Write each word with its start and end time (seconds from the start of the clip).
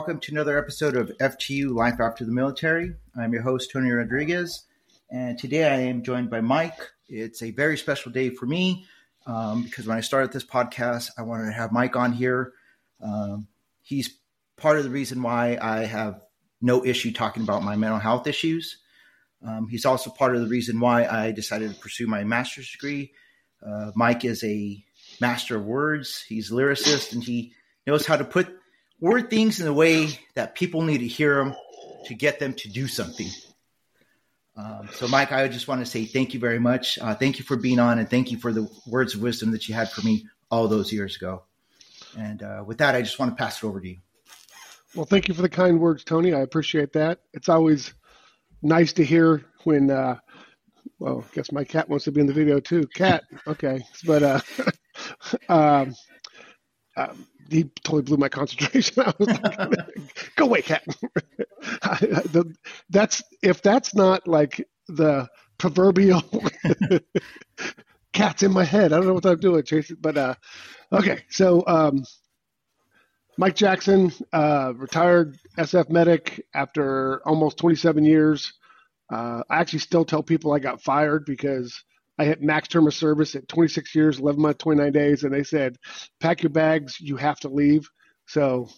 welcome 0.00 0.18
to 0.18 0.32
another 0.32 0.56
episode 0.56 0.96
of 0.96 1.10
FTU 1.18 1.74
Life 1.74 2.00
After 2.00 2.24
the 2.24 2.32
Military. 2.32 2.94
I'm 3.14 3.34
your 3.34 3.42
host, 3.42 3.70
Tony 3.70 3.90
Rodriguez, 3.90 4.62
and 5.10 5.38
today 5.38 5.68
I 5.68 5.78
am 5.90 6.02
joined 6.02 6.30
by 6.30 6.40
Mike. 6.40 6.78
It's 7.06 7.42
a 7.42 7.50
very 7.50 7.76
special 7.76 8.10
day 8.10 8.30
for 8.30 8.46
me 8.46 8.86
um, 9.26 9.62
because 9.62 9.86
when 9.86 9.98
I 9.98 10.00
started 10.00 10.32
this 10.32 10.42
podcast, 10.42 11.10
I 11.18 11.22
wanted 11.22 11.48
to 11.48 11.52
have 11.52 11.70
Mike 11.70 11.96
on 11.96 12.12
here. 12.12 12.54
Um, 13.02 13.46
he's 13.82 14.16
part 14.56 14.78
of 14.78 14.84
the 14.84 14.90
reason 14.90 15.20
why 15.20 15.58
I 15.60 15.80
have 15.80 16.22
no 16.62 16.82
issue 16.82 17.12
talking 17.12 17.42
about 17.42 17.62
my 17.62 17.76
mental 17.76 17.98
health 17.98 18.26
issues. 18.26 18.78
Um, 19.46 19.68
he's 19.68 19.84
also 19.84 20.08
part 20.08 20.34
of 20.34 20.40
the 20.40 20.48
reason 20.48 20.80
why 20.80 21.04
I 21.04 21.30
decided 21.30 21.74
to 21.74 21.78
pursue 21.78 22.06
my 22.06 22.24
master's 22.24 22.72
degree. 22.72 23.12
Uh, 23.62 23.90
Mike 23.94 24.24
is 24.24 24.42
a 24.44 24.82
master 25.20 25.56
of 25.56 25.66
words. 25.66 26.24
He's 26.26 26.50
a 26.50 26.54
lyricist, 26.54 27.12
and 27.12 27.22
he 27.22 27.52
knows 27.86 28.06
how 28.06 28.16
to 28.16 28.24
put 28.24 28.59
word 29.00 29.30
things 29.30 29.60
in 29.60 29.66
a 29.66 29.72
way 29.72 30.18
that 30.34 30.54
people 30.54 30.82
need 30.82 30.98
to 30.98 31.06
hear 31.06 31.36
them 31.36 31.54
to 32.06 32.14
get 32.14 32.38
them 32.38 32.54
to 32.54 32.68
do 32.68 32.86
something. 32.86 33.28
Um, 34.56 34.88
so, 34.92 35.08
Mike, 35.08 35.32
I 35.32 35.48
just 35.48 35.68
want 35.68 35.80
to 35.80 35.86
say 35.86 36.04
thank 36.04 36.34
you 36.34 36.40
very 36.40 36.58
much. 36.58 36.98
Uh, 36.98 37.14
thank 37.14 37.38
you 37.38 37.44
for 37.44 37.56
being 37.56 37.78
on, 37.78 37.98
and 37.98 38.08
thank 38.08 38.30
you 38.30 38.38
for 38.38 38.52
the 38.52 38.68
words 38.86 39.14
of 39.14 39.22
wisdom 39.22 39.52
that 39.52 39.68
you 39.68 39.74
had 39.74 39.90
for 39.90 40.02
me 40.02 40.26
all 40.50 40.68
those 40.68 40.92
years 40.92 41.16
ago. 41.16 41.44
And 42.18 42.42
uh, 42.42 42.64
with 42.66 42.78
that, 42.78 42.94
I 42.94 43.02
just 43.02 43.18
want 43.18 43.36
to 43.36 43.42
pass 43.42 43.62
it 43.62 43.66
over 43.66 43.80
to 43.80 43.88
you. 43.88 43.98
Well, 44.94 45.06
thank 45.06 45.28
you 45.28 45.34
for 45.34 45.42
the 45.42 45.48
kind 45.48 45.78
words, 45.78 46.02
Tony. 46.02 46.34
I 46.34 46.40
appreciate 46.40 46.92
that. 46.94 47.20
It's 47.32 47.48
always 47.48 47.94
nice 48.60 48.92
to 48.94 49.04
hear 49.04 49.44
when, 49.62 49.90
uh, 49.90 50.16
well, 50.98 51.24
I 51.30 51.34
guess 51.34 51.52
my 51.52 51.62
cat 51.62 51.88
wants 51.88 52.04
to 52.06 52.12
be 52.12 52.20
in 52.20 52.26
the 52.26 52.32
video 52.32 52.58
too. 52.58 52.86
Cat, 52.94 53.22
okay. 53.46 53.80
But 54.04 54.22
uh, 54.22 54.40
um, 55.48 55.94
um, 56.96 57.26
he 57.50 57.64
totally 57.82 58.02
blew 58.02 58.16
my 58.16 58.28
concentration. 58.28 59.02
I 59.06 59.12
was 59.18 59.28
like, 59.28 60.06
"Go 60.36 60.46
away, 60.46 60.62
cat." 60.62 60.84
that's 62.90 63.22
if 63.42 63.62
that's 63.62 63.94
not 63.94 64.26
like 64.26 64.66
the 64.88 65.28
proverbial 65.58 66.22
cats 68.12 68.42
in 68.42 68.52
my 68.52 68.64
head. 68.64 68.92
I 68.92 68.96
don't 68.96 69.06
know 69.06 69.14
what 69.14 69.26
I'm 69.26 69.38
doing, 69.40 69.62
Chase. 69.64 69.92
But 70.00 70.16
uh, 70.16 70.34
okay, 70.92 71.24
so 71.28 71.64
um, 71.66 72.04
Mike 73.36 73.56
Jackson, 73.56 74.12
uh, 74.32 74.72
retired 74.76 75.38
SF 75.58 75.90
medic 75.90 76.44
after 76.54 77.26
almost 77.26 77.58
27 77.58 78.04
years. 78.04 78.52
Uh, 79.12 79.42
I 79.50 79.58
actually 79.58 79.80
still 79.80 80.04
tell 80.04 80.22
people 80.22 80.52
I 80.52 80.60
got 80.60 80.82
fired 80.82 81.24
because 81.24 81.82
I 82.20 82.24
hit 82.24 82.42
max 82.42 82.68
term 82.68 82.86
of 82.86 82.92
service 82.92 83.34
at 83.34 83.48
26 83.48 83.94
years, 83.94 84.18
11 84.18 84.42
months, 84.42 84.62
29 84.62 84.92
days, 84.92 85.24
and 85.24 85.32
they 85.32 85.42
said, 85.42 85.78
pack 86.20 86.42
your 86.42 86.50
bags, 86.50 87.00
you 87.00 87.16
have 87.16 87.40
to 87.40 87.48
leave. 87.48 87.88
So 88.26 88.68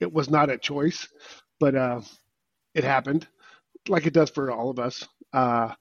it 0.00 0.12
was 0.12 0.28
not 0.28 0.50
a 0.50 0.58
choice, 0.58 1.06
but 1.60 1.76
uh, 1.76 2.00
it 2.74 2.82
happened, 2.82 3.28
like 3.86 4.06
it 4.06 4.12
does 4.12 4.30
for 4.30 4.50
all 4.50 4.70
of 4.70 4.80
us. 4.80 5.06
Uh, 5.32 5.72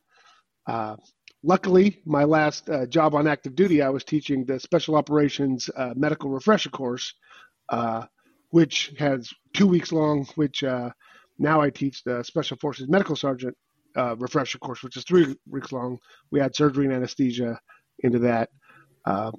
uh, 0.67 0.97
luckily, 1.41 1.99
my 2.05 2.25
last 2.25 2.69
uh, 2.69 2.85
job 2.85 3.15
on 3.15 3.25
active 3.25 3.55
duty, 3.55 3.81
I 3.81 3.89
was 3.89 4.03
teaching 4.03 4.45
the 4.45 4.59
Special 4.59 4.95
Operations 4.95 5.67
uh, 5.75 5.95
Medical 5.95 6.29
Refresher 6.29 6.69
course, 6.69 7.15
uh, 7.69 8.05
which 8.51 8.93
has 8.99 9.33
two 9.55 9.65
weeks 9.65 9.91
long, 9.91 10.27
which 10.35 10.63
now 11.39 11.59
I 11.59 11.71
teach 11.71 12.03
the 12.03 12.21
Special 12.21 12.57
Forces 12.57 12.87
Medical 12.87 13.15
Sergeant 13.15 13.57
uh, 13.95 14.15
refresher 14.17 14.57
course, 14.59 14.83
which 14.83 14.97
is 14.97 15.03
three 15.03 15.35
weeks 15.47 15.71
long. 15.71 15.97
We 16.31 16.39
had 16.39 16.55
surgery 16.55 16.85
and 16.85 16.93
anesthesia 16.93 17.59
into 17.99 18.19
that. 18.19 18.49
Uh, 19.05 19.31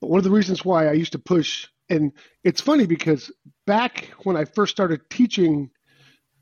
but 0.00 0.10
one 0.10 0.18
of 0.18 0.24
the 0.24 0.30
reasons 0.30 0.64
why 0.64 0.86
I 0.86 0.92
used 0.92 1.12
to 1.12 1.18
push, 1.18 1.66
and 1.88 2.12
it's 2.42 2.60
funny 2.60 2.86
because 2.86 3.30
back 3.66 4.10
when 4.24 4.36
I 4.36 4.44
first 4.44 4.72
started 4.72 5.00
teaching 5.10 5.70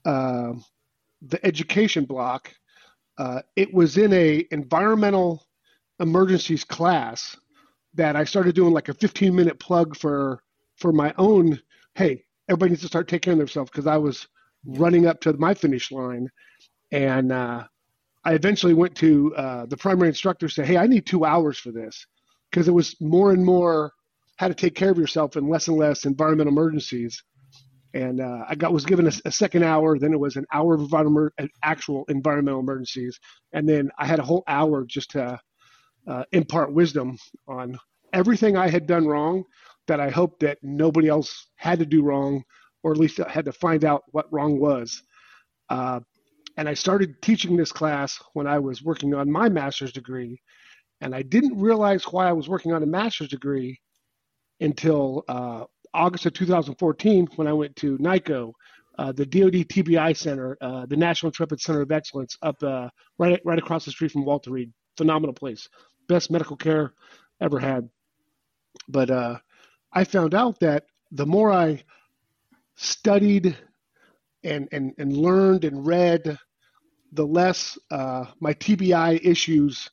uh, 0.04 0.52
the 1.22 1.44
education 1.44 2.04
block, 2.04 2.52
uh, 3.18 3.42
it 3.56 3.72
was 3.72 3.98
in 3.98 4.12
a 4.12 4.46
environmental 4.50 5.46
emergencies 6.00 6.64
class 6.64 7.36
that 7.94 8.16
I 8.16 8.24
started 8.24 8.54
doing 8.54 8.72
like 8.72 8.88
a 8.88 8.94
15 8.94 9.34
minute 9.34 9.60
plug 9.60 9.96
for 9.96 10.42
for 10.76 10.92
my 10.92 11.14
own. 11.18 11.60
Hey, 11.94 12.24
everybody 12.48 12.70
needs 12.70 12.82
to 12.82 12.88
start 12.88 13.06
taking 13.06 13.20
care 13.20 13.32
of 13.34 13.38
themselves 13.38 13.70
because 13.70 13.86
I 13.86 13.98
was 13.98 14.26
running 14.64 15.06
up 15.06 15.20
to 15.20 15.32
my 15.34 15.54
finish 15.54 15.92
line 15.92 16.28
and 16.92 17.32
uh, 17.32 17.64
I 18.24 18.34
eventually 18.34 18.74
went 18.74 18.94
to 18.96 19.34
uh, 19.34 19.66
the 19.66 19.76
primary 19.76 20.08
instructor 20.08 20.48
say, 20.48 20.64
"Hey, 20.64 20.76
I 20.76 20.86
need 20.86 21.06
two 21.06 21.24
hours 21.24 21.58
for 21.58 21.72
this," 21.72 22.06
because 22.50 22.68
it 22.68 22.72
was 22.72 22.94
more 23.00 23.32
and 23.32 23.44
more 23.44 23.90
how 24.36 24.48
to 24.48 24.54
take 24.54 24.74
care 24.74 24.90
of 24.90 24.98
yourself 24.98 25.36
and 25.36 25.48
less 25.48 25.68
and 25.68 25.76
less 25.76 26.04
environmental 26.04 26.52
emergencies. 26.52 27.22
And 27.94 28.20
uh, 28.20 28.44
I 28.48 28.54
got 28.54 28.72
was 28.72 28.84
given 28.84 29.06
a, 29.06 29.12
a, 29.26 29.32
second 29.32 29.64
hour. 29.64 29.98
Then 29.98 30.12
it 30.12 30.20
was 30.20 30.36
an 30.36 30.46
hour 30.52 30.74
of 30.74 30.80
environment, 30.80 31.32
actual 31.62 32.04
environmental 32.08 32.60
emergencies, 32.60 33.18
and 33.52 33.68
then 33.68 33.90
I 33.98 34.06
had 34.06 34.18
a 34.18 34.22
whole 34.22 34.44
hour 34.46 34.84
just 34.86 35.10
to 35.12 35.38
uh, 36.06 36.24
impart 36.32 36.72
wisdom 36.72 37.18
on 37.48 37.78
everything 38.12 38.56
I 38.56 38.68
had 38.68 38.86
done 38.86 39.06
wrong 39.06 39.44
that 39.88 40.00
I 40.00 40.10
hoped 40.10 40.40
that 40.40 40.58
nobody 40.62 41.08
else 41.08 41.46
had 41.56 41.78
to 41.80 41.86
do 41.86 42.02
wrong, 42.02 42.44
or 42.82 42.92
at 42.92 42.98
least 42.98 43.18
had 43.18 43.46
to 43.46 43.52
find 43.52 43.84
out 43.84 44.02
what 44.12 44.32
wrong 44.32 44.60
was. 44.60 45.02
Uh, 45.68 46.00
and 46.56 46.68
I 46.68 46.74
started 46.74 47.20
teaching 47.22 47.56
this 47.56 47.72
class 47.72 48.18
when 48.34 48.46
I 48.46 48.58
was 48.58 48.82
working 48.82 49.14
on 49.14 49.30
my 49.30 49.48
master's 49.48 49.92
degree. 49.92 50.40
And 51.00 51.14
I 51.14 51.22
didn't 51.22 51.58
realize 51.58 52.04
why 52.04 52.28
I 52.28 52.32
was 52.32 52.48
working 52.48 52.72
on 52.72 52.82
a 52.82 52.86
master's 52.86 53.28
degree 53.28 53.80
until 54.60 55.24
uh, 55.28 55.64
August 55.94 56.26
of 56.26 56.34
2014 56.34 57.28
when 57.36 57.48
I 57.48 57.52
went 57.52 57.74
to 57.76 57.98
NICoE, 57.98 58.52
uh, 58.98 59.12
the 59.12 59.26
DoD 59.26 59.66
TBI 59.68 60.16
Center, 60.16 60.56
uh, 60.60 60.86
the 60.86 60.96
National 60.96 61.28
Intrepid 61.28 61.60
Center 61.60 61.80
of 61.80 61.90
Excellence, 61.90 62.36
up 62.42 62.62
uh, 62.62 62.88
right 63.18 63.40
right 63.44 63.58
across 63.58 63.84
the 63.84 63.90
street 63.90 64.12
from 64.12 64.24
Walter 64.24 64.50
Reed. 64.50 64.72
Phenomenal 64.96 65.34
place, 65.34 65.68
best 66.08 66.30
medical 66.30 66.56
care 66.56 66.92
ever 67.40 67.58
had. 67.58 67.88
But 68.88 69.10
uh, 69.10 69.38
I 69.92 70.04
found 70.04 70.34
out 70.34 70.60
that 70.60 70.84
the 71.10 71.26
more 71.26 71.50
I 71.50 71.82
studied 72.76 73.56
and 74.44 74.68
and 74.72 74.92
and 74.98 75.16
learned 75.16 75.64
and 75.64 75.86
read, 75.86 76.38
the 77.12 77.26
less 77.26 77.78
uh, 77.90 78.24
my 78.40 78.54
TBI 78.54 79.20
issues 79.24 79.88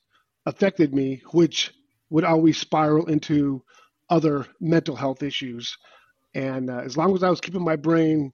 affected 0.46 0.94
me, 0.94 1.22
which 1.32 1.72
would 2.10 2.24
always 2.24 2.58
spiral 2.58 3.06
into 3.08 3.62
other 4.10 4.46
mental 4.60 4.96
health 4.96 5.22
issues. 5.22 5.76
And 6.34 6.70
uh, 6.70 6.80
as 6.80 6.98
long 6.98 7.14
as 7.16 7.24
I 7.24 7.30
was 7.30 7.42
keeping 7.42 7.64
my 7.64 7.76
brain, 7.76 8.32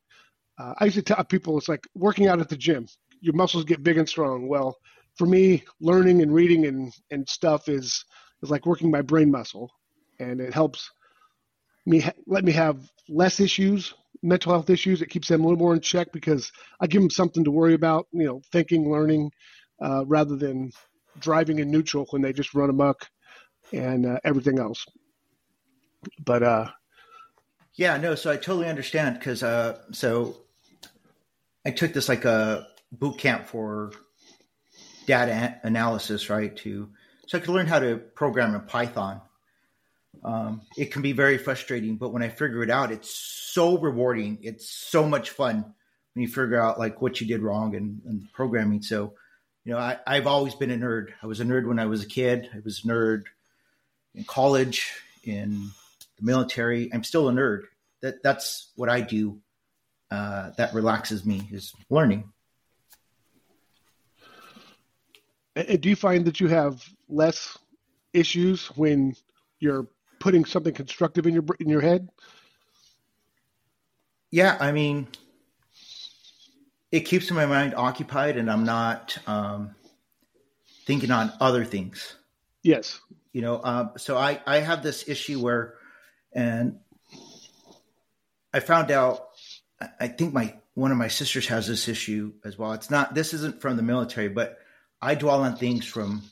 uh, 0.59 0.73
I 0.79 0.85
used 0.85 0.95
to 0.97 1.01
tell 1.01 1.23
people 1.23 1.57
it's 1.57 1.69
like 1.69 1.85
working 1.95 2.27
out 2.27 2.39
at 2.39 2.49
the 2.49 2.57
gym. 2.57 2.87
Your 3.21 3.33
muscles 3.33 3.65
get 3.65 3.83
big 3.83 3.97
and 3.97 4.07
strong. 4.07 4.47
Well, 4.47 4.77
for 5.17 5.25
me, 5.25 5.63
learning 5.81 6.21
and 6.21 6.33
reading 6.33 6.65
and, 6.65 6.93
and 7.11 7.27
stuff 7.27 7.67
is 7.69 8.03
is 8.43 8.49
like 8.49 8.65
working 8.65 8.91
my 8.91 9.01
brain 9.01 9.31
muscle, 9.31 9.71
and 10.19 10.39
it 10.39 10.53
helps 10.53 10.89
me 11.85 12.03
let 12.27 12.43
me 12.43 12.51
have 12.51 12.89
less 13.09 13.39
issues 13.39 13.93
mental 14.25 14.51
health 14.51 14.69
issues. 14.69 15.01
It 15.01 15.09
keeps 15.09 15.27
them 15.27 15.41
a 15.41 15.43
little 15.43 15.59
more 15.59 15.73
in 15.73 15.81
check 15.81 16.11
because 16.11 16.51
I 16.79 16.87
give 16.87 17.01
them 17.01 17.09
something 17.09 17.43
to 17.43 17.51
worry 17.51 17.73
about, 17.73 18.07
you 18.11 18.25
know, 18.25 18.41
thinking, 18.51 18.91
learning, 18.91 19.31
uh, 19.81 20.05
rather 20.05 20.35
than 20.35 20.71
driving 21.19 21.59
in 21.59 21.71
neutral 21.71 22.07
when 22.09 22.21
they 22.21 22.33
just 22.33 22.53
run 22.53 22.69
amok 22.69 23.07
and 23.71 24.05
uh, 24.05 24.19
everything 24.23 24.59
else. 24.59 24.85
But 26.23 26.43
uh, 26.43 26.71
yeah, 27.75 27.97
no. 27.97 28.15
So 28.15 28.31
I 28.31 28.35
totally 28.35 28.67
understand 28.67 29.19
because 29.19 29.43
uh, 29.43 29.79
so 29.91 30.37
I 31.65 31.71
took 31.71 31.93
this 31.93 32.09
like 32.09 32.25
a 32.25 32.67
boot 32.91 33.17
camp 33.17 33.47
for 33.47 33.91
data 35.07 35.59
analysis, 35.63 36.29
right? 36.29 36.55
To 36.57 36.89
so 37.27 37.37
I 37.37 37.41
could 37.41 37.53
learn 37.53 37.67
how 37.67 37.79
to 37.79 37.97
program 37.97 38.55
in 38.55 38.61
Python 38.61 39.21
um, 40.23 40.61
it 40.77 40.91
can 40.91 41.01
be 41.01 41.11
very 41.11 41.37
frustrating, 41.37 41.97
but 41.97 42.09
when 42.09 42.23
I 42.23 42.29
figure 42.29 42.63
it 42.63 42.69
out, 42.69 42.91
it's 42.91 43.13
so 43.13 43.77
rewarding. 43.77 44.39
It's 44.41 44.69
so 44.69 45.07
much 45.07 45.31
fun 45.31 45.73
when 46.13 46.21
you 46.21 46.27
figure 46.27 46.61
out 46.61 46.79
like 46.79 47.01
what 47.01 47.21
you 47.21 47.27
did 47.27 47.41
wrong 47.41 47.75
and, 47.75 48.01
and 48.05 48.31
programming. 48.33 48.81
So, 48.81 49.13
you 49.63 49.73
know, 49.73 49.79
I, 49.79 49.97
I've 50.05 50.27
always 50.27 50.55
been 50.55 50.71
a 50.71 50.77
nerd. 50.77 51.09
I 51.21 51.27
was 51.27 51.39
a 51.39 51.45
nerd 51.45 51.67
when 51.67 51.79
I 51.79 51.85
was 51.85 52.03
a 52.03 52.07
kid. 52.07 52.49
I 52.53 52.59
was 52.63 52.83
a 52.83 52.87
nerd 52.87 53.23
in 54.13 54.23
college, 54.23 54.91
in 55.23 55.69
the 56.17 56.25
military. 56.25 56.89
I'm 56.93 57.03
still 57.03 57.29
a 57.29 57.31
nerd. 57.31 57.63
That 58.01 58.23
that's 58.23 58.71
what 58.75 58.89
I 58.89 59.01
do. 59.01 59.39
Uh, 60.11 60.51
that 60.57 60.73
relaxes 60.73 61.25
me 61.25 61.47
is 61.51 61.73
learning. 61.89 62.31
do 65.55 65.89
you 65.89 65.95
find 65.95 66.25
that 66.25 66.39
you 66.39 66.47
have 66.47 66.83
less 67.09 67.57
issues 68.13 68.67
when 68.75 69.15
you're 69.59 69.87
putting 70.25 70.43
something 70.43 70.73
constructive 70.73 71.27
in 71.27 71.35
your 71.35 71.43
in 71.59 71.69
your 71.69 71.81
head? 71.81 72.09
Yeah, 74.31 74.57
I 74.59 74.71
mean, 74.71 75.07
it 76.91 77.01
keeps 77.01 77.29
my 77.29 77.45
mind 77.45 77.75
occupied, 77.75 78.35
and 78.35 78.49
I'm 78.49 78.65
not 78.65 79.19
um, 79.27 79.75
thinking 80.87 81.11
on 81.11 81.31
other 81.39 81.63
things. 81.63 82.15
Yes, 82.63 82.99
you 83.33 83.43
know. 83.43 83.57
Uh, 83.57 83.95
so 83.97 84.17
I 84.17 84.41
I 84.47 84.61
have 84.61 84.81
this 84.81 85.07
issue 85.07 85.39
where, 85.39 85.75
and 86.33 86.79
I 88.51 88.61
found 88.61 88.89
out. 88.89 89.27
I 89.99 90.07
think 90.07 90.33
my 90.33 90.55
one 90.73 90.89
of 90.91 90.97
my 90.97 91.09
sisters 91.09 91.47
has 91.49 91.67
this 91.67 91.87
issue 91.87 92.33
as 92.43 92.57
well. 92.57 92.71
It's 92.71 92.89
not. 92.89 93.13
This 93.13 93.35
isn't 93.35 93.61
from 93.61 93.77
the 93.77 93.83
military, 93.83 94.29
but 94.29 94.57
I 94.99 95.13
dwell 95.13 95.43
on 95.43 95.55
things 95.55 95.85
from 95.85 96.23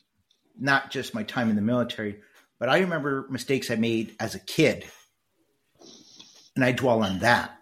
not 0.59 0.89
just 0.89 1.13
my 1.13 1.21
time 1.21 1.51
in 1.51 1.55
the 1.55 1.61
military, 1.61 2.21
but 2.63 2.69
I 2.69 2.77
remember 2.77 3.27
mistakes 3.29 3.69
I 3.69 3.75
made 3.75 4.15
as 4.21 4.35
a 4.35 4.39
kid, 4.39 4.85
and 6.55 6.63
I 6.63 6.71
dwell 6.71 7.03
on 7.03 7.19
that. 7.19 7.57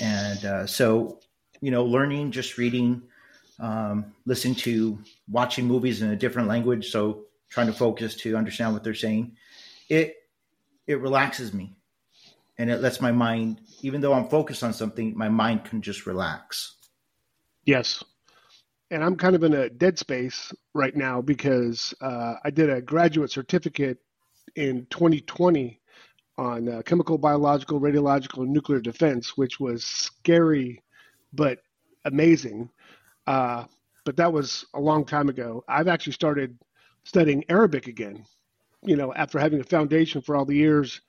And 0.00 0.44
uh, 0.44 0.66
so, 0.68 1.18
you 1.60 1.72
know, 1.72 1.84
learning, 1.84 2.30
just 2.30 2.58
reading, 2.58 3.02
um, 3.58 4.14
listening 4.24 4.54
to, 4.54 5.00
watching 5.28 5.64
movies 5.64 6.00
in 6.00 6.10
a 6.10 6.16
different 6.16 6.46
language, 6.46 6.92
so 6.92 7.24
trying 7.50 7.66
to 7.66 7.72
focus 7.72 8.14
to 8.18 8.36
understand 8.36 8.72
what 8.72 8.84
they're 8.84 8.94
saying, 8.94 9.36
it 9.88 10.14
it 10.86 11.00
relaxes 11.00 11.52
me, 11.52 11.74
and 12.56 12.70
it 12.70 12.82
lets 12.82 13.00
my 13.00 13.10
mind, 13.10 13.60
even 13.82 14.00
though 14.00 14.12
I'm 14.12 14.28
focused 14.28 14.62
on 14.62 14.72
something, 14.72 15.12
my 15.18 15.28
mind 15.28 15.64
can 15.64 15.82
just 15.82 16.06
relax. 16.06 16.76
Yes, 17.64 18.00
and 18.94 19.02
I'm 19.02 19.16
kind 19.16 19.34
of 19.34 19.42
in 19.42 19.54
a 19.54 19.68
dead 19.68 19.98
space 19.98 20.52
right 20.72 20.94
now 20.94 21.20
because 21.20 21.92
uh, 22.00 22.34
I 22.44 22.50
did 22.50 22.70
a 22.70 22.80
graduate 22.80 23.32
certificate 23.32 23.98
in 24.54 24.86
2020 24.90 25.80
on 26.38 26.68
uh, 26.68 26.82
chemical, 26.82 27.18
biological, 27.18 27.80
radiological, 27.80 28.44
and 28.44 28.52
nuclear 28.52 28.78
defense, 28.78 29.36
which 29.36 29.58
was 29.58 29.82
scary 29.82 30.80
but 31.32 31.58
amazing. 32.04 32.70
Uh, 33.26 33.64
but 34.04 34.16
that 34.16 34.32
was 34.32 34.64
a 34.74 34.80
long 34.80 35.04
time 35.04 35.28
ago. 35.28 35.64
I've 35.66 35.88
actually 35.88 36.12
started 36.12 36.56
studying 37.02 37.44
Arabic 37.48 37.88
again. 37.88 38.24
You 38.84 38.94
know, 38.94 39.12
after 39.12 39.40
having 39.40 39.58
a 39.58 39.64
foundation 39.64 40.22
for 40.22 40.36
all 40.36 40.44
the 40.44 40.54
years 40.54 41.00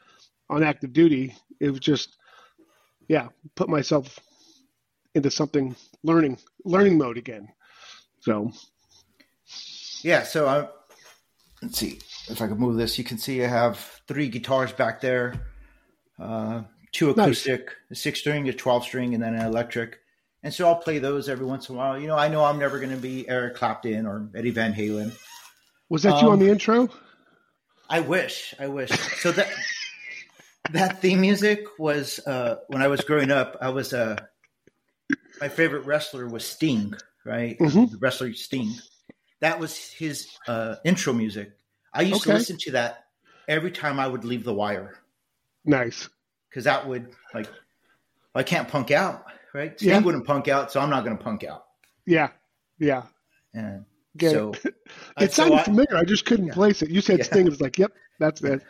on 0.50 0.64
active 0.64 0.92
duty, 0.92 1.36
it 1.60 1.70
was 1.70 1.82
just, 1.82 2.18
yeah, 3.08 3.28
put 3.54 3.70
myself 3.70 4.20
into 5.14 5.30
something 5.30 5.76
learning 6.04 6.40
learning 6.64 6.98
mode 6.98 7.18
again. 7.18 7.48
So, 8.26 8.52
yeah. 10.02 10.24
So 10.24 10.48
I 10.48 10.68
let's 11.62 11.78
see 11.78 12.00
if 12.28 12.42
I 12.42 12.48
can 12.48 12.58
move 12.58 12.76
this. 12.76 12.98
You 12.98 13.04
can 13.04 13.20
see 13.20 13.44
I 13.44 13.48
have 13.48 13.78
three 14.08 14.30
guitars 14.30 14.72
back 14.72 15.00
there, 15.00 15.46
uh, 16.20 16.64
two 16.92 17.12
acoustic, 17.12 17.66
nice. 17.68 17.76
a 17.92 17.96
six 17.96 18.20
string, 18.20 18.50
a 18.50 18.54
twelve 18.54 18.84
string, 18.84 19.14
and 19.14 19.22
then 19.22 19.36
an 19.36 19.46
electric. 19.46 20.00
And 20.42 20.52
so 20.52 20.68
I'll 20.68 20.78
play 20.78 20.98
those 20.98 21.30
every 21.30 21.46
once 21.46 21.70
in 21.70 21.76
a 21.76 21.78
while. 21.78 22.00
You 22.00 22.08
know, 22.08 22.18
I 22.18 22.28
know 22.28 22.44
I'm 22.44 22.58
never 22.58 22.80
going 22.80 22.92
to 22.92 22.98
be 22.98 23.30
Eric 23.30 23.56
Clapton 23.56 24.08
or 24.08 24.28
Eddie 24.34 24.50
Van 24.50 24.74
Halen. 24.74 25.16
Was 25.90 26.02
that 26.02 26.16
um, 26.16 26.26
you 26.26 26.32
on 26.32 26.40
the 26.40 26.46
um, 26.46 26.52
intro? 26.52 26.90
I 27.88 28.00
wish. 28.00 28.56
I 28.60 28.68
wish. 28.68 28.90
So 29.20 29.32
that 29.34 29.52
that 30.72 31.00
theme 31.00 31.22
music 31.22 31.64
was 31.78 32.20
uh, 32.26 32.56
when 32.70 32.82
I 32.82 32.88
was 32.88 33.02
growing 33.02 33.30
up. 33.30 33.58
I 33.62 33.70
was 33.70 33.94
uh, 33.94 34.18
my 35.40 35.50
favorite 35.50 35.86
wrestler 35.86 36.28
was 36.28 36.44
Sting 36.44 36.96
right? 37.26 37.58
Mm-hmm. 37.60 37.92
The 37.92 37.98
wrestler 37.98 38.34
Sting. 38.34 38.74
That 39.42 39.60
was 39.60 39.78
his 39.78 40.30
uh, 40.48 40.76
intro 40.86 41.14
music. 41.14 41.52
I 41.94 42.02
used 42.02 42.22
okay. 42.22 42.32
to 42.32 42.38
listen 42.38 42.58
to 42.62 42.72
that 42.72 43.06
every 43.48 43.72
time 43.72 44.00
I 44.00 44.08
would 44.08 44.24
leave 44.24 44.44
the 44.44 44.54
wire. 44.54 44.96
Nice. 45.66 46.10
Because 46.50 46.66
that 46.66 46.88
would 46.88 47.10
like, 47.34 47.48
I 48.34 48.44
can't 48.44 48.68
punk 48.68 48.92
out, 48.92 49.26
right? 49.54 49.78
Sting 49.78 49.90
yeah. 49.90 50.00
wouldn't 50.00 50.26
punk 50.26 50.48
out, 50.48 50.72
so 50.72 50.80
I'm 50.80 50.90
not 50.90 51.04
going 51.04 51.18
to 51.18 51.24
punk 51.24 51.44
out. 51.44 51.66
Yeah, 52.06 52.30
yeah. 52.80 53.04
And 53.54 53.86
Get 54.18 54.32
so 54.32 54.54
it, 54.64 54.76
it 55.20 55.34
sounded 55.34 55.56
so 55.56 55.60
I, 55.60 55.64
familiar. 55.64 55.98
I 55.98 56.04
just 56.04 56.26
couldn't 56.26 56.48
yeah. 56.48 56.54
place 56.54 56.82
it. 56.82 56.90
You 56.90 57.02
said 57.02 57.20
yeah. 57.20 57.26
Sting. 57.26 57.48
It 57.48 57.50
was 57.50 57.62
like, 57.62 57.78
yep, 57.78 57.92
that's 58.20 58.42
it. 58.44 58.62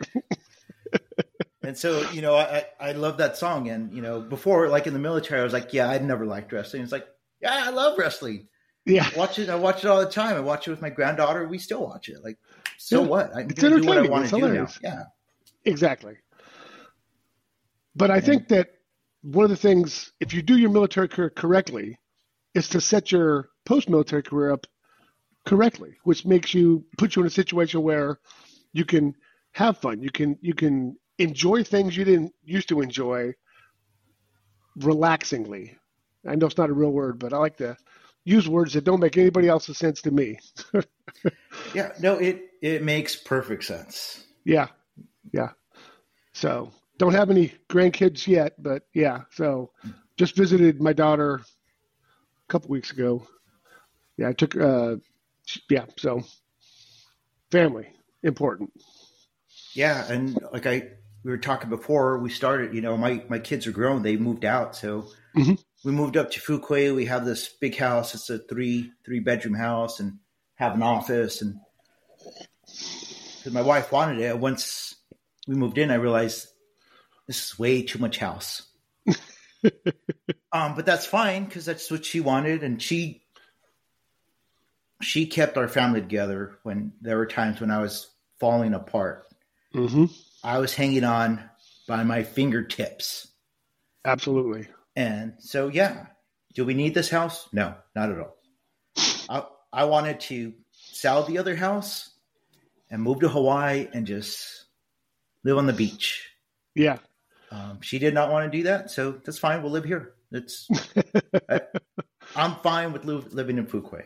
and 1.64 1.78
so, 1.78 2.10
you 2.12 2.22
know, 2.22 2.36
I, 2.36 2.66
I 2.80 2.94
love 2.94 3.18
that 3.18 3.38
song. 3.38 3.70
And, 3.70 3.94
you 3.94 4.02
know, 4.02 4.22
before, 4.22 4.70
like 4.70 4.88
in 4.88 4.94
the 4.94 5.00
military, 5.00 5.42
I 5.42 5.44
was 5.44 5.54
like, 5.54 5.74
yeah, 5.74 5.90
I'd 5.90 6.04
never 6.04 6.26
liked 6.26 6.52
wrestling. 6.52 6.84
It's 6.84 6.92
like, 6.92 7.08
yeah, 7.42 7.64
I 7.66 7.70
love 7.70 7.98
wrestling. 7.98 8.48
Yeah, 8.86 9.10
I 9.14 9.18
watch 9.18 9.40
it. 9.40 9.50
I 9.50 9.56
watch 9.56 9.84
it 9.84 9.88
all 9.88 10.00
the 10.00 10.10
time. 10.10 10.36
I 10.36 10.42
watch 10.42 10.68
it 10.68 10.72
with 10.72 10.82
my 10.82 10.90
granddaughter. 10.90 11.48
We 11.48 11.58
still 11.58 11.84
watch 11.84 12.10
it. 12.10 12.24
Like, 12.24 12.38
so 12.78 13.02
yeah. 13.02 13.08
what? 13.08 13.36
I 13.36 13.44
can 13.44 13.56
do 13.56 13.88
what 13.88 13.98
I 13.98 14.08
want 14.08 14.30
to 14.30 14.40
do 14.40 14.54
now. 14.54 14.68
Yeah, 14.82 15.04
exactly. 15.64 16.18
But 17.96 18.12
I 18.12 18.20
think 18.22 18.50
that 18.50 18.70
one 19.22 19.46
of 19.46 19.50
the 19.50 19.56
things, 19.56 20.12
if 20.20 20.34
you 20.34 20.42
do 20.42 20.58
your 20.58 20.70
military 20.70 21.08
career 21.08 21.30
correctly, 21.30 21.98
is 22.54 22.70
to 22.70 22.82
set 22.82 23.12
your 23.12 23.50
post-military 23.66 24.22
career 24.22 24.52
up 24.52 24.68
correctly, 25.46 25.96
which 26.04 26.26
makes 26.26 26.54
you 26.54 26.86
put 26.98 27.16
you 27.16 27.22
in 27.22 27.28
a 27.28 27.32
situation 27.32 27.82
where 27.82 28.20
you 28.74 28.86
can 28.86 29.16
have 29.54 29.78
fun. 29.78 30.02
You 30.02 30.12
can 30.12 30.38
you 30.42 30.54
can 30.54 30.98
enjoy 31.18 31.64
things 31.64 31.96
you 31.96 32.04
didn't 32.04 32.34
used 32.44 32.68
to 32.70 32.82
enjoy 32.82 33.34
relaxingly 34.76 35.78
I 36.28 36.36
know 36.36 36.48
it's 36.48 36.58
not 36.58 36.70
a 36.70 36.74
real 36.74 36.92
word, 36.92 37.20
but 37.20 37.34
I 37.34 37.38
like 37.38 37.58
to 37.58 37.78
use 38.24 38.50
words 38.50 38.74
that 38.74 38.84
don't 38.84 39.00
make 39.00 39.18
anybody 39.18 39.48
else's 39.48 39.78
sense 39.78 40.02
to 40.02 40.12
me. 40.12 40.40
yeah, 41.74 41.92
no, 42.02 42.18
it 42.18 42.50
it 42.62 42.84
makes 42.84 43.16
perfect 43.16 43.64
sense. 43.64 44.26
Yeah, 44.44 44.68
yeah. 45.32 45.50
So 46.34 46.72
don't 46.98 47.14
have 47.14 47.30
any 47.30 47.54
grandkids 47.70 48.28
yet, 48.28 48.62
but 48.62 48.84
yeah. 48.94 49.22
So 49.32 49.72
just 50.18 50.36
visited 50.36 50.82
my 50.82 50.94
daughter 50.94 51.36
a 51.36 52.52
couple 52.52 52.70
weeks 52.70 52.92
ago. 52.92 53.28
Yeah, 54.18 54.30
I 54.30 54.34
took. 54.34 54.56
uh 54.56 54.96
Yeah, 55.70 55.86
so 55.98 56.24
family 57.52 57.88
important. 58.24 58.72
Yeah, 59.74 60.12
and 60.12 60.40
like 60.52 60.66
I 60.66 60.90
we 61.24 61.32
were 61.32 61.38
talking 61.38 61.70
before 61.70 62.20
we 62.20 62.30
started, 62.30 62.74
you 62.74 62.82
know, 62.82 62.98
my 62.98 63.24
my 63.30 63.40
kids 63.40 63.68
are 63.68 63.72
grown; 63.72 64.02
they 64.02 64.18
moved 64.18 64.46
out, 64.46 64.76
so. 64.76 65.06
Mm-hmm 65.38 65.54
we 65.86 65.92
moved 65.92 66.18
up 66.18 66.32
to 66.32 66.40
Fuquay. 66.40 66.94
We 66.94 67.06
have 67.06 67.26
this 67.26 67.48
big 67.48 67.78
house. 67.78 68.16
It's 68.16 68.30
a 68.32 68.40
three 68.40 68.92
three 69.06 69.20
bedroom 69.20 69.54
house 69.54 70.00
and 70.00 70.18
have 70.56 70.74
an 70.74 70.82
office. 70.82 71.44
And 71.44 71.60
because 72.66 73.54
my 73.54 73.62
wife 73.62 73.92
wanted 73.92 74.20
it, 74.20 74.38
once 74.38 74.96
we 75.48 75.56
moved 75.56 75.78
in, 75.78 75.92
I 75.92 75.96
realized 75.96 76.48
this 77.28 77.46
is 77.46 77.60
way 77.60 77.84
too 77.84 78.00
much 78.00 78.18
house. 78.18 78.64
um, 80.52 80.76
but 80.76 80.88
that's 80.88 81.06
fine 81.06 81.46
because 81.46 81.66
that's 81.66 81.92
what 81.92 82.04
she 82.04 82.20
wanted, 82.20 82.64
and 82.64 82.82
she 82.82 83.22
she 85.02 85.28
kept 85.28 85.56
our 85.56 85.68
family 85.68 86.02
together 86.02 86.58
when 86.64 86.94
there 87.00 87.18
were 87.18 87.28
times 87.28 87.62
when 87.62 87.70
I 87.70 87.80
was 87.80 88.10
falling 88.40 88.74
apart. 88.74 89.28
Mm-hmm. 89.76 90.06
I 90.44 90.58
was 90.58 90.74
hanging 90.74 91.04
on 91.04 91.48
by 91.88 92.04
my 92.04 92.24
fingertips. 92.24 93.28
Absolutely. 94.04 94.68
And 94.96 95.34
so, 95.40 95.68
yeah, 95.68 96.08
do 96.54 96.66
we 96.66 96.74
need 96.74 96.94
this 96.94 97.10
house? 97.10 97.50
No, 97.52 97.76
not 97.96 98.12
at 98.12 98.20
all. 98.20 98.38
I, 99.30 99.44
I 99.74 99.86
wanted 99.86 100.22
to 100.22 100.54
sell 100.72 101.24
the 101.24 101.38
other 101.38 101.56
house 101.56 102.12
and 102.90 103.02
move 103.02 103.20
to 103.20 103.30
Hawaii 103.30 103.88
and 103.94 104.08
just 104.08 104.66
live 105.44 105.58
on 105.58 105.66
the 105.66 105.74
beach. 105.74 106.30
Yeah. 106.74 106.98
Um, 107.52 107.80
she 107.82 108.00
did 108.00 108.14
not 108.14 108.32
want 108.32 108.50
to 108.50 108.58
do 108.58 108.64
that, 108.64 108.90
so 108.90 109.20
that's 109.24 109.38
fine. 109.38 109.62
We'll 109.62 109.72
live 109.72 109.86
here. 109.86 110.14
It's 110.32 110.68
I, 111.50 111.62
am 112.36 112.56
fine 112.64 112.92
with 112.92 113.06
li- 113.06 113.24
living 113.32 113.58
in 113.58 113.68
Fuquay. 113.68 114.06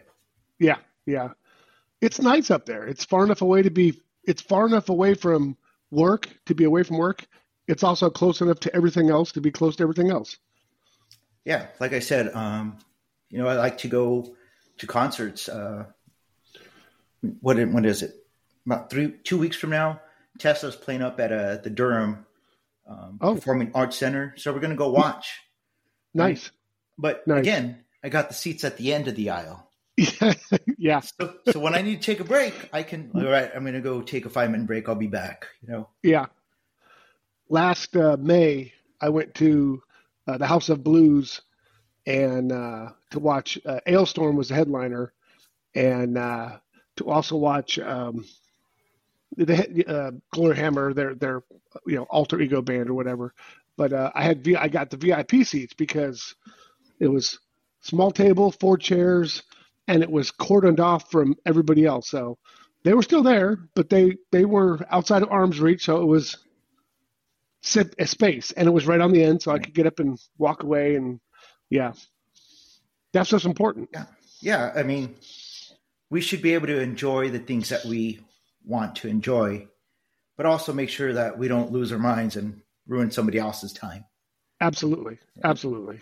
Yeah, 0.59 0.77
yeah. 1.05 1.29
It's 2.01 2.19
nice 2.19 2.51
up 2.51 2.65
there. 2.65 2.85
It's 2.85 3.05
far 3.05 3.23
enough 3.23 3.41
away 3.41 3.61
to 3.61 3.69
be. 3.69 4.01
It's 4.25 4.41
far 4.41 4.67
enough 4.67 4.89
away 4.89 5.13
from 5.13 5.57
work 5.91 6.27
to 6.45 6.53
be 6.53 6.65
away 6.65 6.83
from 6.83 6.97
work. 6.97 7.25
It's 7.67 7.83
also 7.83 8.09
close 8.09 8.41
enough 8.41 8.59
to 8.61 8.75
everything 8.75 9.09
else 9.09 9.31
to 9.33 9.41
be 9.41 9.51
close 9.51 9.75
to 9.77 9.83
everything 9.83 10.11
else 10.11 10.37
yeah, 11.49 11.65
like 11.79 11.93
I 11.93 11.99
said, 11.99 12.31
um, 12.35 12.77
you 13.31 13.39
know, 13.39 13.47
I 13.47 13.55
like 13.55 13.79
to 13.79 13.87
go 13.87 14.35
to 14.77 14.85
concerts. 14.85 15.49
Uh, 15.49 15.85
what 17.41 17.57
when 17.57 17.85
is 17.85 18.03
it? 18.03 18.13
About 18.67 18.91
three, 18.91 19.15
two 19.23 19.39
weeks 19.39 19.57
from 19.57 19.71
now, 19.71 19.99
Tesla's 20.37 20.75
playing 20.75 21.01
up 21.01 21.19
at 21.19 21.31
uh, 21.31 21.57
the 21.57 21.71
Durham 21.71 22.27
um, 22.87 23.17
oh. 23.19 23.33
Performing 23.33 23.71
Arts 23.73 23.97
Center, 23.97 24.35
so 24.37 24.53
we're 24.53 24.59
going 24.59 24.69
to 24.69 24.75
go 24.75 24.91
watch. 24.91 25.39
Nice, 26.13 26.51
but 26.99 27.25
nice. 27.25 27.39
again, 27.39 27.83
I 28.03 28.09
got 28.09 28.27
the 28.27 28.35
seats 28.35 28.63
at 28.63 28.77
the 28.77 28.93
end 28.93 29.07
of 29.07 29.15
the 29.15 29.31
aisle. 29.31 29.67
yeah. 30.77 30.99
So, 30.99 31.33
so 31.51 31.59
when 31.59 31.73
I 31.73 31.81
need 31.81 31.99
to 31.99 32.05
take 32.05 32.19
a 32.19 32.23
break, 32.23 32.53
I 32.71 32.83
can. 32.83 33.09
All 33.15 33.23
right, 33.23 33.49
I'm 33.55 33.63
going 33.63 33.73
to 33.73 33.81
go 33.81 34.03
take 34.03 34.27
a 34.27 34.29
five 34.29 34.51
minute 34.51 34.67
break. 34.67 34.87
I'll 34.87 34.93
be 34.93 35.07
back. 35.07 35.47
You 35.63 35.73
know. 35.73 35.89
Yeah. 36.03 36.27
Last 37.49 37.97
uh, 37.97 38.17
May, 38.19 38.73
I 39.01 39.09
went 39.09 39.33
to 39.35 39.81
uh, 40.29 40.37
the 40.37 40.47
House 40.47 40.69
of 40.69 40.83
Blues, 40.83 41.41
and 42.05 42.51
uh, 42.51 42.89
to 43.11 43.19
watch 43.19 43.57
uh, 43.65 43.79
Alestorm 43.87 44.35
was 44.35 44.49
the 44.49 44.55
headliner, 44.55 45.13
and 45.75 46.17
uh, 46.17 46.57
to 46.97 47.09
also 47.09 47.35
watch 47.35 47.79
um, 47.79 48.25
the 49.37 49.85
uh, 49.87 50.11
Gloryhammer, 50.35 50.93
their 50.93 51.15
their 51.15 51.43
you 51.87 51.95
know 51.95 52.03
alter 52.03 52.39
ego 52.39 52.61
band 52.61 52.89
or 52.89 52.93
whatever. 52.93 53.33
But 53.77 53.93
I 53.93 54.21
had 54.21 54.43
v- 54.43 54.57
I 54.57 54.67
got 54.67 54.89
the 54.89 54.97
VIP 54.97 55.45
seats 55.45 55.73
because 55.73 56.35
it 56.99 57.07
was 57.07 57.39
small 57.81 58.11
table, 58.11 58.51
four 58.51 58.77
chairs, 58.77 59.43
and 59.87 60.03
it 60.03 60.11
was 60.11 60.31
cordoned 60.31 60.79
off 60.79 61.09
from 61.09 61.35
everybody 61.45 61.85
else. 61.85 62.09
So 62.09 62.37
they 62.83 62.93
were 62.93 63.03
still 63.03 63.23
there, 63.23 63.57
but 63.75 63.89
they 63.89 64.17
they 64.31 64.45
were 64.45 64.79
outside 64.91 65.23
of 65.23 65.31
arm's 65.31 65.59
reach. 65.59 65.85
So 65.85 66.01
it 66.01 66.05
was 66.05 66.37
sit 67.61 67.95
a 67.99 68.07
space, 68.07 68.51
and 68.51 68.67
it 68.67 68.71
was 68.71 68.87
right 68.87 69.01
on 69.01 69.11
the 69.11 69.23
end, 69.23 69.41
so 69.41 69.51
I 69.51 69.59
could 69.59 69.73
get 69.73 69.87
up 69.87 69.99
and 69.99 70.17
walk 70.37 70.63
away. 70.63 70.95
And 70.95 71.19
yeah, 71.69 71.93
that's 73.13 73.31
what's 73.31 73.45
important. 73.45 73.89
Yeah, 73.93 74.05
yeah. 74.41 74.71
I 74.75 74.83
mean, 74.83 75.15
we 76.09 76.21
should 76.21 76.41
be 76.41 76.53
able 76.53 76.67
to 76.67 76.79
enjoy 76.79 77.29
the 77.29 77.39
things 77.39 77.69
that 77.69 77.85
we 77.85 78.19
want 78.65 78.95
to 78.97 79.07
enjoy, 79.07 79.67
but 80.37 80.45
also 80.45 80.73
make 80.73 80.89
sure 80.89 81.13
that 81.13 81.37
we 81.37 81.47
don't 81.47 81.71
lose 81.71 81.91
our 81.91 81.99
minds 81.99 82.35
and 82.35 82.61
ruin 82.87 83.11
somebody 83.11 83.37
else's 83.37 83.73
time. 83.73 84.05
Absolutely, 84.61 85.19
absolutely. 85.43 86.01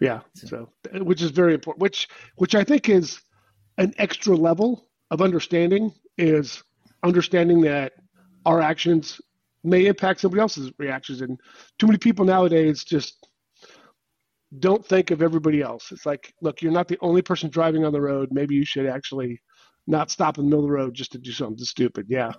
Yeah. 0.00 0.20
So, 0.34 0.68
which 0.92 1.22
is 1.22 1.30
very 1.30 1.54
important. 1.54 1.82
Which, 1.82 2.08
which 2.36 2.54
I 2.54 2.62
think 2.64 2.88
is 2.88 3.20
an 3.78 3.94
extra 3.98 4.36
level 4.36 4.88
of 5.10 5.22
understanding 5.22 5.92
is 6.16 6.62
understanding 7.02 7.62
that 7.62 7.94
our 8.46 8.60
actions 8.60 9.20
may 9.64 9.86
impact 9.86 10.20
somebody 10.20 10.40
else's 10.40 10.72
reactions, 10.78 11.20
and 11.20 11.38
too 11.78 11.86
many 11.86 11.98
people 11.98 12.24
nowadays 12.24 12.84
just 12.84 13.26
don't 14.58 14.84
think 14.84 15.10
of 15.10 15.22
everybody 15.22 15.60
else. 15.60 15.92
It's 15.92 16.06
like, 16.06 16.32
look, 16.40 16.62
you're 16.62 16.72
not 16.72 16.88
the 16.88 16.98
only 17.00 17.22
person 17.22 17.50
driving 17.50 17.84
on 17.84 17.92
the 17.92 18.00
road. 18.00 18.30
Maybe 18.32 18.54
you 18.54 18.64
should 18.64 18.86
actually 18.86 19.40
not 19.86 20.10
stop 20.10 20.38
in 20.38 20.44
the 20.44 20.50
middle 20.50 20.64
of 20.64 20.68
the 20.68 20.74
road 20.74 20.94
just 20.94 21.12
to 21.12 21.18
do 21.18 21.32
something 21.32 21.64
stupid. 21.64 22.06
Yeah. 22.08 22.32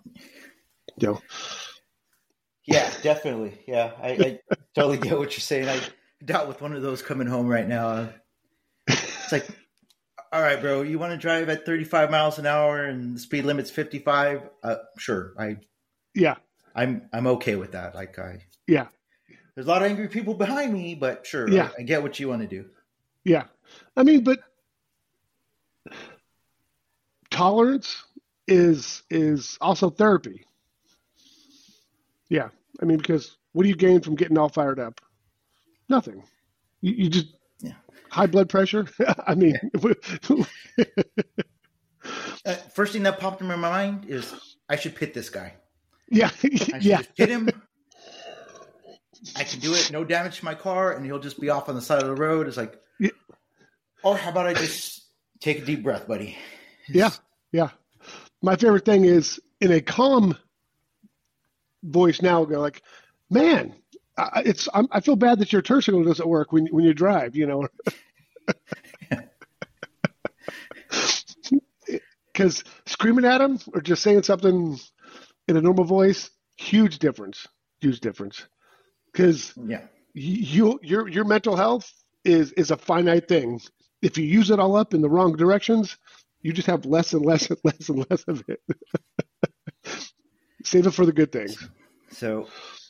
You 0.98 1.08
know. 1.08 1.22
Yeah, 2.66 2.90
definitely. 3.02 3.60
Yeah, 3.68 3.92
I, 4.02 4.10
I 4.10 4.40
totally 4.76 4.98
get 4.98 5.18
what 5.18 5.32
you're 5.32 5.42
saying. 5.42 5.68
I 5.68 5.80
doubt 6.24 6.48
with 6.48 6.62
one 6.62 6.74
of 6.74 6.82
those 6.82 7.02
coming 7.02 7.28
home 7.28 7.48
right 7.48 7.68
now. 7.68 8.10
It's 8.88 9.32
like, 9.32 9.48
all 10.32 10.42
right, 10.42 10.62
bro, 10.62 10.84
you 10.84 11.00
want 11.00 11.12
to 11.12 11.18
drive 11.18 11.50
at 11.50 11.66
35 11.66 12.12
miles 12.12 12.38
an 12.38 12.46
hour 12.46 12.86
and 12.86 13.16
the 13.16 13.20
speed 13.20 13.46
limit's 13.46 13.72
55? 13.72 14.50
Uh, 14.64 14.76
sure, 14.98 15.34
I. 15.40 15.58
Yeah. 16.14 16.36
I'm 16.76 17.10
I'm 17.14 17.28
okay 17.28 17.56
with 17.56 17.74
that. 17.74 17.96
Like 17.96 18.18
I. 18.20 18.40
Yeah. 18.68 18.88
There's 19.60 19.68
a 19.68 19.72
lot 19.72 19.82
of 19.82 19.90
angry 19.90 20.08
people 20.08 20.36
behind 20.36 20.72
me, 20.72 20.96
but 20.96 21.28
sure, 21.28 21.50
yeah. 21.50 21.70
I, 21.78 21.82
I 21.82 21.84
get 21.84 22.02
what 22.02 22.18
you 22.18 22.30
want 22.30 22.44
to 22.44 22.48
do. 22.48 22.70
Yeah, 23.26 23.44
I 23.98 24.04
mean, 24.04 24.24
but 24.24 24.40
tolerance 27.30 28.04
is 28.48 29.04
is 29.10 29.58
also 29.60 29.90
therapy. 29.90 30.46
Yeah, 32.30 32.48
I 32.82 32.86
mean, 32.86 33.00
because 33.00 33.36
what 33.52 33.64
do 33.64 33.70
you 33.70 33.76
gain 33.76 34.00
from 34.00 34.16
getting 34.16 34.38
all 34.38 34.48
fired 34.48 34.80
up? 34.80 35.02
Nothing. 35.90 36.24
You, 36.80 36.94
you 36.94 37.10
just 37.10 37.28
yeah. 37.60 37.74
high 38.10 38.28
blood 38.28 38.48
pressure. 38.48 38.88
I 39.28 39.36
mean, 39.36 39.60
uh, 42.46 42.54
first 42.74 42.94
thing 42.94 43.04
that 43.04 43.20
popped 43.20 43.42
in 43.42 43.48
my 43.48 43.58
mind 43.58 44.06
is 44.08 44.34
I 44.70 44.78
should 44.78 44.96
pit 44.96 45.14
this 45.14 45.30
guy. 45.30 45.56
Yeah, 46.10 46.32
yeah. 46.82 47.02
pit 47.16 47.30
him. 47.30 47.50
I 49.36 49.44
can 49.44 49.60
do 49.60 49.74
it, 49.74 49.92
no 49.92 50.04
damage 50.04 50.40
to 50.40 50.46
my 50.46 50.56
car, 50.56 50.94
and 50.94 51.06
he'll 51.06 51.20
just 51.20 51.40
be 51.40 51.50
off 51.50 51.70
on 51.70 51.76
the 51.76 51.82
side 51.82 52.02
of 52.02 52.08
the 52.08 52.16
road. 52.16 52.48
It's 52.48 52.58
like, 52.58 52.80
yeah. 53.00 53.10
or 54.04 54.18
how 54.18 54.32
about 54.32 54.48
I 54.48 54.54
just 54.54 55.06
take 55.42 55.60
a 55.60 55.66
deep 55.66 55.84
breath, 55.84 56.08
buddy? 56.08 56.38
Yeah, 56.88 57.12
yeah. 57.52 57.70
My 58.42 58.56
favorite 58.56 58.86
thing 58.86 59.06
is 59.06 59.40
in 59.60 59.72
a 59.72 59.82
calm 59.82 60.38
voice 61.84 62.22
now, 62.22 62.46
go 62.46 62.60
like, 62.60 62.82
man, 63.30 63.76
it's 64.38 64.68
I'm, 64.74 64.88
i 64.92 65.00
feel 65.00 65.16
bad 65.16 65.40
that 65.40 65.54
your 65.54 65.62
turn 65.62 65.82
signal 65.82 66.04
doesn't 66.04 66.28
work 66.28 66.52
when 66.52 66.68
when 66.68 66.84
you 66.86 66.94
drive. 66.94 67.36
You 67.36 67.48
know, 67.48 67.68
because 72.34 72.64
screaming 72.86 73.26
at 73.26 73.42
him 73.42 73.60
or 73.74 73.82
just 73.82 74.02
saying 74.02 74.24
something 74.24 74.80
in 75.50 75.58
a 75.58 75.62
normal 75.62 75.84
voice, 75.84 76.30
huge 76.58 77.00
difference. 77.00 77.48
Huge 77.82 78.00
difference. 78.00 78.46
Because 79.12 79.54
yeah, 79.58 79.82
you 80.14 80.80
your 80.84 81.10
your 81.10 81.26
mental 81.26 81.56
health 81.56 81.92
is 82.24 82.52
is 82.54 82.72
a 82.72 82.78
finite 82.78 83.28
thing. 83.28 83.60
If 84.02 84.18
you 84.18 84.26
use 84.26 84.52
it 84.52 84.60
all 84.60 84.76
up 84.76 84.94
in 84.94 85.02
the 85.02 85.10
wrong 85.10 85.36
directions, 85.36 85.98
you 86.42 86.54
just 86.54 86.68
have 86.68 86.86
less 86.86 87.14
and 87.14 87.26
less 87.26 87.50
and 87.50 87.60
less 87.64 87.90
and 87.90 88.06
less 88.10 88.24
of 88.28 88.44
it. 88.48 88.62
Save 90.64 90.88
it 90.88 90.92
for 90.92 91.06
the 91.06 91.14
good 91.14 91.32
things. 91.32 91.68
So 92.12 92.48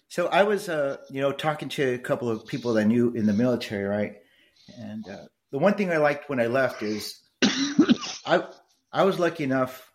so 0.09 0.27
I 0.27 0.43
was, 0.43 0.67
uh, 0.67 0.97
you 1.09 1.21
know, 1.21 1.31
talking 1.31 1.69
to 1.69 1.93
a 1.93 1.97
couple 1.99 2.29
of 2.29 2.45
people 2.45 2.73
that 2.73 2.81
I 2.81 2.83
knew 2.83 3.11
in 3.11 3.25
the 3.25 3.33
military, 3.33 3.83
right? 3.85 4.15
And 4.77 5.07
uh, 5.07 5.25
the 5.51 5.59
one 5.59 5.75
thing 5.75 5.91
I 5.91 5.97
liked 5.97 6.29
when 6.29 6.41
I 6.41 6.47
left 6.47 6.83
is 6.83 7.19
I 8.25 8.43
I 8.91 9.03
was 9.03 9.17
lucky 9.17 9.45
enough 9.45 9.88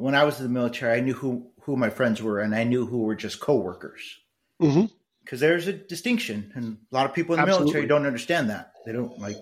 when 0.00 0.14
I 0.14 0.24
was 0.24 0.38
in 0.38 0.44
the 0.44 0.50
military. 0.50 0.96
I 0.96 1.00
knew 1.00 1.14
who 1.14 1.46
who 1.62 1.76
my 1.76 1.90
friends 1.90 2.22
were, 2.22 2.40
and 2.40 2.54
I 2.54 2.64
knew 2.64 2.86
who 2.86 3.02
were 3.02 3.14
just 3.14 3.40
coworkers. 3.40 4.18
Because 4.58 4.76
mm-hmm. 4.76 5.36
there's 5.36 5.66
a 5.66 5.72
distinction, 5.72 6.52
and 6.54 6.78
a 6.90 6.94
lot 6.94 7.06
of 7.06 7.14
people 7.14 7.34
in 7.34 7.38
the 7.40 7.42
Absolutely. 7.42 7.64
military 7.66 7.86
don't 7.86 8.06
understand 8.06 8.50
that. 8.50 8.72
They 8.84 8.92
don't 8.92 9.18
like 9.18 9.36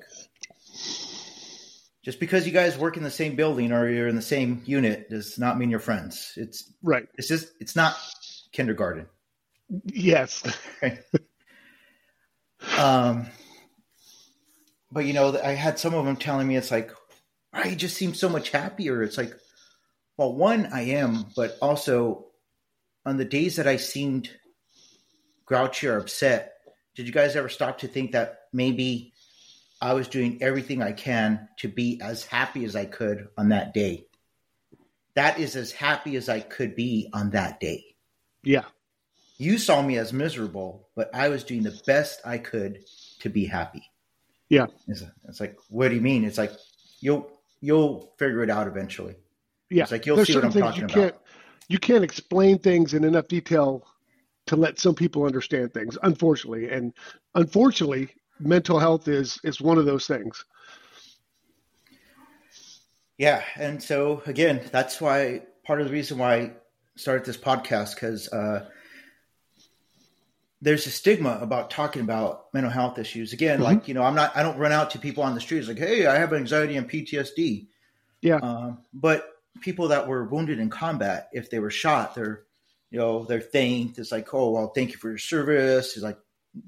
just 2.09 2.21
because 2.21 2.47
you 2.47 2.53
guys 2.53 2.79
work 2.79 2.97
in 2.97 3.03
the 3.03 3.11
same 3.11 3.37
building 3.37 3.71
or 3.71 3.87
you're 3.87 4.09
in 4.09 4.17
the 4.17 4.23
same 4.23 4.63
unit 4.65 5.11
does 5.11 5.39
not 5.39 5.59
mean 5.59 5.69
you're 5.69 5.79
friends. 5.79 6.33
It's 6.37 6.73
right. 6.83 7.07
It's 7.19 7.29
just 7.29 7.53
it's 7.61 7.77
not 7.77 7.95
kindergarten. 8.51 9.07
Yes. 9.85 10.43
um, 12.79 13.27
but 14.91 15.05
you 15.05 15.13
know, 15.13 15.39
I 15.39 15.51
had 15.51 15.79
some 15.79 15.93
of 15.93 16.07
them 16.07 16.17
telling 16.17 16.49
me 16.49 16.57
it's 16.57 16.71
like, 16.71 16.93
I 17.53 17.75
just 17.75 17.97
seem 17.97 18.15
so 18.15 18.31
much 18.31 18.53
happier. 18.53 19.03
It's 19.03 19.19
like, 19.19 19.35
well, 20.19 20.35
one, 20.35 20.69
I 20.73 20.83
am, 20.83 21.27
but 21.35 21.57
also 21.63 22.27
on 23.07 23.17
the 23.17 23.25
days 23.25 23.57
that 23.57 23.67
I 23.67 23.77
seemed 23.79 24.29
grouchy 25.47 25.87
or 25.87 25.97
upset, 25.97 26.53
did 26.95 27.07
you 27.07 27.13
guys 27.13 27.35
ever 27.35 27.49
stop 27.49 27.79
to 27.79 27.89
think 27.89 28.13
that 28.13 28.41
maybe 28.53 29.15
I 29.81 29.95
was 29.95 30.09
doing 30.09 30.43
everything 30.43 30.83
I 30.83 30.93
can 30.93 31.49
to 31.61 31.69
be 31.69 32.01
as 32.03 32.25
happy 32.25 32.67
as 32.67 32.77
I 32.77 32.85
could 32.85 33.29
on 33.39 33.49
that 33.49 33.73
day? 33.73 34.05
That 35.15 35.39
is 35.39 35.57
as 35.57 35.73
happy 35.73 36.17
as 36.17 36.29
I 36.29 36.41
could 36.41 36.77
be 36.77 37.09
on 37.15 37.31
that 37.31 37.61
day. 37.61 37.97
Yeah 38.43 38.65
you 39.39 39.57
saw 39.57 39.81
me 39.81 39.97
as 39.97 40.13
miserable, 40.13 40.89
but 40.97 41.15
I 41.15 41.29
was 41.29 41.45
doing 41.45 41.63
the 41.63 41.81
best 41.87 42.21
I 42.25 42.39
could 42.39 42.81
to 43.21 43.31
be 43.31 43.47
happy. 43.47 43.83
Yeah. 44.49 44.67
It's, 44.89 45.05
it's 45.29 45.41
like, 45.41 45.57
what 45.69 45.89
do 45.89 45.95
you 45.95 46.01
mean? 46.01 46.25
It's 46.25 46.39
like, 46.39 46.53
you'll, 47.01 47.31
you'll 47.61 48.13
figure 48.19 48.43
it 48.43 48.51
out 48.51 48.67
eventually. 48.67 49.15
Yeah. 49.71 49.83
It's 49.83 49.93
like, 49.93 50.07
you'll 50.07 50.17
There's 50.17 50.29
see 50.29 50.35
what 50.35 50.45
I'm 50.45 50.53
talking 50.53 50.81
you 50.81 50.85
about. 50.87 50.95
Can't, 50.95 51.15
you 51.69 51.79
can't 51.79 52.05
explain 52.05 52.59
things 52.59 52.95
in 52.95 53.05
enough 53.05 53.29
detail 53.29 53.87
to 54.47 54.57
let 54.57 54.79
some 54.79 54.95
people 54.95 55.25
understand 55.25 55.75
things, 55.75 55.99
unfortunately. 56.03 56.71
And 56.71 56.95
unfortunately, 57.35 58.09
mental 58.41 58.79
health 58.79 59.09
is, 59.09 59.39
is 59.45 59.61
one 59.61 59.79
of 59.79 59.85
those 59.85 60.07
things. 60.07 60.45
Yeah. 63.19 63.43
And 63.57 63.83
so 63.83 64.23
again, 64.27 64.63
that's 64.73 65.01
why 65.01 65.43
part 65.65 65.81
of 65.81 65.87
the 65.87 65.93
reason 65.93 66.19
why 66.19 66.35
I 66.35 66.53
started 66.97 67.27
this 67.27 67.37
podcast, 67.37 67.95
because, 67.95 68.29
uh, 68.33 68.69
there's 70.61 70.87
a 70.87 70.91
stigma 70.91 71.39
about 71.41 71.71
talking 71.71 72.03
about 72.03 72.47
mental 72.53 72.71
health 72.71 72.99
issues. 72.99 73.33
Again, 73.33 73.57
mm-hmm. 73.57 73.65
like 73.65 73.89
you 73.89 73.95
know, 73.95 74.03
I'm 74.03 74.15
not, 74.15 74.37
I 74.37 74.43
don't 74.43 74.59
run 74.59 74.73
out 74.73 74.91
to 74.91 74.99
people 74.99 75.23
on 75.23 75.35
the 75.35 75.41
streets 75.41 75.69
like, 75.69 75.79
"Hey, 75.79 76.07
I 76.07 76.17
have 76.17 76.33
anxiety 76.33 76.77
and 76.77 76.91
PTSD." 76.91 77.69
Yeah. 78.23 78.37
Um, 78.37 78.79
but 78.93 79.38
people 79.61 79.89
that 79.89 80.07
were 80.09 80.25
wounded 80.25 80.59
in 80.59 80.71
combat, 80.71 81.29
if 81.33 81.51
they 81.51 81.59
were 81.59 81.71
shot, 81.71 82.15
they're, 82.15 82.45
you 82.91 82.99
know, 82.99 83.25
they're 83.25 83.41
thanked. 83.41 83.99
It's 83.99 84.13
like, 84.13 84.33
"Oh, 84.33 84.51
well, 84.51 84.69
thank 84.69 84.93
you 84.93 84.99
for 84.99 85.09
your 85.09 85.19
service." 85.19 85.95
It's 85.95 86.05
like 86.05 86.19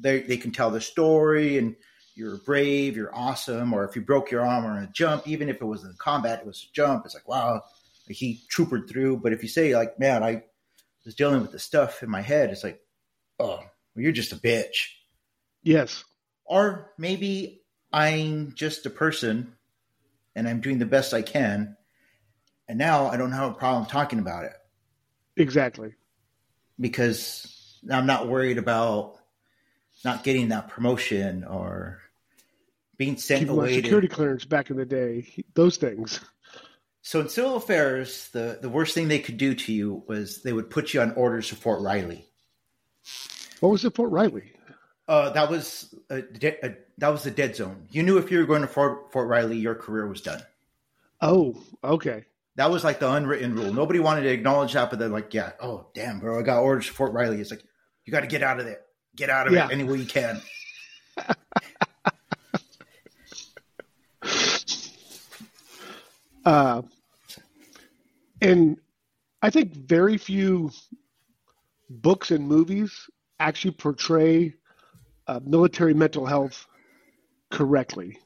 they 0.00 0.20
they 0.20 0.36
can 0.36 0.52
tell 0.52 0.70
the 0.70 0.80
story 0.80 1.58
and 1.58 1.76
you're 2.14 2.36
brave, 2.38 2.96
you're 2.96 3.14
awesome. 3.14 3.72
Or 3.72 3.84
if 3.84 3.96
you 3.96 4.02
broke 4.02 4.30
your 4.30 4.46
arm 4.46 4.66
or 4.66 4.76
in 4.76 4.84
a 4.84 4.92
jump, 4.92 5.26
even 5.26 5.48
if 5.48 5.60
it 5.60 5.64
was 5.64 5.84
in 5.84 5.94
combat, 5.98 6.40
it 6.40 6.46
was 6.46 6.66
a 6.70 6.74
jump. 6.74 7.04
It's 7.04 7.14
like, 7.14 7.28
wow, 7.28 7.62
he 8.06 8.42
troopered 8.54 8.88
through. 8.88 9.18
But 9.18 9.32
if 9.32 9.42
you 9.42 9.48
say 9.48 9.74
like, 9.74 9.98
man, 9.98 10.22
I 10.22 10.44
was 11.04 11.14
dealing 11.14 11.40
with 11.40 11.52
the 11.52 11.58
stuff 11.58 12.02
in 12.02 12.10
my 12.10 12.20
head, 12.20 12.50
it's 12.50 12.64
like, 12.64 12.80
oh, 13.38 13.56
well, 13.56 14.02
you're 14.02 14.12
just 14.12 14.32
a 14.32 14.36
bitch. 14.36 14.88
Yes. 15.62 16.04
Or 16.44 16.92
maybe 16.98 17.62
I'm 17.92 18.52
just 18.54 18.86
a 18.86 18.90
person 18.90 19.54
and 20.34 20.48
I'm 20.48 20.60
doing 20.60 20.78
the 20.78 20.86
best 20.86 21.14
I 21.14 21.22
can. 21.22 21.76
And 22.70 22.78
now 22.78 23.08
I 23.08 23.16
don't 23.16 23.32
have 23.32 23.50
a 23.50 23.54
problem 23.54 23.84
talking 23.86 24.20
about 24.20 24.44
it. 24.44 24.52
Exactly. 25.36 25.92
Because 26.78 27.80
I'm 27.90 28.06
not 28.06 28.28
worried 28.28 28.58
about 28.58 29.16
not 30.04 30.22
getting 30.22 30.50
that 30.50 30.68
promotion 30.68 31.42
or 31.42 32.00
being 32.96 33.16
sent 33.16 33.40
Keeping 33.40 33.56
away. 33.56 33.74
Security 33.74 34.06
to... 34.06 34.14
clearance 34.14 34.44
back 34.44 34.70
in 34.70 34.76
the 34.76 34.84
day, 34.84 35.26
those 35.54 35.78
things. 35.78 36.20
So 37.02 37.18
in 37.18 37.28
civil 37.28 37.56
affairs, 37.56 38.28
the, 38.28 38.60
the 38.62 38.68
worst 38.68 38.94
thing 38.94 39.08
they 39.08 39.18
could 39.18 39.36
do 39.36 39.56
to 39.56 39.72
you 39.72 40.04
was 40.06 40.44
they 40.44 40.52
would 40.52 40.70
put 40.70 40.94
you 40.94 41.00
on 41.00 41.10
orders 41.14 41.48
to 41.48 41.56
Fort 41.56 41.82
Riley. 41.82 42.24
What 43.58 43.70
was 43.70 43.84
it, 43.84 43.96
Fort 43.96 44.12
Riley? 44.12 44.52
Uh, 45.08 45.30
that 45.30 45.50
was 45.50 45.92
a, 46.08 46.18
a, 46.18 46.76
that 46.98 47.08
was 47.08 47.24
the 47.24 47.32
dead 47.32 47.56
zone. 47.56 47.88
You 47.90 48.04
knew 48.04 48.18
if 48.18 48.30
you 48.30 48.38
were 48.38 48.46
going 48.46 48.62
to 48.62 48.68
Fort, 48.68 49.10
Fort 49.10 49.26
Riley, 49.26 49.58
your 49.58 49.74
career 49.74 50.06
was 50.06 50.20
done. 50.20 50.40
Oh, 51.20 51.60
okay. 51.82 52.26
That 52.60 52.70
was 52.70 52.84
like 52.84 52.98
the 53.00 53.10
unwritten 53.10 53.54
rule. 53.54 53.72
Nobody 53.72 54.00
wanted 54.00 54.20
to 54.24 54.28
acknowledge 54.28 54.74
that, 54.74 54.90
but 54.90 54.98
they're 54.98 55.08
like, 55.08 55.32
"Yeah, 55.32 55.52
oh 55.60 55.86
damn, 55.94 56.20
bro, 56.20 56.38
I 56.38 56.42
got 56.42 56.60
orders 56.60 56.84
to 56.88 56.92
Fort 56.92 57.14
Riley." 57.14 57.40
It's 57.40 57.50
like 57.50 57.64
You 58.04 58.12
got 58.12 58.20
to 58.20 58.26
get 58.26 58.42
out 58.42 58.60
of 58.60 58.66
there. 58.66 58.80
Get 59.16 59.30
out 59.30 59.46
of 59.46 59.54
Yeah. 59.54 59.64
it 59.68 59.72
any 59.72 59.84
way 59.84 59.96
you 59.96 60.04
can. 60.04 60.42
Uh, 66.44 66.80
and 68.40 68.78
I 69.42 69.50
think 69.50 69.74
very 69.74 70.16
few 70.16 70.70
books 71.90 72.30
and 72.30 72.48
movies 72.48 72.92
actually 73.38 73.72
portray 73.72 74.54
uh, 75.26 75.40
military 75.44 75.92
mental 75.92 76.24
health 76.24 76.66
correctly. 77.50 78.18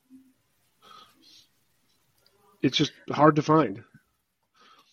It's 2.62 2.76
just 2.76 2.92
hard 3.10 3.34
to 3.36 3.42
find. 3.42 3.82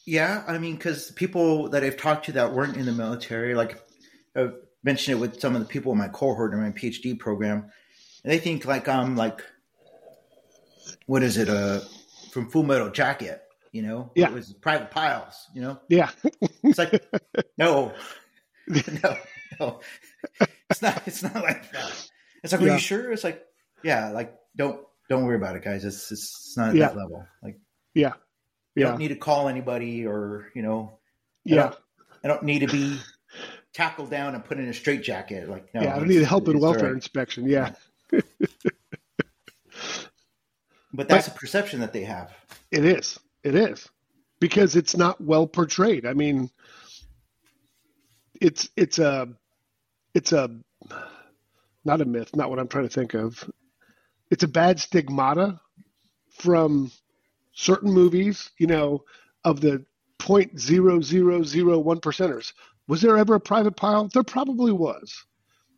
Yeah, 0.05 0.43
I 0.47 0.57
mean, 0.57 0.75
because 0.75 1.11
people 1.11 1.69
that 1.69 1.83
I've 1.83 1.97
talked 1.97 2.25
to 2.25 2.31
that 2.33 2.53
weren't 2.53 2.75
in 2.77 2.85
the 2.85 2.91
military, 2.91 3.53
like 3.55 3.79
I've 4.35 4.55
mentioned 4.83 5.17
it 5.17 5.21
with 5.21 5.39
some 5.39 5.55
of 5.55 5.61
the 5.61 5.67
people 5.67 5.91
in 5.91 5.97
my 5.97 6.07
cohort 6.07 6.53
in 6.53 6.59
my 6.61 6.71
PhD 6.71 7.17
program, 7.17 7.71
and 8.23 8.31
they 8.33 8.39
think 8.39 8.65
like 8.65 8.87
I'm 8.87 9.15
like, 9.15 9.41
what 11.05 11.23
is 11.23 11.37
it, 11.37 11.49
uh, 11.49 11.81
from 12.31 12.49
Full 12.49 12.63
Metal 12.63 12.89
Jacket, 12.89 13.41
you 13.71 13.81
know? 13.81 14.11
Yeah. 14.15 14.27
It 14.27 14.33
was 14.33 14.53
Private 14.53 14.89
Pyles, 14.91 15.47
you 15.53 15.61
know? 15.61 15.79
Yeah, 15.89 16.09
It's 16.63 16.77
like, 16.79 17.03
no, 17.57 17.93
no, 18.67 19.17
no, 19.59 19.79
it's 20.69 20.81
not. 20.81 21.01
It's 21.05 21.21
not 21.23 21.35
like 21.35 21.71
that. 21.73 22.09
It's 22.43 22.53
like, 22.53 22.61
are 22.61 22.67
you 22.67 22.79
sure? 22.79 23.11
It's 23.11 23.23
like, 23.23 23.43
yeah, 23.83 24.09
like 24.09 24.33
don't 24.55 24.79
don't 25.09 25.25
worry 25.25 25.35
about 25.35 25.55
it, 25.55 25.63
guys. 25.63 25.83
It's 25.85 26.11
it's 26.11 26.55
not 26.57 26.69
at 26.69 26.75
Yeah. 26.75 26.87
that 26.89 26.97
level. 26.97 27.25
Like, 27.43 27.59
yeah, 27.93 28.13
yeah, 28.75 28.89
don't 28.89 28.99
need 28.99 29.09
to 29.09 29.15
call 29.15 29.47
anybody 29.47 30.05
or 30.05 30.51
you 30.53 30.61
know 30.61 30.99
yeah, 31.43 31.73
I 32.23 32.27
don't 32.27 32.43
need 32.43 32.59
to 32.59 32.67
be 32.67 32.99
tackled 33.73 34.09
down 34.09 34.35
and 34.35 34.43
put 34.43 34.59
in 34.59 34.67
a 34.67 34.73
straitjacket. 34.73 35.49
Like, 35.49 35.73
no, 35.73 35.81
yeah. 35.81 35.95
I 35.95 35.99
don't 35.99 36.07
need 36.07 36.23
help 36.23 36.47
in 36.47 36.59
welfare 36.59 36.85
right. 36.85 36.93
inspection. 36.93 37.47
Yeah, 37.47 37.73
But 40.93 41.07
that's 41.07 41.27
a 41.27 41.31
perception 41.31 41.79
that 41.79 41.93
they 41.93 42.03
have. 42.03 42.33
it 42.69 42.85
is. 42.85 43.19
It 43.43 43.55
is 43.55 43.89
because 44.39 44.75
it's 44.75 44.95
not 44.95 45.19
well 45.21 45.47
portrayed. 45.47 46.05
I 46.05 46.13
mean, 46.13 46.49
it's 48.39 48.69
it's 48.75 48.99
a 48.99 49.29
it's 50.13 50.31
a 50.31 50.49
not 51.85 52.01
a 52.01 52.05
myth, 52.05 52.35
not 52.35 52.49
what 52.49 52.59
I'm 52.59 52.67
trying 52.67 52.87
to 52.87 52.93
think 52.93 53.13
of. 53.13 53.49
It's 54.29 54.43
a 54.43 54.47
bad 54.47 54.79
stigmata 54.79 55.59
from 56.29 56.91
certain 57.53 57.91
movies, 57.91 58.51
you 58.57 58.67
know, 58.67 59.03
of 59.43 59.61
the 59.61 59.85
point 60.19 60.59
zero 60.59 61.01
zero 61.01 61.43
zero 61.43 61.79
one 61.79 61.99
percenters. 61.99 62.53
Was 62.87 63.01
there 63.01 63.17
ever 63.17 63.35
a 63.35 63.39
private 63.39 63.75
Pyle? 63.75 64.07
There 64.07 64.23
probably 64.23 64.71
was. 64.71 65.25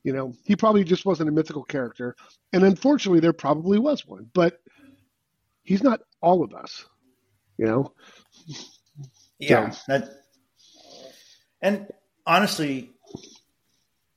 You 0.04 0.14
know, 0.14 0.34
he 0.44 0.56
probably 0.56 0.84
just 0.84 1.06
wasn't 1.06 1.30
a 1.30 1.32
mythical 1.32 1.64
character. 1.64 2.16
And 2.52 2.64
unfortunately 2.64 3.22
there 3.22 3.34
probably 3.34 3.80
was 3.80 4.06
one. 4.06 4.30
But 4.34 4.60
he's 5.64 5.84
not 5.84 6.02
all 6.22 6.44
of 6.44 6.54
us. 6.54 6.86
You 7.58 7.66
know? 7.66 7.94
Yeah. 9.40 9.74
That, 9.88 10.10
and 11.62 11.88
honestly, 12.26 12.92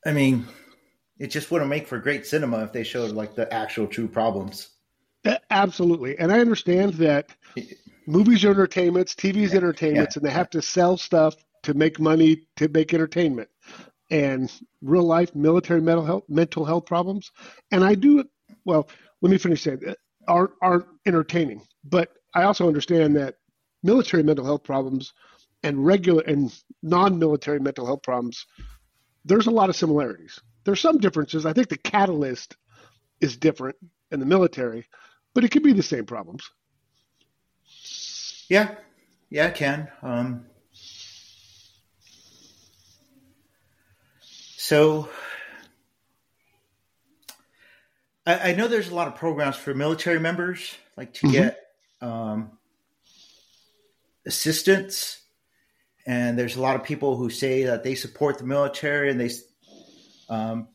I 0.05 0.11
mean, 0.11 0.47
it 1.19 1.27
just 1.27 1.51
wouldn't 1.51 1.69
make 1.69 1.87
for 1.87 1.99
great 1.99 2.25
cinema 2.25 2.63
if 2.63 2.73
they 2.73 2.83
showed 2.83 3.11
like 3.11 3.35
the 3.35 3.51
actual 3.53 3.87
true 3.87 4.07
problems. 4.07 4.69
Absolutely. 5.49 6.17
And 6.17 6.31
I 6.31 6.39
understand 6.39 6.93
that 6.95 7.29
movies 8.05 8.45
are 8.45 8.51
entertainments, 8.51 9.15
TV's 9.15 9.53
entertainments, 9.53 10.15
and 10.15 10.25
they 10.25 10.31
have 10.31 10.49
to 10.51 10.61
sell 10.61 10.97
stuff 10.97 11.35
to 11.63 11.73
make 11.73 11.99
money 11.99 12.47
to 12.57 12.69
make 12.69 12.93
entertainment. 12.93 13.49
And 14.09 14.51
real 14.81 15.03
life 15.03 15.35
military 15.35 15.81
mental 15.81 16.05
health 16.05 16.23
mental 16.29 16.63
health 16.63 16.85
problems. 16.85 17.31
And 17.71 17.83
I 17.83 17.95
do 17.95 18.23
well, 18.63 18.89
let 19.21 19.31
me 19.31 19.37
finish 19.37 19.63
saying 19.63 19.79
that 19.85 19.97
are 20.27 20.51
are 20.61 20.87
entertaining. 21.05 21.61
But 21.83 22.13
I 22.33 22.43
also 22.43 22.67
understand 22.67 23.15
that 23.17 23.35
military 23.83 24.23
mental 24.23 24.45
health 24.45 24.63
problems 24.63 25.13
and 25.63 25.85
regular 25.85 26.23
and 26.23 26.53
non-military 26.83 27.59
mental 27.59 27.85
health 27.85 28.03
problems, 28.03 28.45
there's 29.25 29.47
a 29.47 29.51
lot 29.51 29.69
of 29.69 29.75
similarities. 29.75 30.39
There's 30.63 30.79
some 30.79 30.99
differences. 30.99 31.45
I 31.45 31.53
think 31.53 31.69
the 31.69 31.77
catalyst 31.77 32.55
is 33.21 33.37
different 33.37 33.75
in 34.11 34.19
the 34.19 34.25
military, 34.25 34.85
but 35.37 35.43
it 35.43 35.49
could 35.49 35.61
be 35.61 35.71
the 35.71 35.83
same 35.83 36.03
problems. 36.03 36.49
Yeah. 38.49 38.73
Yeah, 39.29 39.49
it 39.49 39.53
can. 39.53 39.87
Um, 40.01 40.47
so 44.57 45.09
I, 48.25 48.49
I 48.49 48.55
know 48.55 48.67
there's 48.67 48.89
a 48.89 48.95
lot 48.95 49.07
of 49.07 49.13
programs 49.13 49.55
for 49.57 49.75
military 49.75 50.19
members, 50.19 50.75
like 50.97 51.13
to 51.13 51.27
Mhm. 51.27 51.31
get 51.31 51.59
um, 52.01 52.57
assistance. 54.25 55.21
And 56.07 56.35
there's 56.39 56.55
a 56.55 56.61
lot 56.61 56.75
of 56.75 56.83
people 56.83 57.15
who 57.15 57.29
say 57.29 57.65
that 57.65 57.83
they 57.83 57.93
support 57.93 58.39
the 58.39 58.43
military 58.43 59.11
and 59.11 59.21
they, 59.21 59.29
um, 60.29 60.69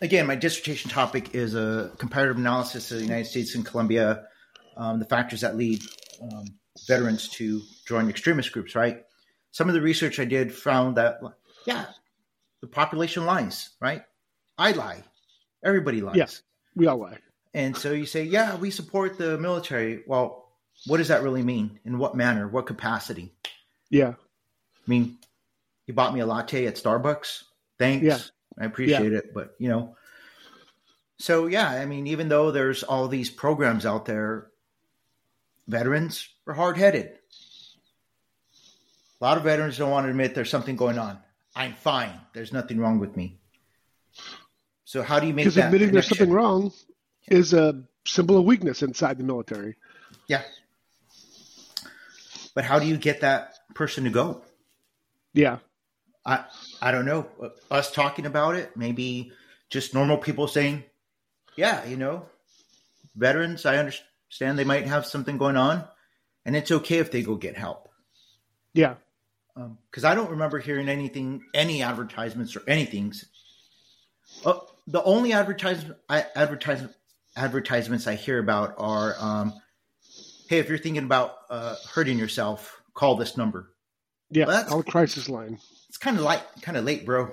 again, 0.00 0.26
my 0.26 0.34
dissertation 0.34 0.90
topic 0.90 1.34
is 1.34 1.54
a 1.54 1.92
comparative 1.98 2.36
analysis 2.36 2.90
of 2.90 2.98
the 2.98 3.04
United 3.04 3.26
States 3.26 3.54
and 3.54 3.64
Colombia, 3.64 4.24
um, 4.76 4.98
the 4.98 5.04
factors 5.04 5.40
that 5.42 5.56
lead 5.56 5.82
um, 6.20 6.44
veterans 6.86 7.28
to 7.30 7.62
join 7.86 8.08
extremist 8.08 8.52
groups, 8.52 8.74
right? 8.74 9.04
Some 9.52 9.68
of 9.68 9.74
the 9.74 9.80
research 9.80 10.18
I 10.18 10.24
did 10.24 10.52
found 10.52 10.96
that, 10.96 11.20
yeah, 11.66 11.86
the 12.60 12.66
population 12.66 13.24
lies, 13.24 13.70
right? 13.80 14.02
I 14.58 14.72
lie. 14.72 15.04
Everybody 15.64 16.00
lies. 16.00 16.16
Yeah. 16.16 16.26
We 16.74 16.86
all 16.86 16.98
lie. 16.98 17.18
And 17.52 17.76
so 17.76 17.92
you 17.92 18.06
say, 18.06 18.24
yeah, 18.24 18.56
we 18.56 18.70
support 18.70 19.16
the 19.16 19.38
military. 19.38 20.02
Well, 20.06 20.48
what 20.86 20.96
does 20.96 21.08
that 21.08 21.22
really 21.22 21.42
mean? 21.42 21.78
In 21.84 21.98
what 21.98 22.16
manner? 22.16 22.48
What 22.48 22.66
capacity? 22.66 23.32
Yeah. 23.90 24.14
I 24.14 24.88
mean, 24.88 25.18
you 25.86 25.94
bought 25.94 26.12
me 26.12 26.20
a 26.20 26.26
latte 26.26 26.66
at 26.66 26.74
Starbucks. 26.74 27.44
Thanks. 27.78 28.04
Yeah. 28.04 28.18
I 28.58 28.64
appreciate 28.64 29.12
it. 29.12 29.34
But, 29.34 29.54
you 29.58 29.68
know, 29.68 29.96
so 31.18 31.46
yeah, 31.46 31.68
I 31.68 31.86
mean, 31.86 32.06
even 32.06 32.28
though 32.28 32.50
there's 32.50 32.82
all 32.82 33.08
these 33.08 33.30
programs 33.30 33.86
out 33.86 34.06
there, 34.06 34.48
veterans 35.66 36.28
are 36.46 36.54
hard 36.54 36.76
headed. 36.76 37.18
A 39.20 39.24
lot 39.24 39.36
of 39.38 39.44
veterans 39.44 39.78
don't 39.78 39.90
want 39.90 40.06
to 40.06 40.10
admit 40.10 40.34
there's 40.34 40.50
something 40.50 40.76
going 40.76 40.98
on. 40.98 41.18
I'm 41.56 41.74
fine. 41.74 42.12
There's 42.32 42.52
nothing 42.52 42.78
wrong 42.78 42.98
with 42.98 43.16
me. 43.16 43.38
So 44.84 45.02
how 45.02 45.20
do 45.20 45.26
you 45.26 45.32
make 45.32 45.44
Because 45.44 45.56
admitting 45.56 45.92
there's 45.92 46.08
something 46.08 46.30
wrong 46.30 46.72
is 47.28 47.54
a 47.54 47.84
symbol 48.06 48.36
of 48.36 48.44
weakness 48.44 48.82
inside 48.82 49.18
the 49.18 49.24
military. 49.24 49.76
Yeah. 50.28 50.42
But 52.54 52.64
how 52.64 52.78
do 52.78 52.86
you 52.86 52.96
get 52.96 53.22
that 53.22 53.54
person 53.74 54.04
to 54.04 54.10
go? 54.10 54.42
Yeah. 55.32 55.58
I 56.26 56.44
I 56.80 56.90
don't 56.90 57.04
know. 57.06 57.26
Us 57.70 57.90
talking 57.92 58.26
about 58.26 58.56
it, 58.56 58.76
maybe 58.76 59.32
just 59.70 59.94
normal 59.94 60.16
people 60.18 60.48
saying, 60.48 60.84
"Yeah, 61.56 61.84
you 61.84 61.96
know, 61.96 62.26
veterans. 63.14 63.66
I 63.66 63.76
understand 63.76 64.58
they 64.58 64.64
might 64.64 64.86
have 64.86 65.06
something 65.06 65.38
going 65.38 65.56
on, 65.56 65.84
and 66.44 66.56
it's 66.56 66.70
okay 66.70 66.98
if 66.98 67.10
they 67.10 67.22
go 67.22 67.34
get 67.36 67.56
help." 67.56 67.88
Yeah. 68.72 68.94
Because 69.90 70.04
I 70.04 70.16
don't 70.16 70.30
remember 70.30 70.58
hearing 70.58 70.88
anything, 70.88 71.44
any 71.54 71.82
advertisements 71.82 72.56
or 72.56 72.62
anything. 72.66 73.12
Oh, 74.44 74.66
the 74.88 75.02
only 75.04 75.32
advertisement, 75.32 75.96
I, 76.08 76.26
advertisement, 76.34 76.92
advertisements 77.36 78.08
I 78.08 78.14
hear 78.16 78.38
about 78.40 78.74
are, 78.78 79.14
um, 79.18 79.54
"Hey, 80.48 80.58
if 80.58 80.68
you're 80.68 80.78
thinking 80.78 81.04
about 81.04 81.36
uh, 81.50 81.76
hurting 81.92 82.18
yourself, 82.18 82.82
call 82.94 83.14
this 83.14 83.36
number." 83.36 83.70
Yeah. 84.30 84.46
Well, 84.46 84.56
that's- 84.56 84.70
Call 84.72 84.82
crisis 84.82 85.28
line. 85.28 85.58
It's 85.94 85.98
kind 85.98 86.16
of 86.16 86.24
light, 86.24 86.42
kind 86.60 86.76
of 86.76 86.84
late, 86.84 87.06
bro. 87.06 87.30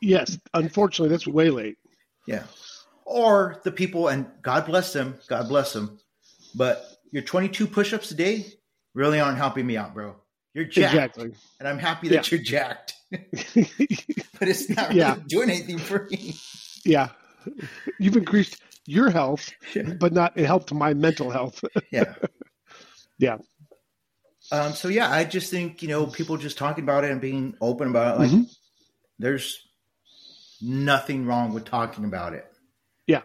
Yes. 0.00 0.38
Unfortunately, 0.54 1.08
that's 1.10 1.26
way 1.26 1.50
late. 1.50 1.78
Yeah. 2.28 2.44
Or 3.04 3.60
the 3.64 3.72
people, 3.72 4.06
and 4.06 4.28
God 4.40 4.66
bless 4.66 4.92
them, 4.92 5.18
God 5.26 5.48
bless 5.48 5.72
them. 5.72 5.98
But 6.54 6.84
your 7.10 7.24
22 7.24 7.66
push 7.66 7.92
ups 7.92 8.12
a 8.12 8.14
day 8.14 8.46
really 8.94 9.18
aren't 9.18 9.38
helping 9.38 9.66
me 9.66 9.76
out, 9.76 9.94
bro. 9.94 10.14
You're 10.54 10.64
jacked. 10.66 10.94
Exactly. 10.94 11.32
And 11.58 11.68
I'm 11.68 11.78
happy 11.80 12.08
that 12.10 12.30
you're 12.30 12.40
jacked. 12.40 12.94
but 13.10 13.26
it's 14.48 14.70
not 14.70 14.90
really 14.90 15.00
Yeah. 15.00 15.16
doing 15.26 15.50
anything 15.50 15.78
for 15.78 16.06
me. 16.08 16.36
yeah. 16.84 17.08
You've 17.98 18.16
increased 18.16 18.62
your 18.86 19.10
health, 19.10 19.50
but 19.98 20.12
not 20.12 20.38
it 20.38 20.46
helped 20.46 20.72
my 20.72 20.94
mental 20.94 21.30
health. 21.30 21.64
Yeah. 21.90 22.14
yeah. 23.18 23.38
Um, 24.52 24.72
so, 24.74 24.88
yeah, 24.88 25.10
I 25.10 25.24
just 25.24 25.50
think, 25.50 25.82
you 25.82 25.88
know, 25.88 26.06
people 26.06 26.36
just 26.36 26.58
talking 26.58 26.82
about 26.84 27.04
it 27.04 27.10
and 27.10 27.20
being 27.20 27.54
open 27.60 27.88
about 27.88 28.16
it, 28.16 28.18
like, 28.20 28.30
Mhm. 28.30 28.56
there's 29.18 29.66
nothing 30.60 31.24
wrong 31.26 31.52
with 31.54 31.64
talking 31.64 32.04
about 32.04 32.34
it. 32.34 32.46
Yeah. 33.06 33.22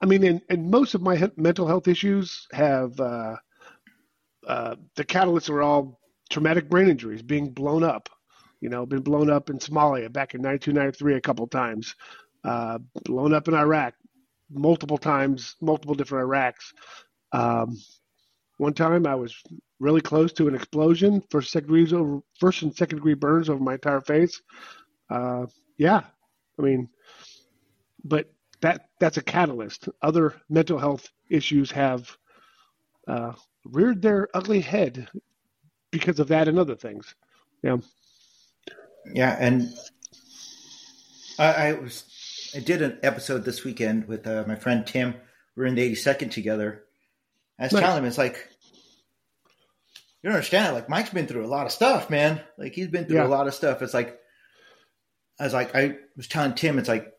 I 0.00 0.06
mean, 0.06 0.24
and, 0.24 0.42
and 0.48 0.70
most 0.70 0.94
of 0.94 1.02
my 1.02 1.16
he- 1.16 1.30
mental 1.36 1.66
health 1.66 1.86
issues 1.88 2.46
have 2.52 2.98
uh, 2.98 3.36
uh, 4.46 4.74
the 4.96 5.04
catalysts 5.04 5.48
are 5.48 5.62
all 5.62 6.00
traumatic 6.28 6.68
brain 6.68 6.88
injuries, 6.88 7.22
being 7.22 7.50
blown 7.52 7.84
up, 7.84 8.08
You 8.60 8.68
know, 8.68 8.86
been 8.86 9.02
blown 9.02 9.30
up 9.30 9.50
in 9.50 9.58
Somalia 9.58 10.12
back 10.12 10.34
in 10.34 10.42
1993 10.42 11.14
a 11.14 11.20
couple 11.20 11.46
times, 11.46 11.94
uh, 12.44 12.78
blown 13.04 13.32
up 13.34 13.48
in 13.48 13.54
Iraq 13.54 13.94
multiple 14.50 14.98
times, 14.98 15.56
multiple 15.60 15.94
different 15.94 16.24
Iraqs. 16.28 16.72
Um, 17.32 17.76
one 18.58 18.74
time 18.74 19.06
I 19.06 19.14
was 19.14 19.34
really 19.82 20.00
close 20.00 20.32
to 20.32 20.46
an 20.46 20.54
explosion, 20.54 21.22
first, 21.28 21.50
second 21.50 21.66
degrees 21.66 21.92
over, 21.92 22.20
first 22.38 22.62
and 22.62 22.74
second 22.74 22.98
degree 22.98 23.14
burns 23.14 23.50
over 23.50 23.62
my 23.62 23.74
entire 23.74 24.00
face. 24.00 24.40
Uh, 25.10 25.46
yeah, 25.76 26.02
I 26.58 26.62
mean, 26.62 26.88
but 28.04 28.32
that 28.60 28.88
that's 29.00 29.16
a 29.16 29.22
catalyst. 29.22 29.88
Other 30.00 30.40
mental 30.48 30.78
health 30.78 31.08
issues 31.28 31.72
have 31.72 32.16
uh, 33.08 33.32
reared 33.64 34.00
their 34.00 34.28
ugly 34.32 34.60
head 34.60 35.08
because 35.90 36.20
of 36.20 36.28
that 36.28 36.46
and 36.46 36.58
other 36.58 36.76
things. 36.76 37.14
Yeah. 37.62 37.78
Yeah, 39.12 39.36
and 39.38 39.68
I, 41.40 41.52
I 41.52 41.72
was 41.72 42.52
I 42.54 42.60
did 42.60 42.82
an 42.82 43.00
episode 43.02 43.44
this 43.44 43.64
weekend 43.64 44.06
with 44.06 44.28
uh, 44.28 44.44
my 44.46 44.54
friend 44.54 44.86
Tim. 44.86 45.16
We 45.56 45.64
are 45.64 45.66
in 45.66 45.74
the 45.74 45.92
82nd 45.92 46.30
together. 46.30 46.84
I 47.58 47.64
was 47.64 47.72
nice. 47.72 47.82
telling 47.82 47.98
him, 47.98 48.04
it's 48.06 48.16
like 48.16 48.48
you 50.22 50.28
don't 50.28 50.36
understand. 50.36 50.74
Like 50.74 50.88
Mike's 50.88 51.10
been 51.10 51.26
through 51.26 51.44
a 51.44 51.48
lot 51.48 51.66
of 51.66 51.72
stuff, 51.72 52.10
man. 52.10 52.40
Like 52.56 52.74
he's 52.74 52.88
been 52.88 53.06
through 53.06 53.16
yeah. 53.16 53.26
a 53.26 53.28
lot 53.28 53.48
of 53.48 53.54
stuff. 53.54 53.82
It's 53.82 53.94
like 53.94 54.18
I 55.40 55.44
was 55.44 55.52
like 55.52 55.74
I 55.74 55.96
was 56.16 56.28
telling 56.28 56.54
Tim, 56.54 56.78
it's 56.78 56.88
like 56.88 57.12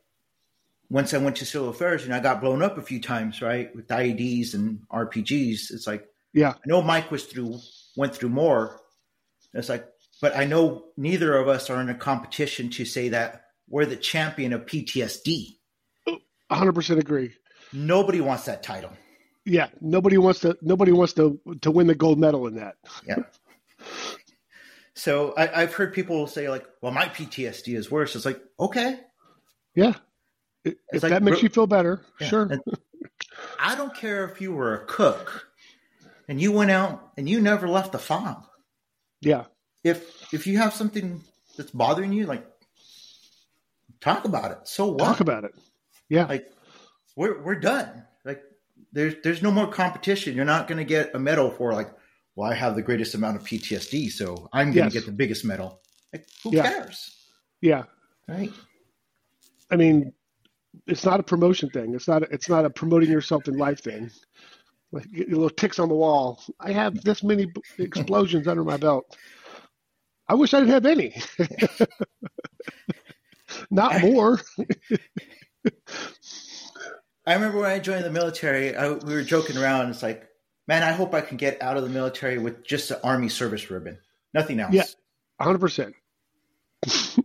once 0.89 1.13
I 1.13 1.18
went 1.18 1.38
to 1.38 1.46
civil 1.46 1.70
affairs 1.70 2.06
and 2.06 2.13
I 2.13 2.20
got 2.20 2.42
blown 2.42 2.62
up 2.62 2.78
a 2.78 2.82
few 2.82 3.02
times, 3.02 3.42
right, 3.42 3.76
with 3.76 3.88
IEDs 3.88 4.54
and 4.54 4.82
RPGs. 4.92 5.72
It's 5.72 5.88
like 5.88 6.06
yeah, 6.34 6.52
I 6.52 6.62
know 6.66 6.82
Mike 6.82 7.12
was 7.12 7.26
through 7.26 7.60
went 7.98 8.16
through 8.16 8.30
more. 8.30 8.80
It's 9.54 9.70
like, 9.70 9.86
but 10.22 10.36
I 10.36 10.46
know 10.46 10.86
neither 10.98 11.36
of 11.36 11.48
us 11.48 11.70
are 11.70 11.82
in 11.82 11.89
a 11.89 11.96
competition 11.96 12.70
to 12.72 12.86
say 12.86 13.10
that 13.10 13.44
we're 13.70 13.86
the 13.86 13.96
champion 13.96 14.54
of 14.54 14.66
PTSD. 14.66 15.58
100% 16.52 17.00
agree. 17.00 17.34
Nobody 17.72 18.22
wants 18.22 18.46
that 18.46 18.63
title. 18.63 18.92
Yeah, 19.45 19.69
nobody 19.82 20.17
wants 20.17 20.41
to. 20.41 20.58
Nobody 20.62 20.91
wants 20.91 21.13
to 21.13 21.39
to 21.62 21.71
win 21.71 21.88
the 21.88 21.95
gold 21.95 22.19
medal 22.19 22.47
in 22.47 22.56
that. 22.56 22.75
Yeah. 23.06 23.23
So 24.95 25.34
I, 25.36 25.62
have 25.62 25.73
heard 25.73 25.93
people 25.93 26.27
say 26.27 26.49
like, 26.49 26.65
"Well, 26.82 26.91
my 26.91 27.06
PTSD 27.06 27.75
is 27.75 27.91
worse." 27.91 28.15
It's 28.15 28.25
like, 28.25 28.41
okay, 28.60 28.99
yeah. 29.75 29.93
If 30.63 31.03
like, 31.03 31.10
that 31.10 31.23
makes 31.23 31.43
you 31.43 31.49
feel 31.49 31.67
better, 31.67 32.01
yeah. 32.21 32.27
sure. 32.27 32.43
And 32.43 32.62
I 33.60 33.75
don't 33.75 33.93
care 33.93 34.25
if 34.25 34.39
you 34.39 34.53
were 34.53 34.75
a 34.75 34.86
cook 34.86 35.47
and 36.27 36.39
you 36.39 36.51
went 36.51 36.71
out 36.71 37.12
and 37.17 37.27
you 37.27 37.41
never 37.41 37.67
left 37.67 37.91
the 37.91 37.99
farm. 37.99 38.43
Yeah. 39.21 39.45
If 39.84 40.34
if 40.34 40.47
you 40.47 40.58
have 40.60 40.73
something 40.73 41.21
that's 41.58 41.71
bothering 41.71 42.13
you, 42.13 42.25
like 42.25 42.45
talk 43.99 44.25
about 44.25 44.51
it. 44.51 44.60
So 44.65 44.88
what? 44.88 44.99
Talk 44.99 45.19
about 45.19 45.43
it. 45.43 45.53
Yeah. 46.08 46.25
Like 46.25 46.49
we're 47.15 47.41
we're 47.41 47.60
done. 47.60 48.06
There's 48.93 49.15
there's 49.23 49.41
no 49.41 49.51
more 49.51 49.67
competition. 49.67 50.36
You're 50.36 50.45
not 50.45 50.67
going 50.67 50.77
to 50.77 50.86
get 50.86 51.13
a 51.15 51.19
medal 51.19 51.49
for 51.51 51.73
like, 51.73 51.91
well, 52.36 52.49
I 52.49 52.56
have 52.56 52.75
the 52.75 52.82
greatest 52.82 53.15
amount 53.15 53.38
of 53.38 53.43
PTSD, 53.43 54.12
so 54.12 54.47
I'm 54.53 54.67
going 54.71 54.89
to 54.89 54.93
yes. 54.93 54.93
get 54.93 55.06
the 55.08 55.12
biggest 55.12 55.43
medal. 55.43 55.82
Like 56.13 56.27
who 56.43 56.56
yeah. 56.56 56.63
cares? 56.63 57.15
Yeah. 57.60 57.84
Right. 58.27 58.51
I 59.71 59.75
mean, 59.75 60.13
it's 60.86 61.06
not 61.06 61.19
a 61.19 61.23
promotion 61.23 61.69
thing. 61.71 61.95
It's 61.95 62.08
not. 62.08 62.23
A, 62.23 62.27
it's 62.32 62.47
not 62.47 62.65
a 62.65 62.69
promoting 62.69 63.10
yourself 63.10 63.47
in 63.47 63.58
life 63.58 63.82
thing. 63.82 64.12
Like 64.91 65.08
little 65.12 65.49
ticks 65.49 65.79
on 65.79 65.89
the 65.89 65.95
wall. 65.95 66.43
I 66.60 66.71
have 66.71 67.01
this 67.01 67.23
many 67.23 67.51
explosions 67.79 68.47
under 68.47 68.63
my 68.63 68.77
belt. 68.77 69.17
I 70.27 70.36
wish 70.36 70.53
I 70.53 70.60
didn't 70.60 70.73
have 70.73 70.86
any. 70.86 71.15
not 73.71 74.01
more. 74.01 74.39
I 77.26 77.34
remember 77.34 77.60
when 77.60 77.72
I 77.72 77.80
joined 77.80 78.04
the 78.04 78.12
military, 78.12 78.76
I, 78.76 78.92
we 78.92 79.14
were 79.14 79.24
joking 79.24 79.58
around. 79.58 79.90
It's 79.90 80.04
like, 80.04 80.28
man, 80.68 80.84
I 80.84 80.92
hope 80.92 81.14
I 81.14 81.22
can 81.22 81.38
get 81.38 81.62
out 81.62 81.78
of 81.78 81.84
the 81.84 81.90
military 81.90 82.38
with 82.38 82.66
just 82.66 82.90
the 82.90 83.02
Army 83.04 83.30
service 83.30 83.70
ribbon, 83.72 83.98
nothing 84.34 84.60
else. 84.60 84.74
Yeah, 84.74 84.86
hundred 85.40 85.60
percent. 85.60 85.96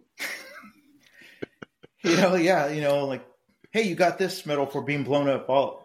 You 2.05 2.17
know, 2.17 2.37
yeah, 2.37 2.69
you 2.69 2.81
know, 2.81 3.07
like, 3.07 3.27
hey, 3.71 3.83
you 3.83 3.95
got 3.95 4.19
this 4.19 4.47
medal 4.47 4.67
for 4.67 4.83
being 4.83 5.03
blown 5.03 5.29
up. 5.29 5.49
Well, 5.49 5.85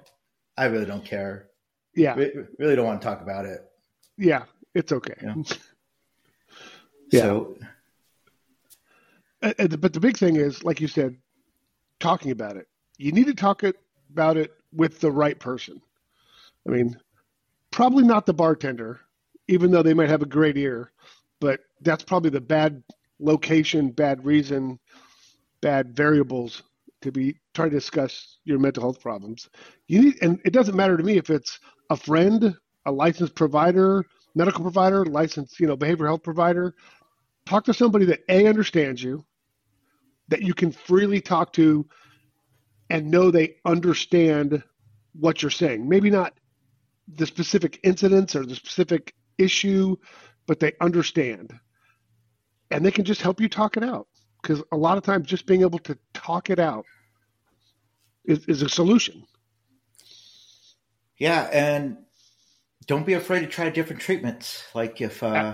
I 0.55 0.65
really 0.65 0.85
don't 0.85 1.03
care. 1.03 1.49
Yeah, 1.95 2.15
really 2.15 2.75
don't 2.75 2.85
want 2.85 3.01
to 3.01 3.07
talk 3.07 3.21
about 3.21 3.45
it. 3.45 3.59
Yeah, 4.17 4.43
it's 4.73 4.91
okay. 4.91 5.15
You 5.21 5.27
know? 5.27 5.43
yeah. 7.11 7.21
So, 7.21 7.57
but 9.41 9.93
the 9.93 9.99
big 9.99 10.17
thing 10.17 10.35
is, 10.35 10.63
like 10.63 10.79
you 10.79 10.87
said, 10.87 11.17
talking 11.99 12.31
about 12.31 12.57
it. 12.57 12.67
You 12.97 13.11
need 13.11 13.27
to 13.27 13.33
talk 13.33 13.63
it 13.63 13.75
about 14.13 14.37
it 14.37 14.53
with 14.71 14.99
the 14.99 15.11
right 15.11 15.39
person. 15.39 15.81
I 16.67 16.71
mean, 16.71 16.97
probably 17.71 18.03
not 18.03 18.25
the 18.25 18.33
bartender, 18.33 19.01
even 19.47 19.71
though 19.71 19.83
they 19.83 19.95
might 19.95 20.09
have 20.09 20.21
a 20.21 20.27
great 20.27 20.55
ear, 20.55 20.91
but 21.41 21.59
that's 21.81 22.03
probably 22.03 22.29
the 22.29 22.39
bad 22.39 22.83
location, 23.19 23.89
bad 23.89 24.23
reason, 24.23 24.79
bad 25.61 25.95
variables 25.95 26.61
to 27.01 27.11
be 27.11 27.37
trying 27.53 27.71
to 27.71 27.75
discuss 27.75 28.37
your 28.45 28.59
mental 28.59 28.83
health 28.83 29.01
problems. 29.01 29.49
You 29.87 30.03
need, 30.03 30.21
and 30.21 30.39
it 30.45 30.53
doesn't 30.53 30.75
matter 30.75 30.95
to 30.95 31.03
me 31.03 31.17
if 31.17 31.29
it's 31.29 31.59
a 31.89 31.97
friend, 31.97 32.55
a 32.85 32.91
licensed 32.91 33.35
provider, 33.35 34.05
medical 34.35 34.61
provider, 34.61 35.05
licensed, 35.05 35.59
you 35.59 35.67
know, 35.67 35.75
behavioral 35.75 36.07
health 36.07 36.23
provider. 36.23 36.75
Talk 37.45 37.65
to 37.65 37.73
somebody 37.73 38.05
that 38.05 38.21
a 38.29 38.45
understands 38.47 39.03
you, 39.03 39.25
that 40.29 40.43
you 40.43 40.53
can 40.53 40.71
freely 40.71 41.19
talk 41.19 41.51
to 41.53 41.85
and 42.89 43.09
know 43.09 43.31
they 43.31 43.55
understand 43.65 44.63
what 45.13 45.41
you're 45.41 45.51
saying. 45.51 45.87
Maybe 45.87 46.09
not 46.09 46.33
the 47.07 47.25
specific 47.25 47.79
incidents 47.83 48.35
or 48.35 48.45
the 48.45 48.55
specific 48.55 49.13
issue, 49.37 49.95
but 50.47 50.59
they 50.59 50.73
understand. 50.81 51.53
And 52.71 52.85
they 52.85 52.91
can 52.91 53.05
just 53.05 53.21
help 53.21 53.39
you 53.39 53.49
talk 53.49 53.77
it 53.77 53.83
out. 53.83 54.07
Because 54.41 54.61
a 54.71 54.77
lot 54.77 54.97
of 54.97 55.03
times, 55.03 55.27
just 55.27 55.45
being 55.45 55.61
able 55.61 55.79
to 55.79 55.97
talk 56.13 56.49
it 56.49 56.59
out 56.59 56.85
is, 58.25 58.45
is 58.45 58.61
a 58.61 58.69
solution. 58.69 59.23
Yeah. 61.17 61.49
And 61.53 61.97
don't 62.87 63.05
be 63.05 63.13
afraid 63.13 63.41
to 63.41 63.47
try 63.47 63.69
different 63.69 64.01
treatments. 64.01 64.65
Like 64.73 64.99
if. 64.99 65.23
Uh, 65.23 65.53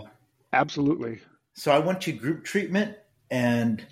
Absolutely. 0.54 1.20
So 1.54 1.72
I 1.72 1.80
went 1.80 2.02
to 2.02 2.12
group 2.12 2.44
treatment 2.44 2.96
and 3.30 3.86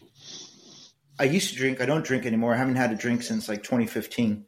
I 1.20 1.26
used 1.26 1.50
to 1.50 1.56
drink. 1.56 1.82
I 1.82 1.86
don't 1.86 2.06
drink 2.06 2.26
anymore. 2.26 2.54
I 2.54 2.58
haven't 2.58 2.76
had 2.76 2.92
a 2.92 2.96
drink 2.96 3.24
since 3.24 3.50
like 3.50 3.64
2015. 3.64 4.46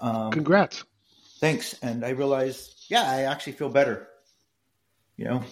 Um, 0.00 0.30
Congrats. 0.32 0.84
Thanks. 1.38 1.74
And 1.82 2.04
I 2.04 2.10
realized, 2.10 2.86
yeah, 2.88 3.02
I 3.02 3.22
actually 3.22 3.54
feel 3.54 3.68
better. 3.68 4.08
You 5.16 5.24
know, 5.24 5.44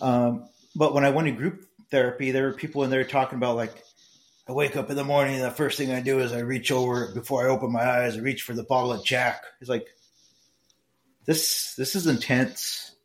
um, 0.00 0.48
but 0.74 0.94
when 0.94 1.04
I 1.04 1.10
went 1.10 1.26
to 1.28 1.32
group 1.32 1.64
therapy, 1.90 2.32
there 2.32 2.44
were 2.44 2.52
people 2.52 2.82
in 2.82 2.90
there 2.90 3.04
talking 3.04 3.36
about 3.36 3.56
like, 3.56 3.72
I 4.48 4.52
wake 4.52 4.76
up 4.76 4.90
in 4.90 4.96
the 4.96 5.04
morning 5.04 5.36
and 5.36 5.44
the 5.44 5.50
first 5.52 5.78
thing 5.78 5.92
I 5.92 6.00
do 6.00 6.18
is 6.18 6.32
I 6.32 6.40
reach 6.40 6.72
over 6.72 7.12
before 7.14 7.46
I 7.46 7.50
open 7.50 7.70
my 7.70 7.88
eyes. 7.88 8.16
I 8.16 8.20
reach 8.20 8.42
for 8.42 8.52
the 8.52 8.64
bottle 8.64 8.92
of 8.92 9.04
Jack. 9.04 9.44
It's 9.60 9.70
like 9.70 9.86
this. 11.24 11.74
This 11.76 11.94
is 11.94 12.08
intense. 12.08 12.96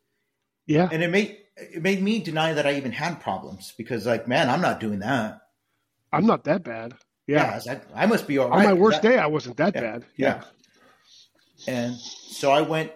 Yeah, 0.66 0.88
and 0.90 1.04
it 1.04 1.10
made 1.10 1.38
it 1.56 1.82
made 1.82 2.02
me 2.02 2.18
deny 2.20 2.54
that 2.54 2.66
I 2.66 2.74
even 2.74 2.92
had 2.92 3.20
problems 3.20 3.72
because, 3.76 4.06
like, 4.06 4.26
man, 4.28 4.50
I'm 4.50 4.60
not 4.60 4.80
doing 4.80 4.98
that. 5.00 5.40
I'm 6.12 6.26
not 6.26 6.44
that 6.44 6.64
bad. 6.64 6.94
Yeah, 7.26 7.60
yeah 7.66 7.74
I, 7.94 8.04
I, 8.04 8.06
must 8.06 8.26
be 8.26 8.38
all 8.38 8.48
right. 8.48 8.58
On 8.58 8.64
my 8.64 8.72
worst 8.72 9.02
that, 9.02 9.08
day, 9.08 9.18
I 9.18 9.26
wasn't 9.26 9.56
that 9.56 9.74
yeah, 9.74 9.80
bad. 9.80 10.04
Yeah. 10.16 10.42
yeah. 11.66 11.74
And 11.74 11.96
so 11.96 12.50
I 12.50 12.62
went 12.62 12.92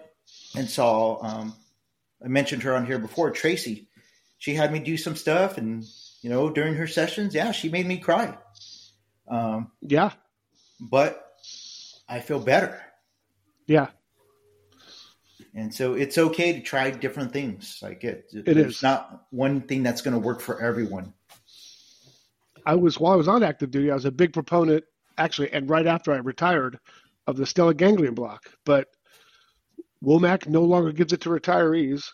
and 0.55 0.69
saw. 0.69 1.21
Um, 1.21 1.55
I 2.23 2.27
mentioned 2.27 2.63
her 2.63 2.75
on 2.75 2.85
here 2.85 2.99
before, 2.99 3.31
Tracy. 3.31 3.87
She 4.37 4.53
had 4.53 4.71
me 4.71 4.79
do 4.79 4.97
some 4.97 5.15
stuff, 5.15 5.57
and 5.57 5.83
you 6.21 6.29
know, 6.29 6.49
during 6.49 6.75
her 6.75 6.87
sessions, 6.87 7.35
yeah, 7.35 7.51
she 7.51 7.69
made 7.69 7.85
me 7.85 7.97
cry. 7.97 8.37
Um, 9.27 9.71
yeah, 9.81 10.11
but 10.79 11.25
I 12.07 12.19
feel 12.19 12.39
better. 12.39 12.81
Yeah. 13.67 13.87
And 15.53 15.73
so 15.73 15.93
it's 15.93 16.17
okay 16.17 16.53
to 16.53 16.61
try 16.61 16.91
different 16.91 17.33
things. 17.33 17.79
Like 17.81 18.03
it, 18.03 18.31
it 18.33 18.57
is 18.57 18.81
not 18.81 19.25
one 19.31 19.61
thing 19.61 19.83
that's 19.83 20.01
going 20.01 20.13
to 20.13 20.19
work 20.19 20.39
for 20.39 20.61
everyone. 20.61 21.13
I 22.65 22.75
was 22.75 22.99
while 22.99 23.13
I 23.13 23.17
was 23.17 23.27
on 23.27 23.43
active 23.43 23.71
duty, 23.71 23.91
I 23.91 23.95
was 23.95 24.05
a 24.05 24.11
big 24.11 24.33
proponent, 24.33 24.83
actually, 25.17 25.51
and 25.51 25.69
right 25.69 25.87
after 25.87 26.11
I 26.11 26.17
retired, 26.17 26.79
of 27.27 27.37
the 27.37 27.43
stellate 27.43 27.77
ganglion 27.77 28.13
block. 28.13 28.45
But 28.65 28.87
Womack 30.03 30.47
no 30.47 30.63
longer 30.63 30.91
gives 30.91 31.13
it 31.13 31.21
to 31.21 31.29
retirees. 31.29 32.05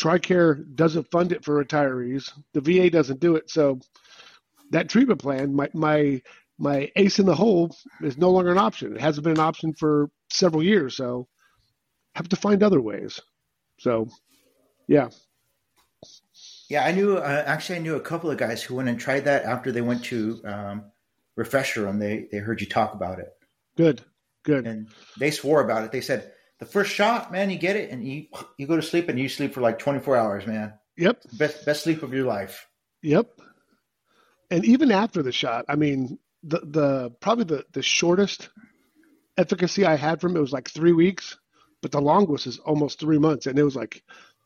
TRICARE 0.00 0.74
doesn't 0.74 1.10
fund 1.10 1.32
it 1.32 1.44
for 1.44 1.64
retirees. 1.64 2.30
The 2.52 2.60
VA 2.60 2.90
doesn't 2.90 3.20
do 3.20 3.36
it. 3.36 3.50
So 3.50 3.78
that 4.70 4.88
treatment 4.88 5.20
plan, 5.20 5.54
my 5.54 5.68
my 5.74 6.20
my 6.58 6.90
ace 6.96 7.18
in 7.18 7.26
the 7.26 7.34
hole, 7.34 7.74
is 8.02 8.18
no 8.18 8.30
longer 8.30 8.50
an 8.50 8.58
option. 8.58 8.94
It 8.94 9.00
hasn't 9.00 9.24
been 9.24 9.34
an 9.34 9.40
option 9.40 9.72
for 9.74 10.10
several 10.30 10.62
years. 10.62 10.96
So 10.96 11.28
have 12.14 12.28
to 12.28 12.36
find 12.36 12.62
other 12.62 12.80
ways. 12.80 13.20
So, 13.78 14.08
yeah. 14.86 15.08
Yeah, 16.68 16.84
I 16.84 16.92
knew. 16.92 17.16
Uh, 17.16 17.42
actually, 17.46 17.76
I 17.76 17.82
knew 17.82 17.96
a 17.96 18.00
couple 18.00 18.30
of 18.30 18.38
guys 18.38 18.62
who 18.62 18.74
went 18.74 18.88
and 18.88 18.98
tried 18.98 19.24
that 19.26 19.44
after 19.44 19.70
they 19.70 19.82
went 19.82 20.04
to 20.06 20.40
um, 20.44 20.84
refresher 21.36 21.86
and 21.86 22.00
they 22.00 22.26
they 22.30 22.38
heard 22.38 22.60
you 22.60 22.66
talk 22.66 22.94
about 22.94 23.18
it. 23.18 23.28
Good, 23.76 24.02
good. 24.44 24.66
And 24.66 24.88
they 25.18 25.30
swore 25.30 25.60
about 25.60 25.84
it. 25.84 25.92
They 25.92 26.00
said 26.00 26.32
the 26.58 26.66
first 26.66 26.92
shot, 26.92 27.32
man, 27.32 27.50
you 27.50 27.58
get 27.58 27.76
it, 27.76 27.90
and 27.90 28.06
you 28.06 28.26
you 28.56 28.66
go 28.66 28.76
to 28.76 28.82
sleep 28.82 29.08
and 29.08 29.18
you 29.18 29.28
sleep 29.28 29.54
for 29.54 29.60
like 29.60 29.78
twenty 29.78 30.00
four 30.00 30.16
hours, 30.16 30.46
man. 30.46 30.74
Yep. 30.96 31.22
Best 31.32 31.66
best 31.66 31.84
sleep 31.84 32.02
of 32.02 32.14
your 32.14 32.26
life. 32.26 32.68
Yep. 33.02 33.28
And 34.50 34.64
even 34.64 34.90
after 34.90 35.22
the 35.22 35.32
shot, 35.32 35.66
I 35.68 35.76
mean, 35.76 36.18
the 36.42 36.60
the 36.60 37.10
probably 37.20 37.44
the 37.44 37.64
the 37.72 37.82
shortest 37.82 38.48
efficacy 39.36 39.84
I 39.84 39.96
had 39.96 40.20
from 40.20 40.36
it 40.36 40.40
was 40.40 40.52
like 40.52 40.70
three 40.70 40.92
weeks, 40.92 41.38
but 41.82 41.90
the 41.90 42.00
longest 42.00 42.46
is 42.46 42.58
almost 42.58 43.00
three 43.00 43.18
months, 43.18 43.46
and 43.46 43.58
it 43.58 43.64
was 43.64 43.76
like 43.76 44.02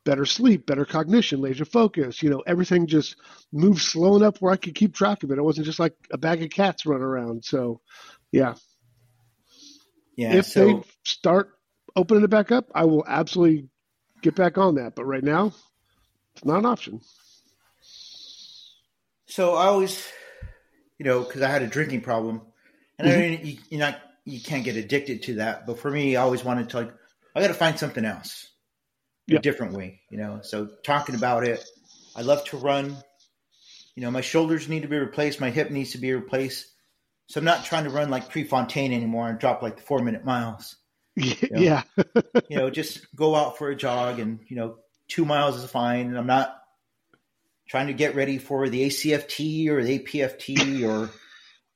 better 0.08 0.24
sleep, 0.24 0.64
better 0.64 0.86
cognition, 0.86 1.42
laser 1.42 1.66
focus. 1.66 2.22
You 2.22 2.30
know, 2.30 2.42
everything 2.46 2.86
just 2.86 3.16
moved 3.52 3.82
slow 3.82 4.16
enough 4.16 4.40
where 4.40 4.50
I 4.50 4.56
could 4.56 4.74
keep 4.74 4.94
track 4.94 5.22
of 5.22 5.30
it. 5.30 5.36
It 5.36 5.42
wasn't 5.42 5.66
just 5.66 5.78
like 5.78 5.92
a 6.10 6.16
bag 6.16 6.42
of 6.42 6.48
cats 6.48 6.86
running 6.86 7.02
around. 7.02 7.44
So, 7.44 7.82
yeah. 8.32 8.54
Yeah. 10.16 10.34
if 10.38 10.46
so, 10.46 10.64
they 10.64 10.82
start 11.04 11.50
opening 11.94 12.24
it 12.24 12.30
back 12.30 12.50
up, 12.50 12.70
I 12.74 12.86
will 12.86 13.04
absolutely 13.06 13.68
get 14.22 14.34
back 14.34 14.56
on 14.56 14.76
that. 14.76 14.94
But 14.94 15.04
right 15.04 15.22
now, 15.22 15.52
it's 16.34 16.44
not 16.46 16.60
an 16.60 16.64
option. 16.64 17.02
so 19.26 19.56
I 19.56 19.66
always, 19.66 20.10
you 20.98 21.04
know, 21.04 21.22
because 21.22 21.42
I 21.42 21.50
had 21.50 21.60
a 21.60 21.66
drinking 21.66 22.00
problem, 22.00 22.40
and 22.98 23.06
I 23.06 23.12
Mhm. 23.12 23.18
mean, 23.18 23.46
you, 23.46 23.58
you're 23.68 23.80
not 23.80 24.00
you 24.24 24.40
can't 24.40 24.64
get 24.64 24.76
addicted 24.76 25.22
to 25.24 25.34
that. 25.36 25.66
But 25.66 25.78
for 25.78 25.90
me, 25.90 26.16
I 26.16 26.22
always 26.22 26.44
wanted 26.44 26.70
to 26.70 26.76
like, 26.78 26.94
I 27.34 27.40
got 27.42 27.48
to 27.48 27.54
find 27.54 27.78
something 27.78 28.04
else, 28.06 28.48
A 29.36 29.38
different 29.40 29.74
way, 29.74 30.00
you 30.10 30.18
know. 30.18 30.40
So 30.42 30.68
talking 30.84 31.14
about 31.14 31.44
it, 31.46 31.64
I 32.16 32.22
love 32.22 32.44
to 32.46 32.56
run. 32.56 32.96
You 33.94 34.02
know, 34.02 34.10
my 34.10 34.20
shoulders 34.20 34.68
need 34.68 34.82
to 34.82 34.88
be 34.88 34.96
replaced, 34.96 35.40
my 35.40 35.50
hip 35.50 35.70
needs 35.70 35.92
to 35.92 35.98
be 35.98 36.12
replaced. 36.12 36.66
So 37.26 37.40
I'm 37.40 37.44
not 37.44 37.64
trying 37.64 37.84
to 37.84 37.90
run 37.90 38.08
like 38.10 38.30
Prefontaine 38.30 38.92
anymore 38.92 39.28
and 39.28 39.38
drop 39.38 39.60
like 39.60 39.76
the 39.76 39.82
four 39.82 39.98
minute 40.00 40.24
miles. 40.24 40.76
Yeah. 41.16 41.82
you 42.48 42.56
know, 42.56 42.70
just 42.70 43.06
go 43.14 43.34
out 43.34 43.58
for 43.58 43.70
a 43.70 43.76
jog 43.76 44.20
and, 44.20 44.38
you 44.46 44.56
know, 44.56 44.76
two 45.08 45.24
miles 45.24 45.56
is 45.56 45.68
fine. 45.68 46.06
And 46.06 46.16
I'm 46.16 46.28
not 46.28 46.56
trying 47.68 47.88
to 47.88 47.92
get 47.92 48.14
ready 48.14 48.38
for 48.38 48.68
the 48.68 48.86
ACFT 48.86 49.68
or 49.68 49.82
the 49.82 49.98
APFT 49.98 50.88
or 50.88 51.10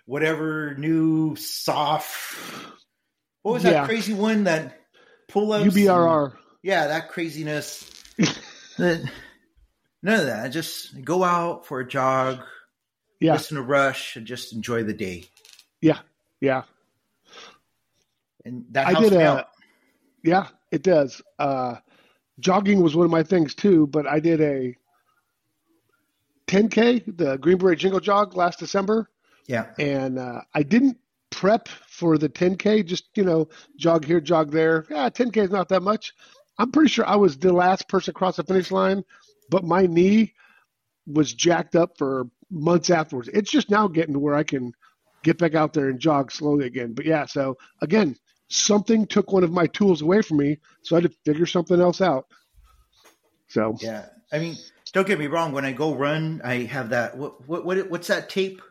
whatever 0.07 0.75
new 0.77 1.35
soft. 1.37 2.37
What 3.43 3.53
was 3.53 3.63
that 3.65 3.73
Yeah. 3.73 3.87
crazy 3.87 4.15
one 4.15 4.45
that 4.45 4.79
pull 5.29 5.53
ups? 5.53 5.75
UBRR. 5.75 6.37
Yeah, 6.63 6.87
that 6.89 7.09
craziness. 7.11 7.89
None 8.79 9.01
of 10.05 10.27
that. 10.27 10.45
I 10.45 10.49
just 10.49 11.03
go 11.05 11.23
out 11.25 11.67
for 11.67 11.81
a 11.81 11.89
jog, 11.89 12.41
Yeah. 13.21 13.33
listen 13.35 13.57
to 13.57 13.63
Rush, 13.63 14.17
and 14.17 14.27
just 14.27 14.53
enjoy 14.53 14.83
the 14.85 14.93
day. 14.95 15.25
Yeah. 15.81 15.99
Yeah. 16.41 16.63
And 18.45 18.65
that 18.71 18.89
I 18.89 19.01
did 19.01 19.13
a- 19.13 19.23
out. 19.25 19.49
Yeah, 20.25 20.49
it 20.71 20.83
does. 20.83 21.21
Uh, 21.39 21.77
jogging 22.39 22.81
was 22.83 22.95
one 22.97 23.05
of 23.05 23.11
my 23.11 23.23
things 23.25 23.55
too, 23.55 23.87
but 23.89 24.07
I 24.07 24.21
did 24.21 24.41
a 24.41 24.77
10K, 26.47 27.17
the 27.17 27.37
Green 27.39 27.59
Beret 27.59 27.79
Jingle 27.79 28.01
Jog 28.01 28.37
last 28.37 28.59
December, 28.59 29.09
Yeah. 29.47 29.67
and 29.79 30.19
uh, 30.19 30.43
I 30.55 30.63
didn't 30.63 30.99
prep 31.31 31.69
for 31.89 32.19
the 32.19 32.29
10K, 32.29 32.85
just, 32.85 33.05
you 33.17 33.25
know, 33.25 33.49
jog 33.77 34.05
here, 34.05 34.21
jog 34.21 34.51
there. 34.53 34.85
Yeah, 34.91 35.09
10K 35.09 35.39
is 35.45 35.51
not 35.51 35.69
that 35.71 35.83
much. 35.83 36.13
I'm 36.59 36.71
pretty 36.71 36.91
sure 36.91 37.07
I 37.07 37.17
was 37.17 37.39
the 37.39 37.53
last 37.53 37.89
person 37.89 38.11
across 38.11 38.37
the 38.37 38.45
finish 38.45 38.71
line, 38.71 39.05
but 39.49 39.65
my 39.65 39.87
knee 39.87 40.35
was 41.07 41.33
jacked 41.33 41.75
up 41.75 41.99
for 41.99 42.27
months 42.51 42.91
afterwards. 42.91 43.29
It's 43.29 43.51
just 43.51 43.71
now 43.71 43.89
getting 43.89 44.15
to 44.15 44.19
where 44.19 44.35
I 44.35 44.43
can 44.43 44.73
get 45.23 45.39
back 45.39 45.55
out 45.55 45.73
there 45.73 45.89
and 45.89 45.99
jog 45.99 46.31
slowly 46.31 46.67
again. 46.67 46.93
But 46.93 47.07
yeah, 47.07 47.27
so 47.27 47.57
again, 47.81 48.17
something 48.49 49.07
took 49.07 49.33
one 49.33 49.45
of 49.45 49.53
my 49.53 49.67
tools 49.67 50.03
away 50.03 50.23
from 50.23 50.39
me, 50.39 50.59
so 50.83 50.97
I 50.97 51.01
had 51.01 51.11
to 51.11 51.17
figure 51.25 51.47
something 51.47 51.81
else 51.81 52.01
out. 52.01 52.27
So 53.49 53.77
Yeah, 53.81 54.07
I 54.33 54.39
mean, 54.39 54.57
don't 54.93 55.07
get 55.07 55.19
me 55.19 55.27
wrong. 55.27 55.53
When 55.53 55.65
I 55.65 55.73
go 55.73 55.95
run, 55.95 56.41
I 56.45 56.65
have 56.65 56.91
that. 56.91 57.17
What 57.17 57.47
what, 57.49 57.65
what 57.65 57.91
what's 57.91 58.09
that 58.09 58.29
tape? 58.29 58.63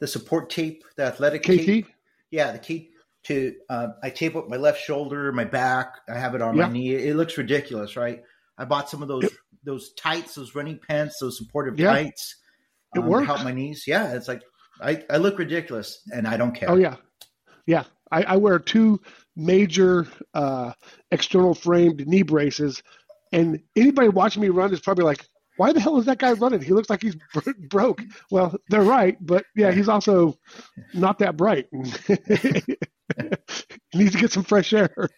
The 0.00 0.06
support 0.06 0.50
tape, 0.50 0.84
the 0.96 1.04
athletic 1.04 1.42
tape. 1.42 1.86
Yeah, 2.30 2.52
the 2.52 2.58
key 2.58 2.90
to 3.30 3.54
uh, 3.68 3.88
I 4.02 4.10
tape 4.10 4.36
up 4.36 4.48
my 4.48 4.56
left 4.56 4.80
shoulder, 4.82 5.32
my 5.32 5.44
back. 5.44 5.94
I 6.08 6.18
have 6.18 6.34
it 6.34 6.42
on 6.42 6.56
Yeah. 6.56 6.66
my 6.66 6.72
knee. 6.72 6.94
It 6.94 7.16
looks 7.16 7.36
ridiculous, 7.38 7.96
right? 7.96 8.22
I 8.58 8.64
bought 8.64 8.88
some 8.90 9.02
of 9.02 9.08
those 9.08 9.22
Yep. 9.24 9.32
those 9.64 9.92
tights, 9.94 10.34
those 10.34 10.54
running 10.54 10.78
pants, 10.88 11.18
those 11.20 11.36
supportive 11.38 11.78
Yeah. 11.78 11.90
tights. 11.92 12.36
It 12.94 12.98
um, 12.98 13.04
to 13.04 13.10
works. 13.10 13.26
help 13.26 13.44
my 13.44 13.52
knees. 13.52 13.84
Yeah, 13.86 14.12
it's 14.14 14.28
like 14.28 14.42
I, 14.80 15.04
I 15.10 15.16
look 15.18 15.38
ridiculous, 15.38 16.00
and 16.12 16.26
I 16.26 16.36
don't 16.36 16.52
care. 16.54 16.70
oh 16.70 16.76
yeah, 16.76 16.96
yeah. 17.66 17.84
I, 18.12 18.22
I 18.24 18.36
wear 18.38 18.58
two 18.58 19.00
major 19.36 20.06
uh, 20.34 20.72
external 21.12 21.54
framed 21.54 22.06
knee 22.08 22.22
braces, 22.22 22.82
and 23.32 23.60
anybody 23.76 24.08
watching 24.08 24.42
me 24.42 24.48
run 24.48 24.72
is 24.72 24.80
probably 24.80 25.04
like, 25.04 25.24
"Why 25.58 25.72
the 25.72 25.78
hell 25.80 25.98
is 25.98 26.06
that 26.06 26.18
guy 26.18 26.32
running? 26.32 26.60
He 26.62 26.72
looks 26.72 26.90
like 26.90 27.02
he's 27.02 27.14
bro- 27.32 27.52
broke." 27.68 28.02
Well, 28.32 28.56
they're 28.70 28.82
right, 28.82 29.16
but 29.20 29.44
yeah, 29.54 29.70
he's 29.70 29.88
also 29.88 30.38
not 30.94 31.18
that 31.20 31.36
bright. 31.36 31.68
he 33.92 33.98
needs 33.98 34.12
to 34.12 34.18
get 34.18 34.32
some 34.32 34.44
fresh 34.44 34.72
air. 34.72 34.90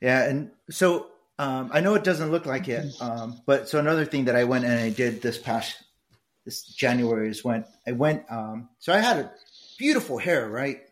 Yeah, 0.00 0.24
and 0.24 0.50
so 0.70 1.08
um, 1.38 1.70
I 1.72 1.80
know 1.80 1.94
it 1.94 2.04
doesn't 2.04 2.30
look 2.30 2.46
like 2.46 2.68
it, 2.68 2.84
um, 3.00 3.40
but 3.46 3.68
so 3.68 3.78
another 3.78 4.04
thing 4.04 4.26
that 4.26 4.36
I 4.36 4.44
went 4.44 4.64
and 4.64 4.78
I 4.78 4.90
did 4.90 5.22
this 5.22 5.38
past 5.38 5.82
this 6.44 6.64
January 6.64 7.28
is 7.28 7.44
when 7.44 7.64
I 7.86 7.92
went. 7.92 8.24
Um, 8.30 8.68
so 8.78 8.92
I 8.92 8.98
had 8.98 9.18
a 9.18 9.32
beautiful 9.78 10.18
hair, 10.18 10.48
right? 10.48 10.82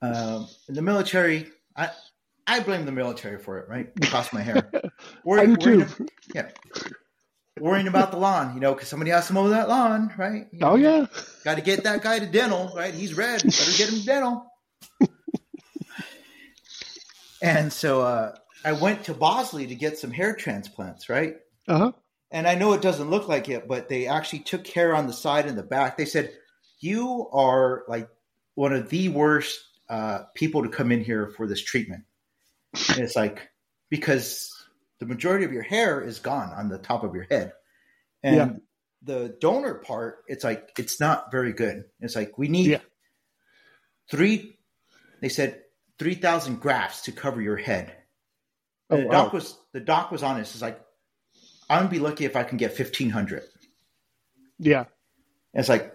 Um, 0.00 0.48
in 0.68 0.74
the 0.74 0.82
military, 0.82 1.50
I 1.76 1.90
I 2.46 2.60
blame 2.60 2.86
the 2.86 2.92
military 2.92 3.38
for 3.38 3.58
it, 3.58 3.68
right? 3.68 3.90
It 4.00 4.10
cost 4.10 4.32
my 4.32 4.42
hair. 4.42 4.70
I 4.74 5.46
do 5.46 5.56
too. 5.56 5.78
Worrying, 5.78 6.08
yeah, 6.34 6.48
worrying 7.60 7.86
about 7.88 8.10
the 8.10 8.16
lawn, 8.16 8.54
you 8.54 8.60
know, 8.60 8.74
because 8.74 8.88
somebody 8.88 9.10
has 9.10 9.26
to 9.28 9.32
mow 9.32 9.48
that 9.48 9.68
lawn, 9.68 10.12
right? 10.18 10.46
You 10.52 10.58
Oh 10.62 10.76
know, 10.76 10.76
yeah, 10.76 11.06
Got 11.44 11.56
to 11.56 11.62
get 11.62 11.84
that 11.84 12.02
guy 12.02 12.18
to 12.18 12.26
dental, 12.26 12.72
right? 12.74 12.92
He's 12.94 13.14
red. 13.14 13.42
Better 13.42 13.72
get 13.76 13.88
him 13.90 14.00
to 14.00 14.06
dental. 14.06 14.46
and 17.42 17.72
so 17.72 18.02
uh, 18.02 18.34
I 18.64 18.72
went 18.72 19.04
to 19.04 19.14
Bosley 19.14 19.66
to 19.66 19.74
get 19.74 19.98
some 19.98 20.10
hair 20.10 20.34
transplants, 20.34 21.08
right? 21.08 21.36
uh 21.68 21.78
huh. 21.78 21.92
And 22.32 22.46
I 22.46 22.54
know 22.54 22.72
it 22.74 22.82
doesn't 22.82 23.10
look 23.10 23.26
like 23.26 23.48
it, 23.48 23.66
but 23.66 23.88
they 23.88 24.06
actually 24.06 24.40
took 24.40 24.66
hair 24.68 24.94
on 24.94 25.08
the 25.08 25.12
side 25.12 25.46
and 25.46 25.58
the 25.58 25.64
back. 25.64 25.96
They 25.96 26.04
said, 26.04 26.32
You 26.78 27.28
are 27.32 27.82
like 27.88 28.08
one 28.54 28.72
of 28.72 28.88
the 28.88 29.08
worst 29.08 29.58
uh, 29.88 30.20
people 30.34 30.62
to 30.62 30.68
come 30.68 30.92
in 30.92 31.02
here 31.02 31.32
for 31.36 31.48
this 31.48 31.60
treatment. 31.60 32.04
And 32.88 33.00
it's 33.00 33.16
like, 33.16 33.48
because 33.88 34.52
the 35.00 35.06
majority 35.06 35.44
of 35.44 35.52
your 35.52 35.62
hair 35.62 36.00
is 36.00 36.18
gone 36.20 36.52
on 36.52 36.68
the 36.68 36.78
top 36.78 37.02
of 37.02 37.14
your 37.14 37.26
head. 37.30 37.52
And 38.22 38.36
Yeah. 38.36 38.50
the 39.02 39.36
donor 39.40 39.74
part, 39.74 40.24
it's 40.28 40.44
like, 40.44 40.70
it's 40.78 41.00
not 41.00 41.32
very 41.32 41.52
good. 41.52 41.84
It's 42.00 42.14
like, 42.14 42.36
we 42.38 42.48
need 42.48 42.70
Yeah. 42.70 42.80
three, 44.10 44.58
they 45.20 45.30
said, 45.30 45.62
3,000 45.98 46.60
grafts 46.60 47.02
to 47.02 47.12
cover 47.12 47.40
your 47.40 47.56
head. 47.56 47.96
Oh, 48.90 48.96
the 48.98 49.04
wow. 49.06 49.10
doc 49.24 49.32
was 49.32 49.56
the 49.72 49.80
doc 49.80 50.10
was 50.10 50.22
honest. 50.22 50.54
It's 50.54 50.62
like 50.62 50.80
I'm 51.68 51.80
gonna 51.80 51.90
be 51.90 52.00
lucky 52.00 52.24
if 52.24 52.34
I 52.34 52.42
can 52.42 52.56
get 52.58 52.72
fifteen 52.72 53.08
hundred. 53.10 53.44
Yeah, 54.58 54.86
It's 55.54 55.68
like 55.68 55.94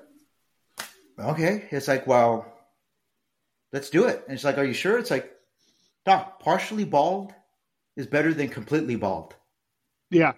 okay. 1.20 1.68
It's 1.72 1.90
like 1.90 2.08
well, 2.08 2.46
let's 3.74 3.90
do 3.90 4.06
it. 4.06 4.24
And 4.26 4.36
it's 4.36 4.46
like, 4.46 4.58
are 4.58 4.64
you 4.64 4.74
sure? 4.74 4.98
It's 4.98 5.12
like, 5.12 5.30
doc, 6.06 6.40
partially 6.40 6.86
bald 6.86 7.34
is 7.96 8.08
better 8.08 8.34
than 8.34 8.50
completely 8.50 8.96
bald. 8.96 9.34
yeah, 10.12 10.34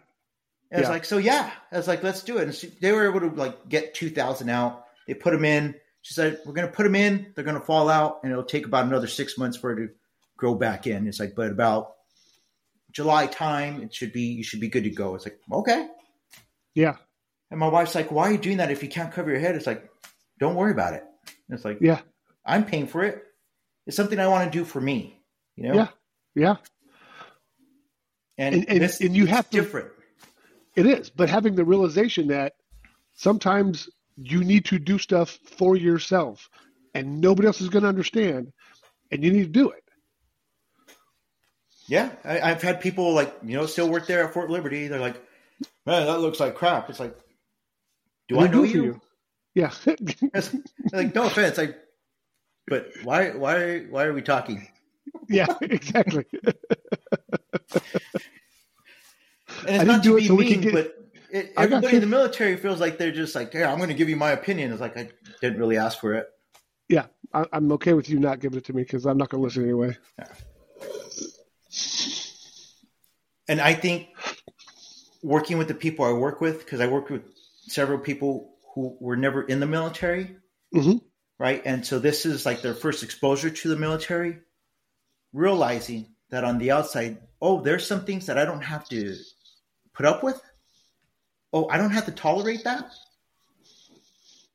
And 0.71 0.79
it's 0.79 0.87
Yeah. 0.87 0.89
like, 0.93 1.05
so 1.05 1.17
yeah. 1.17 1.51
I 1.71 1.77
was 1.77 1.87
like, 1.87 2.03
let's 2.03 2.23
do 2.23 2.37
it. 2.37 2.43
And 2.43 2.53
she, 2.55 2.67
they 2.81 2.91
were 2.91 3.07
able 3.09 3.19
to 3.21 3.35
like 3.35 3.67
get 3.69 3.93
two 3.93 4.09
thousand 4.09 4.49
out. 4.49 4.85
They 5.07 5.13
put 5.13 5.31
them 5.31 5.45
in. 5.45 5.75
She 6.01 6.13
said, 6.13 6.39
we're 6.45 6.53
gonna 6.53 6.67
put 6.69 6.83
them 6.83 6.95
in. 6.95 7.33
They're 7.35 7.43
gonna 7.43 7.59
fall 7.59 7.89
out, 7.89 8.19
and 8.23 8.31
it'll 8.31 8.43
take 8.45 8.65
about 8.65 8.85
another 8.85 9.07
six 9.07 9.37
months 9.37 9.57
for 9.57 9.71
it 9.73 9.75
to 9.87 9.93
grow 10.37 10.55
back 10.55 10.87
in. 10.87 11.07
It's 11.07 11.19
like, 11.19 11.35
but 11.35 11.51
about 11.51 11.95
July 12.91 13.27
time, 13.27 13.81
it 13.81 13.93
should 13.93 14.13
be 14.13 14.21
you 14.23 14.43
should 14.43 14.59
be 14.61 14.69
good 14.69 14.83
to 14.85 14.89
go. 14.89 15.15
It's 15.15 15.25
like, 15.25 15.39
okay. 15.51 15.87
yeah, 16.75 16.95
And 17.51 17.59
my 17.59 17.67
wife's 17.67 17.95
like, 17.95 18.11
why 18.11 18.29
are 18.29 18.31
you 18.31 18.37
doing 18.37 18.57
that 18.57 18.71
if 18.71 18.81
you 18.83 18.89
can't 18.89 19.11
cover 19.11 19.29
your 19.31 19.39
head? 19.39 19.55
It's 19.55 19.67
like, 19.67 19.89
don't 20.39 20.55
worry 20.55 20.71
about 20.71 20.93
it. 20.93 21.03
And 21.49 21.55
it's 21.57 21.65
like, 21.65 21.79
yeah, 21.81 21.99
I'm 22.45 22.63
paying 22.65 22.87
for 22.87 23.03
it. 23.03 23.23
It's 23.85 23.97
something 23.97 24.19
I 24.19 24.27
want 24.27 24.51
to 24.51 24.57
do 24.57 24.63
for 24.65 24.79
me, 24.81 25.19
you 25.55 25.69
know? 25.69 25.75
Yeah. 25.75 25.87
yeah. 26.35 26.55
And, 28.37 28.55
And- 28.55 28.69
and- 28.69 28.81
this, 28.81 29.01
and 29.01 29.15
you 29.15 29.25
have 29.25 29.49
to- 29.49 29.57
different. 29.57 29.89
It 30.75 30.85
is, 30.85 31.09
but 31.09 31.27
having 31.29 31.55
the 31.55 31.65
realization 31.65 32.27
that 32.27 32.53
sometimes 33.15 33.89
you 34.15 34.43
need 34.43 34.65
to 34.65 34.77
do 34.77 34.99
stuff 34.99 35.31
for 35.57 35.75
yourself 35.75 36.49
and 36.93 37.19
nobody 37.19 37.47
else 37.47 37.61
is 37.61 37.69
going 37.69 37.81
to 37.83 37.89
understand 37.89 38.53
and 39.11 39.23
you 39.23 39.31
need 39.31 39.43
to 39.45 39.49
do 39.49 39.69
it. 39.71 39.83
Yeah, 41.87 42.11
I, 42.23 42.41
I've 42.41 42.61
had 42.61 42.79
people 42.81 43.13
like 43.13 43.33
you 43.43 43.55
know 43.55 43.65
still 43.65 43.89
work 43.89 44.05
there 44.07 44.23
at 44.25 44.33
Fort 44.33 44.49
Liberty. 44.51 44.87
They're 44.87 44.99
like, 44.99 45.15
man, 45.85 46.05
that 46.05 46.19
looks 46.19 46.39
like 46.39 46.53
crap. 46.55 46.89
It's 46.91 46.99
like, 46.99 47.17
do 48.27 48.37
I 48.39 48.47
know 48.47 48.63
do 48.65 48.67
for 48.69 48.77
you? 48.77 49.01
Yeah. 49.55 49.71
Like, 50.93 51.15
no 51.15 51.25
offense, 51.25 51.57
I. 51.57 51.69
But 52.67 52.89
why? 53.03 53.29
Why? 53.31 53.79
Why 53.89 54.03
are 54.03 54.13
we 54.13 54.21
talking? 54.21 54.67
yeah, 55.29 55.47
exactly. 55.61 56.25
And 59.67 59.75
it's 59.81 59.83
I 59.83 59.95
not 59.95 60.03
to 60.03 60.15
be 60.17 60.29
mean, 60.29 60.61
get- 60.61 60.73
but 60.73 60.93
it, 61.29 61.53
everybody 61.57 61.95
in 61.95 62.01
the 62.01 62.07
military 62.07 62.55
feels 62.57 62.79
like 62.79 62.97
they're 62.97 63.11
just 63.11 63.35
like, 63.35 63.53
yeah, 63.53 63.71
I'm 63.71 63.77
going 63.77 63.89
to 63.89 63.95
give 63.95 64.09
you 64.09 64.15
my 64.15 64.31
opinion. 64.31 64.71
It's 64.71 64.81
like 64.81 64.97
I 64.97 65.09
didn't 65.41 65.59
really 65.59 65.77
ask 65.77 65.99
for 65.99 66.13
it. 66.13 66.27
Yeah, 66.89 67.07
I, 67.33 67.45
I'm 67.51 67.71
okay 67.73 67.93
with 67.93 68.09
you 68.09 68.17
not 68.19 68.39
giving 68.39 68.57
it 68.59 68.65
to 68.65 68.73
me 68.73 68.83
because 68.83 69.05
I'm 69.05 69.17
not 69.17 69.29
going 69.29 69.41
to 69.41 69.45
listen 69.45 69.63
anyway. 69.63 69.97
Yeah. 70.17 70.27
And 73.49 73.61
I 73.61 73.73
think 73.73 74.07
working 75.23 75.57
with 75.57 75.67
the 75.67 75.73
people 75.73 76.05
I 76.05 76.11
work 76.13 76.41
with, 76.41 76.59
because 76.59 76.79
I 76.81 76.87
worked 76.87 77.09
with 77.11 77.23
several 77.67 77.99
people 77.99 78.53
who 78.75 78.97
were 78.99 79.15
never 79.17 79.41
in 79.43 79.59
the 79.59 79.65
military, 79.65 80.35
Mhm. 80.73 81.01
right? 81.39 81.61
And 81.65 81.85
so 81.85 81.99
this 81.99 82.25
is 82.25 82.45
like 82.45 82.61
their 82.61 82.73
first 82.73 83.03
exposure 83.03 83.49
to 83.49 83.67
the 83.69 83.75
military, 83.75 84.39
realizing 85.33 86.07
that 86.29 86.43
on 86.43 86.57
the 86.57 86.71
outside, 86.71 87.17
oh, 87.41 87.61
there's 87.61 87.85
some 87.87 88.05
things 88.05 88.25
that 88.27 88.37
I 88.37 88.45
don't 88.45 88.61
have 88.63 88.87
to 88.89 89.15
put 89.97 90.05
up 90.05 90.23
with. 90.23 90.39
Oh, 91.51 91.67
I 91.69 91.77
don't 91.77 91.91
have 91.91 92.05
to 92.05 92.11
tolerate 92.11 92.63
that. 92.63 92.85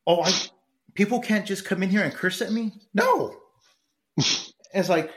Oh, 0.06 0.22
I 0.22 0.32
people 0.94 1.20
can't 1.20 1.44
just 1.46 1.64
come 1.64 1.82
in 1.82 1.90
here 1.90 2.02
and 2.02 2.14
curse 2.14 2.40
at 2.40 2.52
me. 2.52 2.72
No, 2.94 3.36
it's 4.16 4.88
like 4.88 5.10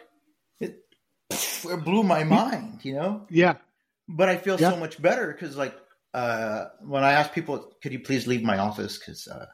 it, 0.59 0.79
it 1.29 1.83
blew 1.83 2.03
my 2.03 2.23
mind, 2.23 2.79
you 2.83 2.93
know 2.95 3.25
Yeah, 3.29 3.55
but 4.07 4.29
I 4.29 4.37
feel 4.37 4.59
Yeah. 4.59 4.71
so 4.71 4.77
much 4.77 5.01
better 5.01 5.31
because, 5.31 5.55
like, 5.57 5.75
uh, 6.13 6.65
when 6.81 7.03
I 7.03 7.13
ask 7.13 7.33
people, 7.33 7.73
could 7.81 7.93
you 7.93 7.99
please 7.99 8.25
leave 8.27 8.43
my 8.43 8.57
office? 8.57 8.97
Because 8.97 9.27
uh, 9.27 9.45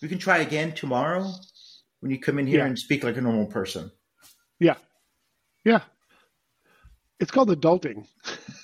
we 0.00 0.08
can 0.08 0.18
try 0.18 0.38
again 0.38 0.72
tomorrow 0.72 1.30
when 2.00 2.10
you 2.10 2.18
come 2.18 2.38
in 2.38 2.46
here 2.46 2.60
Yeah. 2.60 2.66
and 2.66 2.78
speak 2.78 3.04
like 3.04 3.16
a 3.16 3.20
normal 3.20 3.46
person. 3.46 3.90
yeah, 4.58 4.76
yeah. 5.64 5.80
It's 7.20 7.30
called 7.30 7.50
adulting. 7.50 8.06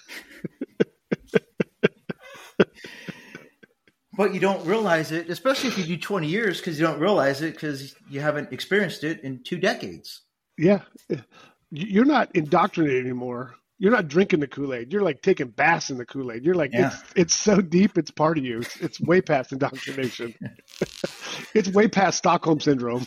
But 4.19 4.35
you 4.35 4.41
don't 4.41 4.67
realize 4.67 5.13
it, 5.13 5.31
especially 5.31 5.71
if 5.71 5.79
you 5.79 5.85
do 5.85 5.97
20 5.97 6.27
years, 6.27 6.59
because 6.59 6.79
you 6.79 6.85
don't 6.85 6.99
realize 6.99 7.41
it 7.41 7.55
because 7.55 7.95
you 8.11 8.21
haven't 8.21 8.53
experienced 8.53 9.05
it 9.05 9.23
in 9.23 9.43
two 9.45 9.59
decades. 9.59 10.23
Yeah, 10.59 10.81
You- 11.09 11.23
you're 11.71 12.05
not 12.05 12.35
indoctrinated 12.35 13.05
anymore. 13.05 13.55
You're 13.79 13.93
not 13.93 14.09
drinking 14.09 14.41
the 14.41 14.49
Kool 14.49 14.75
Aid. 14.75 14.93
You're 14.93 15.03
like 15.05 15.23
taking 15.23 15.51
baths 15.51 15.91
in 15.91 15.99
the 15.99 16.05
Kool 16.05 16.33
Aid. 16.33 16.45
You're 16.45 16.57
like, 16.57 16.73
Yeah. 16.73 16.89
it's 16.89 17.03
it's 17.15 17.35
so 17.37 17.61
deep, 17.61 17.97
it's 17.97 18.11
part 18.11 18.37
of 18.37 18.45
you. 18.45 18.59
It's, 18.59 18.77
it's 18.81 19.01
way 19.01 19.21
past 19.21 19.53
indoctrination. 19.53 20.35
it's 21.55 21.69
way 21.69 21.87
past 21.87 22.19
Stockholm 22.19 22.59
syndrome. 22.59 23.07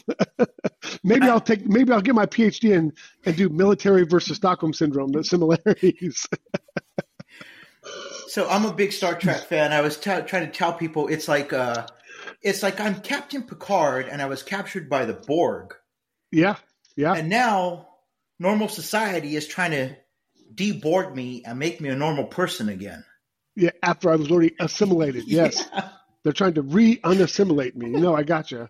maybe 1.04 1.26
I'll 1.28 1.42
take, 1.42 1.68
maybe 1.68 1.92
I'll 1.92 2.00
get 2.02 2.16
my 2.16 2.26
PhD 2.26 2.74
and 2.78 2.94
and 3.26 3.36
do 3.36 3.50
military 3.50 4.06
versus 4.06 4.38
Stockholm 4.38 4.72
syndrome, 4.72 5.12
the 5.12 5.26
similarities. 5.26 6.26
So 8.32 8.48
I'm 8.48 8.64
a 8.66 8.72
big 8.74 8.94
Star 8.94 9.14
Trek 9.16 9.42
fan. 9.42 9.74
I 9.74 9.82
was 9.82 9.98
t- 9.98 10.04
trying 10.26 10.46
to 10.46 10.52
tell 10.52 10.72
people 10.74 11.10
it's 11.10 11.28
like 11.28 11.52
uh, 11.52 11.86
it's 12.42 12.64
like 12.64 12.80
I'm 12.80 13.02
Captain 13.02 13.44
Picard 13.44 14.08
and 14.08 14.22
I 14.22 14.28
was 14.28 14.42
captured 14.42 14.90
by 14.90 15.04
the 15.04 15.12
Borg. 15.14 15.74
yeah, 16.32 16.56
yeah, 16.96 17.14
And 17.14 17.28
now 17.30 17.88
normal 18.40 18.70
society 18.70 19.36
is 19.36 19.48
trying 19.48 19.72
to 19.72 19.96
deborg 20.56 21.14
me 21.14 21.44
and 21.46 21.60
make 21.60 21.82
me 21.82 21.90
a 21.90 21.96
normal 21.96 22.24
person 22.26 22.70
again. 22.70 23.04
yeah. 23.56 23.72
After 23.84 24.10
I 24.10 24.16
was 24.16 24.32
already 24.32 24.56
assimilated, 24.62 25.24
yes, 25.28 25.68
Yeah. 25.74 25.90
they're 26.24 26.32
trying 26.34 26.54
to 26.54 26.62
re-unassimilate 26.62 27.76
me. 27.76 27.90
No, 27.90 28.16
I 28.16 28.24
gotcha. 28.24 28.70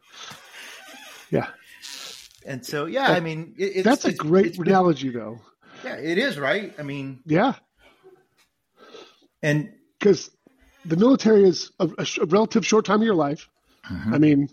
Yeah, 1.29 1.47
And 2.47 2.65
so, 2.65 2.87
yeah, 2.87 3.09
I 3.11 3.19
mean, 3.21 3.53
it, 3.59 3.63
it's, 3.77 3.83
that's 3.85 4.05
a 4.05 4.11
great 4.13 4.47
it's 4.47 4.57
been- 4.57 4.67
analogy, 4.69 5.09
though. 5.09 5.39
yeah, 5.85 5.95
it 5.97 6.17
is 6.17 6.37
right. 6.39 6.73
I 6.79 6.81
mean, 6.83 7.21
Yeah, 7.25 7.53
and 9.43 9.71
because 9.99 10.29
the 10.85 10.97
military 10.97 11.43
is 11.43 11.71
a, 11.79 11.89
a 11.99 12.05
sh- 12.05 12.19
a 12.19 12.25
relative 12.25 12.65
short 12.65 12.85
time 12.85 13.01
of 13.01 13.05
your 13.05 13.15
life. 13.15 13.47
Mm-hmm. 13.89 14.13
I 14.13 14.17
mean, 14.17 14.49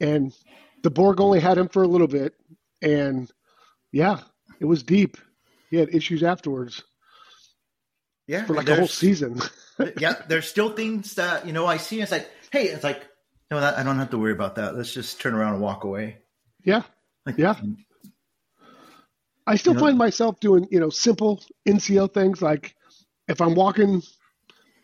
and 0.00 0.32
the 0.82 0.90
Borg 0.90 1.20
only 1.20 1.40
had 1.40 1.58
him 1.58 1.68
for 1.68 1.82
a 1.82 1.88
little 1.88 2.06
bit, 2.08 2.34
and 2.82 3.30
yeah, 3.92 4.20
it 4.60 4.64
was 4.66 4.82
deep. 4.82 5.16
He 5.70 5.76
had 5.76 5.94
issues 5.94 6.22
afterwards 6.22 6.82
yeah, 8.28 8.44
for 8.44 8.54
like 8.54 8.68
a 8.68 8.76
whole 8.76 8.86
season. 8.88 9.40
yeah, 9.98 10.14
there's 10.28 10.48
still 10.48 10.70
things 10.70 11.14
that 11.14 11.46
you 11.46 11.52
know 11.52 11.66
I 11.66 11.76
see. 11.78 12.00
It's 12.00 12.12
like, 12.12 12.28
hey, 12.52 12.64
it's 12.68 12.84
like, 12.84 13.06
no, 13.50 13.60
that, 13.60 13.78
I 13.78 13.82
don't 13.82 13.98
have 13.98 14.10
to 14.10 14.18
worry 14.18 14.32
about 14.32 14.56
that. 14.56 14.76
Let's 14.76 14.92
just 14.92 15.20
turn 15.20 15.34
around 15.34 15.54
and 15.54 15.62
walk 15.62 15.84
away. 15.84 16.18
yeah, 16.64 16.82
Like, 17.24 17.38
Yeah. 17.38 17.54
I 19.46 19.56
still 19.56 19.72
You 19.74 19.78
know? 19.78 19.86
find 19.86 19.98
myself 19.98 20.40
doing 20.40 20.66
you 20.70 20.80
know 20.80 20.90
simple 20.90 21.42
NCO 21.68 22.12
things 22.12 22.42
like 22.42 22.75
if 23.28 23.40
I'm 23.40 23.54
walking 23.54 24.02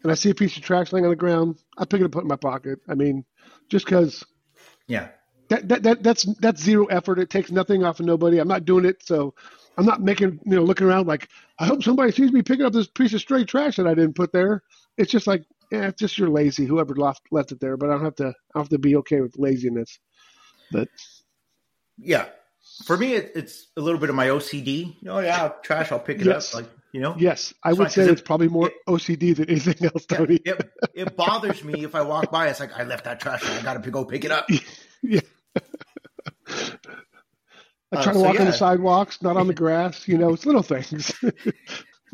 and 0.02 0.12
I 0.12 0.14
see 0.14 0.30
a 0.30 0.34
piece 0.34 0.56
of 0.56 0.62
trash 0.62 0.92
laying 0.92 1.04
on 1.04 1.10
the 1.10 1.16
ground, 1.16 1.58
I 1.78 1.84
pick 1.84 2.00
it 2.00 2.04
up, 2.04 2.12
put 2.12 2.20
it 2.20 2.22
in 2.22 2.28
my 2.28 2.36
pocket. 2.36 2.80
I 2.88 2.94
mean, 2.94 3.24
just 3.68 3.84
because 3.84 4.24
yeah, 4.86 5.08
that, 5.48 5.68
that, 5.68 5.82
that 5.84 6.02
that's 6.02 6.24
that's 6.40 6.62
zero 6.62 6.86
effort. 6.86 7.18
It 7.18 7.30
takes 7.30 7.50
nothing 7.50 7.84
off 7.84 8.00
of 8.00 8.06
nobody. 8.06 8.38
I'm 8.38 8.48
not 8.48 8.64
doing 8.64 8.84
it, 8.84 9.02
so 9.04 9.34
I'm 9.76 9.86
not 9.86 10.02
making 10.02 10.40
you 10.44 10.56
know 10.56 10.62
looking 10.62 10.86
around 10.86 11.06
like 11.06 11.28
I 11.58 11.66
hope 11.66 11.82
somebody 11.82 12.12
sees 12.12 12.32
me 12.32 12.42
picking 12.42 12.64
up 12.64 12.72
this 12.72 12.88
piece 12.88 13.14
of 13.14 13.20
stray 13.20 13.44
trash 13.44 13.76
that 13.76 13.86
I 13.86 13.94
didn't 13.94 14.14
put 14.14 14.32
there. 14.32 14.62
It's 14.98 15.10
just 15.10 15.26
like 15.26 15.44
yeah, 15.70 15.88
it's 15.88 16.00
just 16.00 16.18
you're 16.18 16.28
lazy. 16.28 16.66
Whoever 16.66 16.94
left 16.94 17.22
left 17.30 17.52
it 17.52 17.60
there, 17.60 17.76
but 17.76 17.88
I 17.90 17.94
don't 17.94 18.04
have 18.04 18.16
to. 18.16 18.34
I 18.54 18.58
have 18.58 18.68
to 18.70 18.78
be 18.78 18.96
okay 18.96 19.20
with 19.20 19.38
laziness. 19.38 19.98
But 20.70 20.88
yeah. 21.98 22.26
For 22.86 22.96
me, 22.96 23.14
it, 23.14 23.32
it's 23.34 23.68
a 23.76 23.80
little 23.80 23.98
bit 24.00 24.08
of 24.08 24.14
my 24.14 24.28
OCD. 24.28 25.02
Know, 25.02 25.16
oh, 25.16 25.20
yeah, 25.20 25.48
trash. 25.62 25.92
I'll 25.92 25.98
pick 25.98 26.20
it 26.20 26.26
Yes. 26.26 26.54
up. 26.54 26.62
Like 26.62 26.70
you 26.92 27.00
know, 27.00 27.14
yes, 27.18 27.54
I 27.64 27.70
It's 27.70 27.78
would 27.78 27.84
fine, 27.88 28.06
say 28.06 28.12
it's 28.12 28.20
probably 28.20 28.48
more 28.48 28.68
it- 28.68 28.74
OCD 28.88 29.34
than 29.36 29.48
anything 29.50 29.84
else, 29.86 30.04
Yeah, 30.10 30.16
Tony. 30.18 30.36
it, 30.44 30.70
it 30.94 31.16
bothers 31.16 31.64
me 31.64 31.84
if 31.84 31.94
I 31.94 32.02
walk 32.02 32.30
by. 32.30 32.48
It's 32.48 32.60
like 32.60 32.78
I 32.78 32.84
left 32.84 33.04
that 33.04 33.18
trash. 33.20 33.42
I 33.44 33.62
got 33.62 33.82
to 33.82 33.90
go 33.90 34.04
pick 34.04 34.24
it 34.24 34.30
up. 34.30 34.48
Yeah. 35.04 35.20
I 36.46 37.96
Uh, 37.98 38.02
try 38.02 38.12
to 38.12 38.18
so 38.18 38.24
walk 38.24 38.40
on 38.40 38.46
the 38.46 38.52
sidewalks, 38.52 39.20
not 39.20 39.36
on 39.36 39.46
the 39.48 39.54
grass. 39.62 40.06
You 40.08 40.16
know, 40.16 40.32
it's 40.32 40.46
little 40.46 40.62
things. 40.62 41.12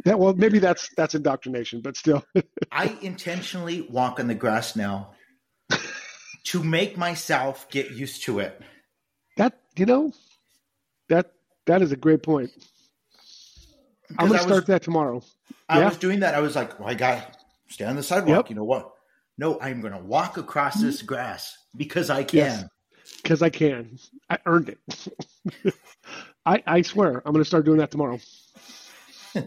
that 0.05 0.19
well, 0.19 0.33
maybe 0.35 0.59
that's 0.59 0.89
that's 0.97 1.15
indoctrination, 1.15 1.81
but 1.83 1.97
still. 1.97 2.25
I 2.73 2.97
intentionally 3.03 3.83
walk 3.83 4.19
on 4.21 4.27
the 4.27 4.35
grass 4.35 4.75
now 4.75 5.11
to 6.47 6.63
make 6.65 6.97
myself 6.97 7.69
get 7.71 7.91
used 7.93 8.23
to 8.25 8.39
it. 8.41 8.61
That 9.37 9.61
you 9.77 9.87
know, 9.87 10.13
that 11.11 11.33
that 11.67 11.83
is 11.83 11.93
a 11.93 11.97
great 11.97 12.23
point. 12.23 12.51
I'm 14.17 14.29
going 14.29 14.39
to 14.39 14.45
start 14.47 14.67
that 14.67 14.83
tomorrow. 14.83 15.23
I 15.69 15.81
Yeah. 15.81 15.89
was 15.89 15.99
doing 15.99 16.21
that. 16.21 16.35
I 16.35 16.41
was 16.41 16.57
like, 16.57 16.79
well, 16.79 16.89
I 16.89 16.95
got 16.95 17.37
stand 17.69 17.91
on 17.91 17.97
the 17.97 18.03
sidewalk. 18.03 18.47
Yep. 18.47 18.51
You 18.51 18.57
know 18.57 18.65
what? 18.65 18.93
No, 19.37 19.61
I'm 19.61 19.81
going 19.81 19.93
to 19.93 19.99
walk 20.01 20.37
across 20.37 20.77
mm-hmm. 20.77 20.87
this 20.87 21.03
grass 21.03 21.57
because 21.77 22.11
I 22.11 22.25
can. 22.25 22.39
Yes. 22.39 22.65
Because 23.23 23.43
I 23.43 23.51
can. 23.51 23.99
I 24.31 24.39
earned 24.47 24.71
it. 24.71 25.75
I 26.47 26.63
I 26.67 26.83
swear 26.83 27.23
I'm 27.25 27.33
going 27.33 27.45
to 27.45 27.49
start 27.49 27.65
doing 27.65 27.79
that 27.79 27.91
tomorrow. 27.91 28.19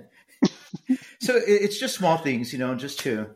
So 1.20 1.36
it's 1.36 1.78
just 1.80 1.96
small 1.96 2.18
things, 2.18 2.52
you 2.52 2.58
know, 2.58 2.74
just 2.74 3.00
to 3.02 3.30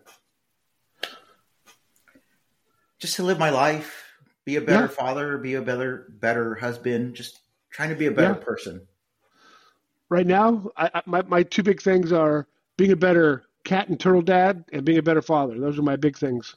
just 3.00 3.16
to 3.18 3.24
live 3.24 3.38
my 3.38 3.52
life, 3.52 4.04
be 4.44 4.56
a 4.56 4.62
better 4.62 4.84
Yeah. 4.86 4.88
father, 4.88 5.38
be 5.38 5.54
a 5.54 5.62
better 5.62 6.08
better 6.10 6.56
husband, 6.56 7.16
just 7.16 7.40
trying 7.70 7.90
to 7.90 7.96
be 7.96 8.08
a 8.08 8.12
better 8.12 8.34
Yeah. 8.40 8.44
person. 8.44 8.88
Right 10.10 10.28
now, 10.28 10.70
I, 10.78 10.90
I, 10.94 11.02
my 11.06 11.22
my 11.24 11.44
two 11.44 11.64
big 11.64 11.82
things 11.82 12.12
are 12.12 12.48
being 12.78 12.92
a 12.92 12.96
better 12.96 13.44
cat 13.64 13.90
and 13.90 14.00
turtle 14.00 14.22
dad 14.22 14.66
and 14.72 14.86
being 14.86 14.98
a 14.98 15.04
better 15.04 15.22
father. 15.22 15.60
Those 15.60 15.80
are 15.80 15.84
my 15.84 15.96
big 15.96 16.18
things. 16.18 16.56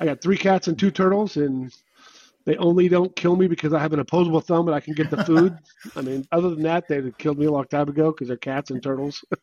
I 0.00 0.04
got 0.04 0.20
three 0.20 0.36
cats 0.36 0.68
and 0.68 0.78
two 0.78 0.90
turtles, 0.90 1.36
and 1.36 1.72
they 2.44 2.56
only 2.56 2.88
don't 2.88 3.14
kill 3.14 3.36
me 3.36 3.46
because 3.46 3.72
I 3.72 3.78
have 3.78 3.92
an 3.92 4.00
opposable 4.00 4.40
thumb 4.40 4.68
and 4.68 4.74
I 4.74 4.80
can 4.80 4.94
get 4.94 5.10
the 5.10 5.24
food. 5.24 5.56
I 5.96 6.02
mean, 6.02 6.26
other 6.32 6.50
than 6.50 6.62
that, 6.62 6.88
they'd 6.88 7.04
have 7.04 7.18
killed 7.18 7.38
me 7.38 7.46
a 7.46 7.52
long 7.52 7.66
time 7.66 7.88
ago 7.88 8.10
because 8.10 8.28
they're 8.28 8.36
cats 8.36 8.70
and 8.70 8.82
turtles. 8.82 9.24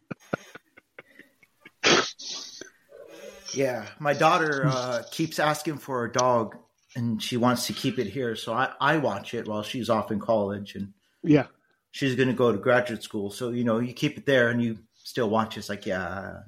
Yeah, 3.56 3.86
my 4.00 4.14
daughter 4.14 4.66
uh, 4.68 5.04
keeps 5.12 5.40
asking 5.40 5.78
for 5.78 6.04
a 6.04 6.12
dog, 6.12 6.58
and 6.96 7.22
she 7.24 7.38
wants 7.38 7.68
to 7.68 7.74
keep 7.74 8.00
it 8.00 8.08
here. 8.08 8.36
So 8.36 8.54
I, 8.54 8.74
I 8.82 8.98
watch 8.98 9.34
it 9.34 9.48
while 9.48 9.64
she's 9.64 9.90
off 9.90 10.12
in 10.12 10.20
college, 10.20 10.76
and 10.76 10.94
yeah, 11.24 11.48
she's 11.96 12.16
going 12.16 12.28
to 12.28 12.34
go 12.34 12.52
to 12.52 12.58
graduate 12.58 13.02
school. 13.02 13.32
So 13.32 13.52
you 13.52 13.64
know, 13.64 13.80
you 13.80 13.94
keep 13.94 14.18
it 14.18 14.26
there, 14.26 14.50
and 14.50 14.62
you 14.62 14.80
still 14.94 15.30
watch. 15.30 15.56
it. 15.56 15.62
It's 15.62 15.70
like, 15.70 15.86
yeah, 15.86 16.40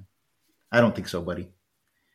I 0.70 0.80
don't 0.80 0.94
think 0.94 1.08
so, 1.08 1.22
buddy. 1.22 1.48